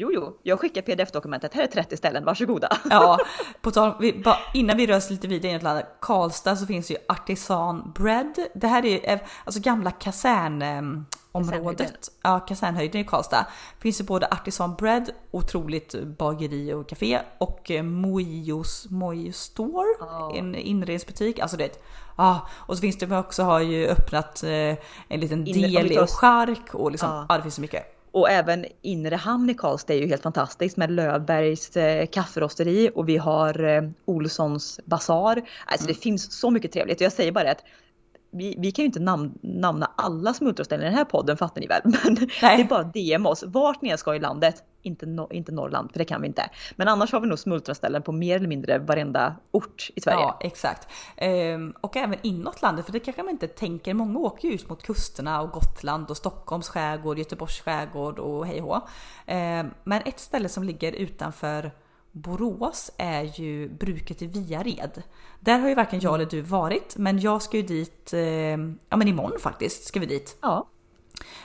Jo, 0.00 0.10
jo, 0.12 0.36
jag 0.42 0.60
skickar 0.60 0.82
pdf-dokumentet. 0.82 1.54
Här 1.54 1.62
är 1.62 1.66
30 1.66 1.96
ställen, 1.96 2.24
varsågoda. 2.24 2.68
Ja, 2.90 3.18
på 3.60 3.70
tal, 3.70 3.94
vi, 4.00 4.12
bara, 4.12 4.36
innan 4.54 4.76
vi 4.76 4.86
rör 4.86 4.96
oss 4.96 5.10
lite 5.10 5.28
vidare 5.28 5.52
in 5.52 5.66
i 5.66 5.82
Karlstad 6.00 6.56
så 6.56 6.66
finns 6.66 6.90
ju 6.90 6.96
Artisan 7.08 7.92
Bread. 7.94 8.34
Det 8.54 8.66
här 8.66 8.84
är 8.84 9.12
eh, 9.12 9.20
alltså 9.44 9.60
gamla 9.60 9.90
kasernområdet. 9.90 12.10
Ja, 12.22 12.40
kasernhöjden 12.40 13.00
i 13.00 13.04
Karlstad. 13.04 13.46
Finns 13.78 14.00
ju 14.00 14.04
både 14.04 14.26
Artisan 14.26 14.74
Bread, 14.74 15.10
otroligt 15.30 15.94
bageri 16.04 16.72
och 16.72 16.88
café 16.88 17.20
och 17.38 17.70
eh, 17.70 17.82
Mojos 17.82 18.86
Mojo 18.90 19.32
Store, 19.32 19.88
oh. 20.00 20.38
en 20.38 20.54
inredningsbutik. 20.54 21.38
Alltså 21.38 21.56
det 21.56 21.82
Ja, 22.16 22.26
ah, 22.26 22.48
och 22.52 22.76
så 22.76 22.80
finns 22.80 22.98
det 22.98 23.18
också 23.18 23.42
har 23.42 23.60
ju 23.60 23.86
öppnat 23.86 24.42
eh, 24.42 24.50
en 25.08 25.20
liten 25.20 25.44
del 25.44 25.92
i 25.92 25.96
Chark 25.96 26.74
och 26.74 26.90
liksom, 26.90 27.10
ja. 27.10 27.26
ah, 27.28 27.36
det 27.36 27.42
finns 27.42 27.54
så 27.54 27.60
mycket. 27.60 27.99
Och 28.12 28.30
även 28.30 28.66
inre 28.82 29.16
hamn 29.16 29.50
i 29.50 29.54
Karlstad 29.54 29.94
är 29.94 29.98
ju 29.98 30.06
helt 30.06 30.22
fantastiskt 30.22 30.76
med 30.76 30.90
Löfbergs 30.90 31.76
eh, 31.76 32.06
kafferosteri 32.06 32.90
och 32.94 33.08
vi 33.08 33.16
har 33.16 33.64
eh, 33.64 33.82
Olssons 34.04 34.80
basar. 34.84 35.42
Alltså 35.66 35.86
mm. 35.86 35.94
det 35.94 35.94
finns 35.94 36.32
så 36.32 36.50
mycket 36.50 36.72
trevligt. 36.72 37.00
Jag 37.00 37.12
säger 37.12 37.32
bara 37.32 37.50
att 37.50 37.64
vi, 38.30 38.56
vi 38.58 38.72
kan 38.72 38.82
ju 38.82 38.86
inte 38.86 39.00
namn, 39.00 39.38
namna 39.42 39.90
alla 39.96 40.34
smultronställen 40.34 40.86
i 40.86 40.88
den 40.88 40.98
här 40.98 41.04
podden 41.04 41.36
fattar 41.36 41.60
ni 41.60 41.66
väl. 41.66 41.82
Men 41.84 42.14
Nej. 42.42 42.56
det 42.56 42.62
är 42.62 42.64
bara 42.64 42.82
DM 42.82 43.26
oss 43.26 43.44
vart 43.46 43.82
ni 43.82 43.98
ska 43.98 44.14
i 44.14 44.18
landet. 44.18 44.62
Inte, 44.82 45.06
no, 45.06 45.28
inte 45.32 45.52
Norrland 45.52 45.92
för 45.92 45.98
det 45.98 46.04
kan 46.04 46.20
vi 46.20 46.26
inte. 46.26 46.50
Men 46.76 46.88
annars 46.88 47.12
har 47.12 47.20
vi 47.20 47.26
nog 47.26 47.38
smultronställen 47.38 48.02
på 48.02 48.12
mer 48.12 48.36
eller 48.36 48.48
mindre 48.48 48.78
varenda 48.78 49.36
ort 49.50 49.90
i 49.94 50.00
Sverige. 50.00 50.18
Ja 50.20 50.38
exakt. 50.40 50.88
Ehm, 51.16 51.74
och 51.80 51.96
även 51.96 52.18
inåt 52.22 52.62
landet 52.62 52.86
för 52.86 52.92
det 52.92 53.00
kanske 53.00 53.22
man 53.22 53.30
inte 53.30 53.48
tänker. 53.48 53.94
Många 53.94 54.18
åker 54.18 54.48
ju 54.48 54.54
ut 54.54 54.68
mot 54.68 54.82
kusterna 54.82 55.40
och 55.40 55.50
Gotland 55.50 56.10
och 56.10 56.16
Stockholms 56.16 56.68
skärgård, 56.68 57.18
Göteborgs 57.18 57.60
skärgård 57.60 58.18
och 58.18 58.46
hej 58.46 58.62
ehm, 59.26 59.70
Men 59.84 60.02
ett 60.04 60.20
ställe 60.20 60.48
som 60.48 60.64
ligger 60.64 60.92
utanför 60.92 61.70
Borås 62.12 62.90
är 62.96 63.22
ju 63.22 63.68
bruket 63.68 64.22
i 64.22 64.26
Viared. 64.26 65.02
Där 65.40 65.58
har 65.58 65.68
ju 65.68 65.74
varken 65.74 66.00
jag 66.00 66.14
eller 66.14 66.26
du 66.26 66.40
varit, 66.40 66.96
men 66.96 67.20
jag 67.20 67.42
ska 67.42 67.56
ju 67.56 67.62
dit, 67.62 68.12
eh, 68.12 68.20
ja 68.88 68.96
men 68.96 69.08
imorgon 69.08 69.40
faktiskt 69.40 69.84
ska 69.84 70.00
vi 70.00 70.06
dit. 70.06 70.38
Ja. 70.40 70.68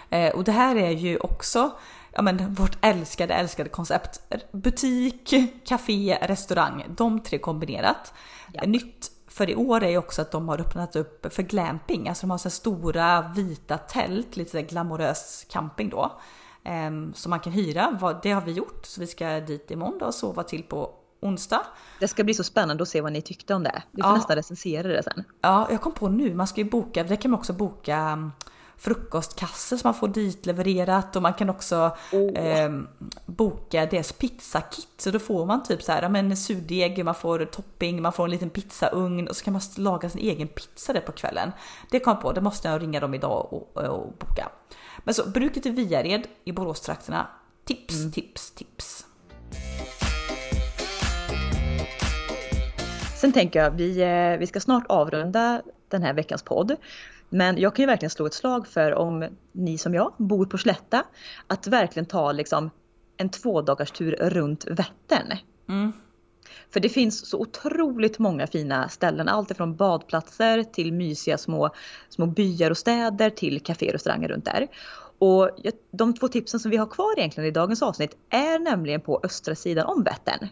Eh, 0.09 0.35
och 0.35 0.43
det 0.43 0.51
här 0.51 0.75
är 0.75 0.91
ju 0.91 1.17
också, 1.17 1.71
ja 2.11 2.21
men 2.21 2.53
vårt 2.53 2.77
älskade, 2.81 3.33
älskade 3.33 3.69
koncept. 3.69 4.21
Butik, 4.51 5.33
café, 5.65 6.17
restaurang, 6.21 6.83
de 6.87 7.19
tre 7.19 7.37
kombinerat. 7.37 8.13
Ja. 8.53 8.63
Nytt 8.65 9.11
för 9.27 9.49
i 9.49 9.55
år 9.55 9.83
är 9.83 9.89
ju 9.89 9.97
också 9.97 10.21
att 10.21 10.31
de 10.31 10.49
har 10.49 10.61
öppnat 10.61 10.95
upp 10.95 11.33
för 11.33 11.43
glamping, 11.43 12.09
alltså 12.09 12.27
de 12.27 12.31
har 12.31 12.37
så 12.37 12.49
stora 12.49 13.31
vita 13.35 13.77
tält, 13.77 14.37
lite 14.37 14.51
så 14.51 14.61
glamorös 14.61 15.45
camping 15.49 15.89
då. 15.89 16.19
Ehm, 16.65 17.13
som 17.13 17.29
man 17.29 17.39
kan 17.39 17.53
hyra. 17.53 18.17
Det 18.23 18.31
har 18.31 18.41
vi 18.41 18.51
gjort, 18.51 18.85
så 18.85 19.01
vi 19.01 19.07
ska 19.07 19.39
dit 19.39 19.71
imorgon 19.71 20.01
och 20.01 20.13
sova 20.13 20.43
till 20.43 20.63
på 20.63 20.91
onsdag. 21.21 21.61
Det 21.99 22.07
ska 22.07 22.23
bli 22.23 22.33
så 22.33 22.43
spännande 22.43 22.83
att 22.83 22.89
se 22.89 23.01
vad 23.01 23.11
ni 23.11 23.21
tyckte 23.21 23.53
om 23.53 23.63
det. 23.63 23.83
Vi 23.91 24.01
får 24.01 24.11
ja. 24.11 24.15
nästan 24.15 24.35
recensera 24.35 24.87
det 24.87 25.03
sen. 25.03 25.23
Ja, 25.41 25.67
jag 25.71 25.81
kom 25.81 25.91
på 25.91 26.09
nu, 26.09 26.33
man 26.35 26.47
ska 26.47 26.61
ju 26.61 26.69
boka, 26.69 27.03
det 27.03 27.17
kan 27.17 27.31
man 27.31 27.39
också 27.39 27.53
boka 27.53 27.95
mm, 27.95 28.31
frukostkasse 28.77 29.77
som 29.77 29.87
man 29.87 29.93
får 29.93 30.07
dit 30.07 30.45
levererat 30.45 31.15
och 31.15 31.21
man 31.21 31.33
kan 31.33 31.49
också 31.49 31.97
oh. 32.11 32.37
eh, 32.37 32.71
boka 33.25 33.85
deras 33.85 34.11
pizzakit. 34.11 34.89
Så 34.97 35.11
då 35.11 35.19
får 35.19 35.45
man 35.45 35.63
typ 35.63 35.83
så 35.83 35.91
här, 35.91 36.09
men 36.09 36.37
surdeg, 36.37 37.05
man 37.05 37.15
får 37.15 37.45
topping, 37.45 38.01
man 38.01 38.13
får 38.13 38.23
en 38.23 38.31
liten 38.31 38.49
pizzaugn 38.49 39.27
och 39.27 39.35
så 39.35 39.43
kan 39.43 39.53
man 39.53 39.61
laga 39.77 40.09
sin 40.09 40.21
egen 40.21 40.47
pizza 40.47 40.93
där 40.93 41.01
på 41.01 41.11
kvällen. 41.11 41.51
Det 41.91 41.99
kom 41.99 42.13
jag 42.13 42.21
på, 42.21 42.31
det 42.31 42.41
måste 42.41 42.67
jag 42.67 42.81
ringa 42.81 42.99
dem 42.99 43.13
idag 43.13 43.53
och, 43.53 43.77
och 43.77 44.13
boka. 44.19 44.49
Men 45.05 45.13
så 45.13 45.29
bruket 45.29 45.65
i 45.65 45.69
Viared 45.69 46.27
i 46.43 46.51
Boråstrakterna. 46.51 47.27
Tips, 47.65 47.99
mm. 47.99 48.11
tips, 48.11 48.51
tips. 48.51 49.05
Sen 53.15 53.31
tänker 53.31 53.59
jag, 53.59 53.71
vi, 53.71 54.01
eh, 54.01 54.39
vi 54.39 54.47
ska 54.47 54.59
snart 54.59 54.85
avrunda 54.89 55.61
den 55.89 56.03
här 56.03 56.13
veckans 56.13 56.43
podd. 56.43 56.75
Men 57.29 57.57
jag 57.57 57.75
kan 57.75 57.83
ju 57.83 57.87
verkligen 57.87 58.09
slå 58.09 58.25
ett 58.25 58.33
slag 58.33 58.67
för 58.67 58.93
om 58.93 59.27
ni 59.51 59.77
som 59.77 59.93
jag 59.93 60.13
bor 60.17 60.45
på 60.45 60.57
Slätta, 60.57 61.03
att 61.47 61.67
verkligen 61.67 62.05
ta 62.05 62.31
liksom 62.31 62.69
en 63.17 63.29
två 63.29 63.61
runt 64.19 64.65
Vättern. 64.65 65.37
Mm. 65.69 65.93
För 66.75 66.79
det 66.79 66.89
finns 66.89 67.29
så 67.29 67.39
otroligt 67.39 68.19
många 68.19 68.47
fina 68.47 68.89
ställen, 68.89 69.29
allt 69.29 69.51
ifrån 69.51 69.75
badplatser 69.75 70.63
till 70.63 70.93
mysiga 70.93 71.37
små, 71.37 71.69
små 72.09 72.25
byar 72.25 72.71
och 72.71 72.77
städer 72.77 73.29
till 73.29 73.59
kaféer 73.59 73.89
och 73.89 73.93
restauranger 73.93 74.27
runt 74.27 74.45
där. 74.45 74.67
Och 75.17 75.49
de 75.91 76.13
två 76.13 76.27
tipsen 76.27 76.59
som 76.59 76.71
vi 76.71 76.77
har 76.77 76.85
kvar 76.85 77.19
egentligen 77.19 77.49
i 77.49 77.51
dagens 77.51 77.81
avsnitt 77.81 78.17
är 78.29 78.59
nämligen 78.59 79.01
på 79.01 79.21
östra 79.23 79.55
sidan 79.55 79.85
om 79.85 80.03
Vättern. 80.03 80.47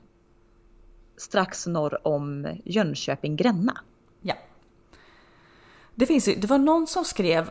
Strax 1.17 1.67
norr 1.67 2.07
om 2.07 2.47
Jönköping-Gränna. 2.65 3.77
Ja. 4.21 4.35
Det, 5.95 6.05
finns 6.05 6.25
det 6.25 6.47
var 6.47 6.57
någon 6.57 6.87
som 6.87 7.05
skrev 7.05 7.49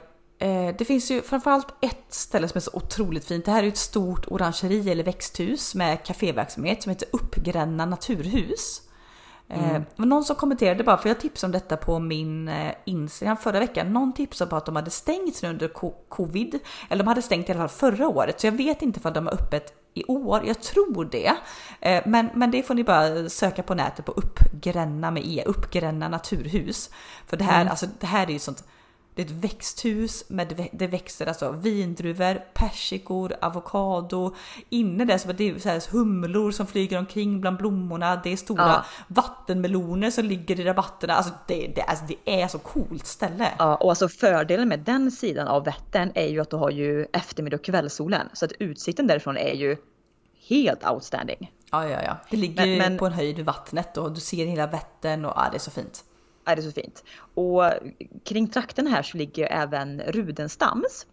det 0.79 0.87
finns 0.87 1.11
ju 1.11 1.23
framförallt 1.23 1.67
ett 1.81 2.07
ställe 2.09 2.49
som 2.49 2.59
är 2.59 2.61
så 2.61 2.71
otroligt 2.75 3.25
fint. 3.25 3.45
Det 3.45 3.51
här 3.51 3.63
är 3.63 3.69
ett 3.69 3.77
stort 3.77 4.27
orangeri 4.29 4.91
eller 4.91 5.05
växthus 5.05 5.75
med 5.75 6.05
kaféverksamhet 6.05 6.83
som 6.83 6.91
heter 6.91 7.09
Uppgränna 7.13 7.87
naturhus. 7.87 8.83
Eh, 9.49 9.71
mm. 9.71 9.85
Var 9.97 10.07
någon 10.07 10.25
som 10.25 10.37
kommenterade 10.37 10.85
bara, 10.85 10.99
för 10.99 11.09
jag 11.09 11.21
tipsade 11.21 11.49
om 11.49 11.53
detta 11.53 11.77
på 11.77 11.99
min 11.99 12.49
eh, 12.49 12.73
Instagram 12.85 13.37
förra 13.37 13.61
veckan. 13.61 13.93
Någon 13.93 14.13
tipsade 14.13 14.51
på 14.51 14.57
att 14.57 14.67
de 14.67 14.77
hade 14.77 14.91
stängt 14.91 15.43
nu 15.43 15.49
under 15.49 15.69
covid. 16.09 16.59
Eller 16.89 17.05
de 17.05 17.09
hade 17.09 17.23
stängt 17.23 17.49
i 17.49 17.53
alla 17.53 17.69
fall 17.69 17.93
förra 17.93 18.09
året. 18.09 18.41
Så 18.41 18.47
jag 18.47 18.53
vet 18.53 18.83
inte 18.83 19.01
för 19.01 19.11
de 19.11 19.27
har 19.27 19.35
öppet 19.35 19.75
i 19.95 20.05
år. 20.05 20.43
Jag 20.47 20.63
tror 20.63 21.05
det. 21.05 21.33
Eh, 21.81 22.03
men, 22.07 22.29
men 22.35 22.51
det 22.51 22.63
får 22.63 22.75
ni 22.75 22.85
bara 22.85 23.29
söka 23.29 23.63
på 23.63 23.75
nätet 23.75 24.05
på 24.05 24.13
Uppgränna 24.13 25.11
med 25.11 25.23
E. 25.27 25.43
Uppgränna 25.47 26.09
naturhus. 26.09 26.91
För 27.27 27.37
det 27.37 27.45
här, 27.45 27.61
mm. 27.61 27.71
alltså, 27.71 27.87
det 28.01 28.07
här 28.07 28.27
är 28.27 28.31
ju 28.31 28.39
sånt 28.39 28.65
det 29.15 29.23
är 29.23 29.27
ett 29.27 29.33
växthus 29.33 30.25
med 30.29 30.69
det 30.73 30.87
växer 30.87 31.27
alltså 31.27 31.51
vindruvor, 31.53 32.35
persikor, 32.55 33.37
avokado. 33.41 34.35
Inne 34.69 35.05
där 35.05 35.19
så 35.19 35.33
det 35.33 35.51
är 35.51 35.59
så 35.59 35.69
här 35.69 35.93
humlor 35.93 36.51
som 36.51 36.67
flyger 36.67 36.99
omkring 36.99 37.41
bland 37.41 37.57
blommorna. 37.57 38.17
Det 38.17 38.33
är 38.33 38.37
stora 38.37 38.69
ja. 38.69 38.85
vattenmeloner 39.09 40.11
som 40.11 40.25
ligger 40.25 40.61
i 40.61 40.65
rabatterna. 40.65 41.15
Alltså 41.15 41.33
det, 41.47 41.73
det, 41.75 41.83
alltså 41.83 42.05
det 42.09 42.43
är 42.43 42.49
så 42.49 42.59
coolt 42.59 43.07
ställe. 43.07 43.49
Ja, 43.59 43.77
och 43.77 43.91
alltså 43.91 44.09
fördelen 44.09 44.69
med 44.69 44.81
den 44.81 45.11
sidan 45.11 45.49
av 45.49 45.65
Vättern 45.65 46.13
är 46.15 46.27
ju 46.27 46.41
att 46.41 46.51
du 46.51 46.57
har 46.57 46.71
ju 46.71 47.07
eftermiddag 47.13 47.57
och 47.57 47.65
kvällssolen. 47.65 48.29
Så 48.33 48.45
att 48.45 48.53
utsikten 48.53 49.07
därifrån 49.07 49.37
är 49.37 49.55
ju 49.55 49.77
helt 50.49 50.91
outstanding. 50.91 51.53
Ja, 51.71 51.89
ja, 51.89 52.03
ja. 52.03 52.17
Det 52.31 52.37
ligger 52.37 52.67
men, 52.67 52.79
men, 52.79 52.99
på 52.99 53.07
en 53.07 53.13
höjd 53.13 53.37
vid 53.37 53.47
vattnet 53.47 53.97
och 53.97 54.13
du 54.13 54.21
ser 54.21 54.47
hela 54.47 54.67
Vättern 54.67 55.25
och 55.25 55.33
ja, 55.37 55.49
det 55.51 55.57
är 55.57 55.61
så 55.61 55.71
fint. 55.71 56.05
Ja, 56.45 56.55
det 56.55 56.61
är 56.61 56.63
så 56.63 56.73
fint. 56.73 57.05
Och 57.35 57.65
kring 58.25 58.49
trakten 58.49 58.87
här 58.87 59.03
så 59.03 59.17
ligger 59.17 59.47
även 59.53 60.01
Rudenstams. 60.01 61.07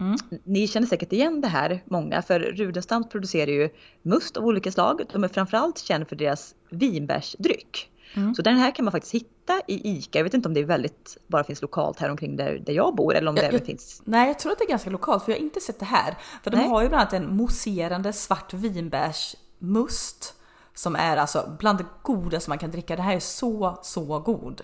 Mm. 0.00 0.16
Ni 0.44 0.68
känner 0.68 0.86
säkert 0.86 1.12
igen 1.12 1.40
det 1.40 1.48
här 1.48 1.82
många 1.84 2.22
för 2.22 2.40
Rudenstams 2.40 3.08
producerar 3.08 3.50
ju 3.50 3.68
must 4.02 4.36
av 4.36 4.44
olika 4.44 4.72
slag. 4.72 5.02
De 5.12 5.24
är 5.24 5.28
framförallt 5.28 5.78
kända 5.78 6.06
för 6.06 6.16
deras 6.16 6.54
vinbärsdryck. 6.70 7.90
Mm. 8.16 8.34
Så 8.34 8.42
den 8.42 8.56
här 8.56 8.70
kan 8.70 8.84
man 8.84 8.92
faktiskt 8.92 9.14
hitta 9.14 9.60
i 9.68 9.90
ICA. 9.98 10.18
Jag 10.18 10.24
vet 10.24 10.34
inte 10.34 10.48
om 10.48 10.54
det 10.54 10.60
är 10.60 10.64
väldigt, 10.64 11.16
bara 11.26 11.44
finns 11.44 11.62
lokalt 11.62 12.00
här 12.00 12.10
omkring 12.10 12.36
där, 12.36 12.62
där 12.66 12.72
jag 12.72 12.94
bor 12.94 13.14
eller 13.14 13.28
om 13.28 13.34
det 13.34 13.42
även 13.42 13.64
finns. 13.64 14.02
Nej, 14.04 14.26
jag 14.26 14.38
tror 14.38 14.52
att 14.52 14.58
det 14.58 14.64
är 14.64 14.68
ganska 14.68 14.90
lokalt 14.90 15.24
för 15.24 15.32
jag 15.32 15.38
har 15.38 15.44
inte 15.44 15.60
sett 15.60 15.78
det 15.78 15.84
här. 15.84 16.16
För 16.42 16.50
de 16.50 16.56
nej. 16.56 16.68
har 16.68 16.82
ju 16.82 16.88
bland 16.88 17.00
annat 17.00 17.12
en 17.12 17.36
mousserande 17.36 18.12
svart 18.12 18.54
vinbärsmust 18.54 20.34
som 20.74 20.96
är 20.96 21.16
alltså 21.16 21.56
bland 21.58 21.78
det 21.78 21.86
godaste 22.02 22.50
man 22.50 22.58
kan 22.58 22.70
dricka. 22.70 22.96
Det 22.96 23.02
här 23.02 23.16
är 23.16 23.20
så, 23.20 23.78
så 23.82 24.18
god. 24.18 24.62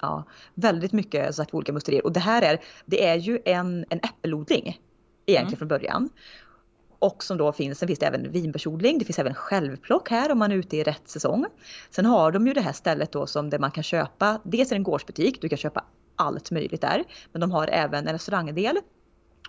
Ja, 0.00 0.24
väldigt 0.54 0.92
mycket 0.92 1.34
sagt 1.34 1.54
olika 1.54 1.72
musterier 1.72 2.04
och 2.04 2.12
det 2.12 2.20
här 2.20 2.42
är, 2.42 2.60
det 2.86 3.06
är 3.06 3.16
ju 3.16 3.38
en, 3.44 3.84
en 3.90 3.98
äppelodling 3.98 4.80
egentligen 5.26 5.46
mm. 5.46 5.58
från 5.58 5.68
början. 5.68 6.08
Och 6.98 7.24
som 7.24 7.38
då 7.38 7.52
finns, 7.52 7.78
sen 7.78 7.88
finns 7.88 7.98
det 7.98 8.06
även 8.06 8.32
vinbärsodling, 8.32 8.98
det 8.98 9.04
finns 9.04 9.18
även 9.18 9.34
självplock 9.34 10.10
här 10.10 10.32
om 10.32 10.38
man 10.38 10.52
är 10.52 10.56
ute 10.56 10.76
i 10.76 10.82
rätt 10.82 11.08
säsong. 11.08 11.46
Sen 11.90 12.06
har 12.06 12.32
de 12.32 12.46
ju 12.46 12.52
det 12.52 12.60
här 12.60 12.72
stället 12.72 13.12
då 13.12 13.26
som 13.26 13.50
där 13.50 13.58
man 13.58 13.70
kan 13.70 13.82
köpa, 13.82 14.40
dels 14.44 14.70
är 14.70 14.74
det 14.74 14.78
en 14.78 14.82
gårdsbutik, 14.82 15.40
du 15.40 15.48
kan 15.48 15.58
köpa 15.58 15.84
allt 16.16 16.50
möjligt 16.50 16.80
där. 16.80 17.04
Men 17.32 17.40
de 17.40 17.50
har 17.50 17.68
även 17.68 18.06
en 18.06 18.12
restaurangdel. 18.12 18.76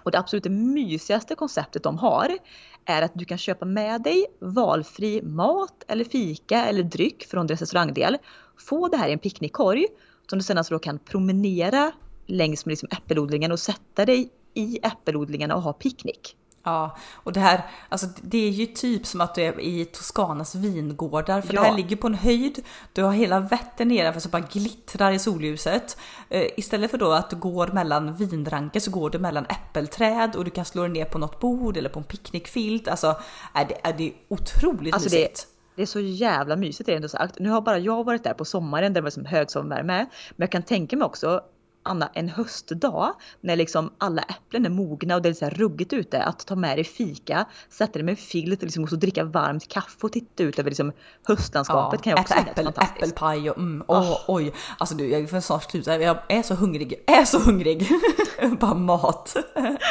Och 0.03 0.11
det 0.11 0.19
absolut 0.19 0.45
mysigaste 0.45 1.35
konceptet 1.35 1.83
de 1.83 1.97
har 1.97 2.37
är 2.85 3.01
att 3.01 3.11
du 3.15 3.25
kan 3.25 3.37
köpa 3.37 3.65
med 3.65 4.01
dig 4.01 4.25
valfri 4.39 5.21
mat 5.21 5.83
eller 5.87 6.05
fika 6.05 6.65
eller 6.65 6.83
dryck 6.83 7.25
från 7.25 7.47
deras 7.47 7.61
restaurangdel. 7.61 8.17
Få 8.57 8.87
det 8.87 8.97
här 8.97 9.09
i 9.09 9.13
en 9.13 9.19
picknickkorg 9.19 9.87
som 10.29 10.39
du 10.39 10.43
sen 10.43 10.57
alltså 10.57 10.73
då 10.73 10.79
kan 10.79 10.99
promenera 10.99 11.91
längs 12.25 12.65
med 12.65 12.71
liksom 12.71 12.89
äppelodlingen 12.91 13.51
och 13.51 13.59
sätta 13.59 14.05
dig 14.05 14.29
i 14.53 14.79
äppelodlingarna 14.83 15.55
och 15.55 15.61
ha 15.61 15.73
picknick. 15.73 16.35
Ja, 16.63 16.97
och 17.13 17.33
det 17.33 17.39
här, 17.39 17.65
alltså 17.89 18.07
det 18.21 18.37
är 18.37 18.49
ju 18.49 18.65
typ 18.65 19.05
som 19.05 19.21
att 19.21 19.35
du 19.35 19.41
är 19.41 19.59
i 19.59 19.85
Toscanas 19.85 20.55
vingårdar, 20.55 21.41
för 21.41 21.53
ja. 21.53 21.61
det 21.61 21.67
här 21.67 21.75
ligger 21.75 21.95
på 21.95 22.07
en 22.07 22.13
höjd, 22.13 22.65
du 22.93 23.03
har 23.03 23.11
hela 23.11 23.39
Vättern 23.39 23.87
nedanför 23.87 24.19
som 24.19 24.31
bara 24.31 24.47
glittrar 24.51 25.11
i 25.11 25.19
solljuset. 25.19 25.97
Uh, 26.35 26.43
istället 26.57 26.91
för 26.91 26.97
då 26.97 27.11
att 27.11 27.29
du 27.29 27.35
går 27.35 27.67
mellan 27.67 28.15
vinranker 28.15 28.79
så 28.79 28.91
går 28.91 29.09
du 29.09 29.19
mellan 29.19 29.45
äppelträd 29.45 30.35
och 30.35 30.45
du 30.45 30.51
kan 30.51 30.65
slå 30.65 30.81
dig 30.81 30.91
ner 30.91 31.05
på 31.05 31.17
något 31.17 31.39
bord 31.39 31.77
eller 31.77 31.89
på 31.89 31.99
en 31.99 32.05
picknickfilt. 32.05 32.87
Alltså 32.87 33.15
är 33.53 33.65
det, 33.65 33.77
är 33.83 33.93
det 33.93 34.13
otroligt 34.27 34.93
alltså 34.93 35.09
mysigt. 35.09 35.35
Det... 35.35 35.60
Det 35.81 35.85
är 35.85 35.87
så 35.87 35.99
jävla 35.99 36.55
mysigt 36.55 36.89
rent 36.89 37.11
sagt. 37.11 37.39
Nu 37.39 37.49
har 37.49 37.61
bara 37.61 37.79
jag 37.79 38.03
varit 38.03 38.23
där 38.23 38.33
på 38.33 38.45
sommaren 38.45 38.93
där 38.93 39.01
det 39.01 39.03
var 39.03 39.09
som 39.09 39.25
högsommarvärme. 39.25 40.05
Men 40.29 40.43
jag 40.43 40.51
kan 40.51 40.63
tänka 40.63 40.97
mig 40.97 41.05
också 41.05 41.41
Anna, 41.83 42.09
en 42.13 42.29
höstdag 42.29 43.13
när 43.41 43.55
liksom 43.55 43.93
alla 43.97 44.21
äpplen 44.21 44.65
är 44.65 44.69
mogna 44.69 45.15
och 45.15 45.21
det 45.21 45.29
är 45.29 45.33
så 45.33 45.45
här 45.45 45.51
ruggigt 45.51 45.93
ute, 45.93 46.23
att 46.23 46.45
ta 46.47 46.55
med 46.55 46.77
dig 46.77 46.83
fika, 46.83 47.45
sätta 47.69 47.93
dig 47.93 48.03
med 48.03 48.11
en 48.11 48.17
filt 48.17 48.61
liksom, 48.61 48.83
och 48.83 48.89
så 48.89 48.95
dricka 48.95 49.23
varmt 49.23 49.67
kaffe 49.67 49.97
och 50.01 50.11
titta 50.11 50.43
ut 50.43 50.59
över 50.59 50.69
liksom, 50.69 50.91
höstlandskapet 51.27 51.99
ja, 51.99 52.03
kan 52.03 52.11
jag 52.11 52.19
också 52.19 52.33
äta 52.33 52.51
äppel, 52.51 52.67
äppelpaj 52.67 53.49
och 53.49 53.57
mm, 53.57 53.83
oh, 53.87 54.11
oh. 54.11 54.19
oj, 54.27 54.53
alltså 54.77 54.95
du 54.95 55.07
jag 55.09 55.29
får 55.29 55.39
snart 55.39 55.71
sluta, 55.71 55.97
jag 55.97 56.17
är 56.29 56.41
så 56.41 56.55
hungrig, 56.55 57.03
jag 57.07 57.17
är 57.17 57.25
så 57.25 57.39
hungrig! 57.39 57.87
Bara 58.59 58.73
mat! 58.73 59.35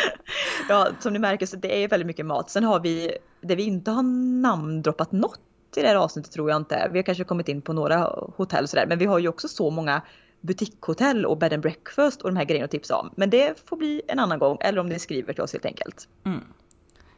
ja, 0.68 0.88
som 1.01 1.12
ni 1.12 1.18
märker 1.18 1.47
så 1.47 1.57
det 1.57 1.84
är 1.84 1.88
väldigt 1.88 2.07
mycket 2.07 2.26
mat. 2.26 2.51
Sen 2.51 2.64
har 2.64 2.80
vi, 2.80 3.12
det 3.41 3.55
vi 3.55 3.62
inte 3.62 3.91
har 3.91 4.03
namndroppat 4.43 5.12
något 5.12 5.41
i 5.77 5.83
det 5.83 5.89
här 5.89 5.97
avsnittet 5.97 6.33
tror 6.33 6.51
jag 6.51 6.57
inte. 6.57 6.89
Vi 6.93 6.99
har 6.99 7.03
kanske 7.03 7.25
kommit 7.25 7.49
in 7.49 7.62
på 7.62 7.73
några 7.73 7.99
hotell 8.37 8.68
sådär, 8.68 8.87
men 8.87 8.99
vi 8.99 9.07
har 9.07 9.18
ju 9.18 9.29
också 9.29 9.49
så 9.49 9.71
många 9.71 10.03
butikshotell 10.41 11.27
och 11.27 11.39
bed 11.39 11.53
and 11.53 11.62
breakfast 11.62 12.23
och 12.23 12.31
de 12.31 12.37
här 12.37 12.45
grejerna 12.45 12.64
att 12.64 12.71
tipsa 12.71 12.97
om. 12.97 13.11
Men 13.16 13.31
det 13.31 13.62
får 13.68 13.77
bli 13.77 14.03
en 14.09 14.18
annan 14.18 14.39
gång 14.39 14.59
eller 14.61 14.81
om 14.81 14.89
ni 14.89 14.99
skriver 14.99 15.33
till 15.33 15.43
oss 15.43 15.53
helt 15.53 15.66
enkelt. 15.66 16.09
Mm. 16.25 16.41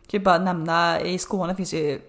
Kan 0.07 0.21
ju 0.21 0.25
bara 0.25 0.39
nämna 0.39 1.01
i 1.01 1.19
Skåne 1.19 1.57
finns 1.57 1.75
ju 1.75 2.01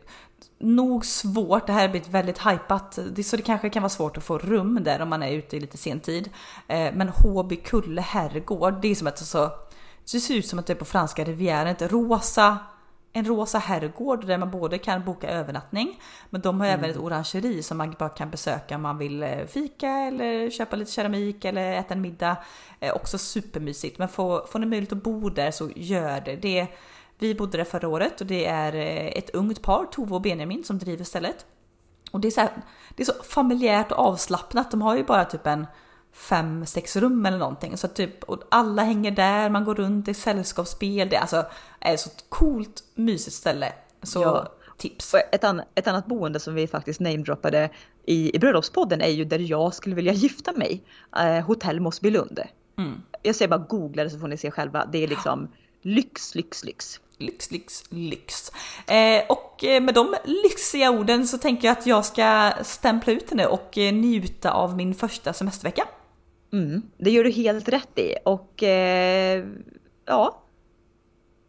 nog 0.57 1.05
svårt, 1.05 1.67
det 1.67 1.73
här 1.73 1.81
har 1.81 1.89
blivit 1.89 2.09
väldigt 2.09 2.39
hypat, 2.39 2.99
så 3.25 3.35
det 3.35 3.43
kanske 3.43 3.69
kan 3.69 3.83
vara 3.83 3.89
svårt 3.89 4.17
att 4.17 4.23
få 4.23 4.37
rum 4.37 4.79
där 4.83 5.01
om 5.01 5.09
man 5.09 5.23
är 5.23 5.31
ute 5.31 5.57
i 5.57 5.59
lite 5.59 5.77
sen 5.77 5.99
tid. 5.99 6.29
Men 6.67 7.09
Håby 7.09 7.55
Kulle 7.55 8.01
herrgård, 8.01 8.81
det 8.81 8.87
är 8.87 8.95
som 8.95 9.07
att 9.07 9.19
så, 9.19 9.51
det 10.11 10.19
ser 10.19 10.35
ut 10.35 10.47
som 10.47 10.59
att 10.59 10.67
det 10.67 10.73
är 10.73 10.77
på 10.77 10.85
franska 10.85 11.23
rivieran, 11.23 11.67
ett 11.67 11.91
rosa 11.91 12.57
en 13.13 13.25
rosa 13.25 13.57
herrgård 13.57 14.27
där 14.27 14.37
man 14.37 14.51
både 14.51 14.77
kan 14.77 15.05
boka 15.05 15.29
övernattning 15.29 16.01
men 16.29 16.41
de 16.41 16.59
har 16.59 16.67
mm. 16.67 16.79
även 16.79 16.89
ett 16.89 16.97
orangeri 16.97 17.63
som 17.63 17.77
man 17.77 17.95
bara 17.99 18.09
kan 18.09 18.29
besöka 18.29 18.75
om 18.75 18.81
man 18.81 18.97
vill 18.97 19.23
eh, 19.23 19.45
fika 19.47 19.89
eller 19.89 20.49
köpa 20.49 20.75
lite 20.75 20.91
keramik 20.91 21.45
eller 21.45 21.73
äta 21.73 21.93
en 21.93 22.01
middag. 22.01 22.37
Eh, 22.79 22.95
också 22.95 23.17
supermysigt 23.17 23.99
men 23.99 24.07
får, 24.07 24.45
får 24.47 24.59
ni 24.59 24.65
möjlighet 24.65 24.91
att 24.91 25.03
bo 25.03 25.29
där 25.29 25.51
så 25.51 25.69
gör 25.75 26.21
det. 26.21 26.35
det. 26.35 26.67
Vi 27.19 27.35
bodde 27.35 27.57
där 27.57 27.65
förra 27.65 27.87
året 27.87 28.21
och 28.21 28.27
det 28.27 28.45
är 28.45 28.75
eh, 28.75 29.07
ett 29.07 29.29
ungt 29.29 29.61
par, 29.61 29.85
Tove 29.85 30.15
och 30.15 30.21
Benjamin, 30.21 30.63
som 30.63 30.79
driver 30.79 31.03
stället. 31.03 31.45
Och 32.11 32.19
det 32.19 32.27
är 32.27 32.31
så, 32.31 32.41
här, 32.41 32.51
det 32.95 33.03
är 33.03 33.05
så 33.05 33.23
familjärt 33.23 33.91
och 33.91 33.99
avslappnat. 33.99 34.71
De 34.71 34.81
har 34.81 34.95
ju 34.95 35.03
bara 35.03 35.25
typ 35.25 35.47
en 35.47 35.67
fem, 36.13 36.65
sex 36.65 36.95
rum 36.95 37.25
eller 37.25 37.37
någonting. 37.37 37.77
Så 37.77 37.87
typ, 37.87 38.23
och 38.23 38.43
alla 38.49 38.83
hänger 38.83 39.11
där, 39.11 39.49
man 39.49 39.63
går 39.63 39.75
runt, 39.75 40.05
det 40.05 40.11
är 40.11 40.13
sällskapsspel, 40.13 41.09
det 41.09 41.15
är 41.15 41.21
alltså 41.21 41.45
är 41.79 41.93
ett 41.93 41.99
så 41.99 42.09
coolt, 42.29 42.83
mysigt 42.95 43.35
ställe. 43.35 43.73
Så 44.03 44.21
ja. 44.21 44.51
tips. 44.77 45.15
Ett, 45.31 45.43
an 45.43 45.61
ett 45.75 45.87
annat 45.87 46.05
boende 46.05 46.39
som 46.39 46.55
vi 46.55 46.67
faktiskt 46.67 46.99
namedroppade 46.99 47.69
i, 48.05 48.35
i 48.35 48.39
bröllopspodden 48.39 49.01
är 49.01 49.09
ju 49.09 49.25
där 49.25 49.39
jag 49.39 49.73
skulle 49.73 49.95
vilja 49.95 50.13
gifta 50.13 50.51
mig. 50.51 50.83
Eh, 51.17 51.45
Hotell 51.45 51.79
Mossbylund. 51.79 52.39
Mm. 52.77 53.01
Jag 53.21 53.35
säger 53.35 53.49
bara 53.49 53.65
googla 53.69 54.03
det 54.03 54.09
så 54.09 54.19
får 54.19 54.27
ni 54.27 54.37
se 54.37 54.51
själva. 54.51 54.85
Det 54.85 55.03
är 55.03 55.07
liksom 55.07 55.47
lyx, 55.81 56.35
lyx, 56.35 56.63
lyx. 56.63 56.99
Lyx, 57.17 57.51
lyx, 57.51 57.83
lyx. 57.89 58.51
Eh, 58.87 59.23
och 59.29 59.63
med 59.63 59.93
de 59.93 60.15
lyxiga 60.23 60.91
orden 60.91 61.27
så 61.27 61.37
tänker 61.37 61.67
jag 61.67 61.77
att 61.77 61.87
jag 61.87 62.05
ska 62.05 62.51
stämpla 62.63 63.13
ut 63.13 63.29
henne 63.29 63.45
och 63.45 63.77
eh, 63.77 63.93
njuta 63.93 64.51
av 64.51 64.75
min 64.75 64.95
första 64.95 65.33
semestervecka. 65.33 65.87
Mm, 66.53 66.81
det 66.97 67.11
gör 67.11 67.23
du 67.23 67.31
helt 67.31 67.69
rätt 67.69 67.99
i 67.99 68.15
och 68.25 68.63
eh, 68.63 69.45
ja, 70.05 70.43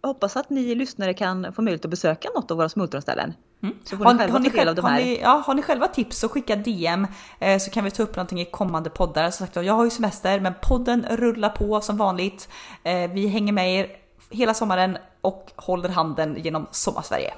hoppas 0.03 0.37
att 0.37 0.51
ni 0.51 0.75
lyssnare 0.75 1.15
kan 1.15 1.53
få 1.53 1.63
möjlighet 1.63 1.85
att 1.85 1.91
besöka 1.91 2.29
något 2.35 2.51
av 2.51 2.57
våra 2.57 2.69
smultronställen. 2.69 3.33
Mm. 3.63 3.75
Så 3.85 3.97
får 3.97 4.05
har, 4.05 4.13
ni 4.13 4.19
själva 4.19 4.39
ta 4.39 4.57
del 4.57 4.69
av 4.69 4.75
de 4.75 4.85
här. 4.85 4.93
Har 4.93 5.01
ni, 5.01 5.21
ja, 5.21 5.43
har 5.47 5.55
ni 5.55 5.63
själva 5.63 5.89
tips 5.89 6.19
så 6.19 6.29
skicka 6.29 6.57
DM 6.57 7.07
eh, 7.39 7.59
så 7.59 7.71
kan 7.71 7.85
vi 7.85 7.91
ta 7.91 8.03
upp 8.03 8.17
någonting 8.17 8.41
i 8.41 8.45
kommande 8.45 8.91
poddar. 8.91 9.31
Som 9.31 9.47
sagt, 9.47 9.57
jag 9.57 9.75
har 9.75 9.85
ju 9.85 9.91
semester 9.91 10.41
men 10.41 10.55
podden 10.63 11.07
rullar 11.11 11.49
på 11.49 11.81
som 11.81 11.97
vanligt. 11.97 12.49
Eh, 12.83 13.11
vi 13.11 13.27
hänger 13.27 13.53
med 13.53 13.75
er 13.75 13.89
hela 14.31 14.55
sommaren 14.55 14.99
och 15.21 15.53
håller 15.57 15.89
handen 15.89 16.37
genom 16.43 16.67
Sommarsverige. 16.71 17.35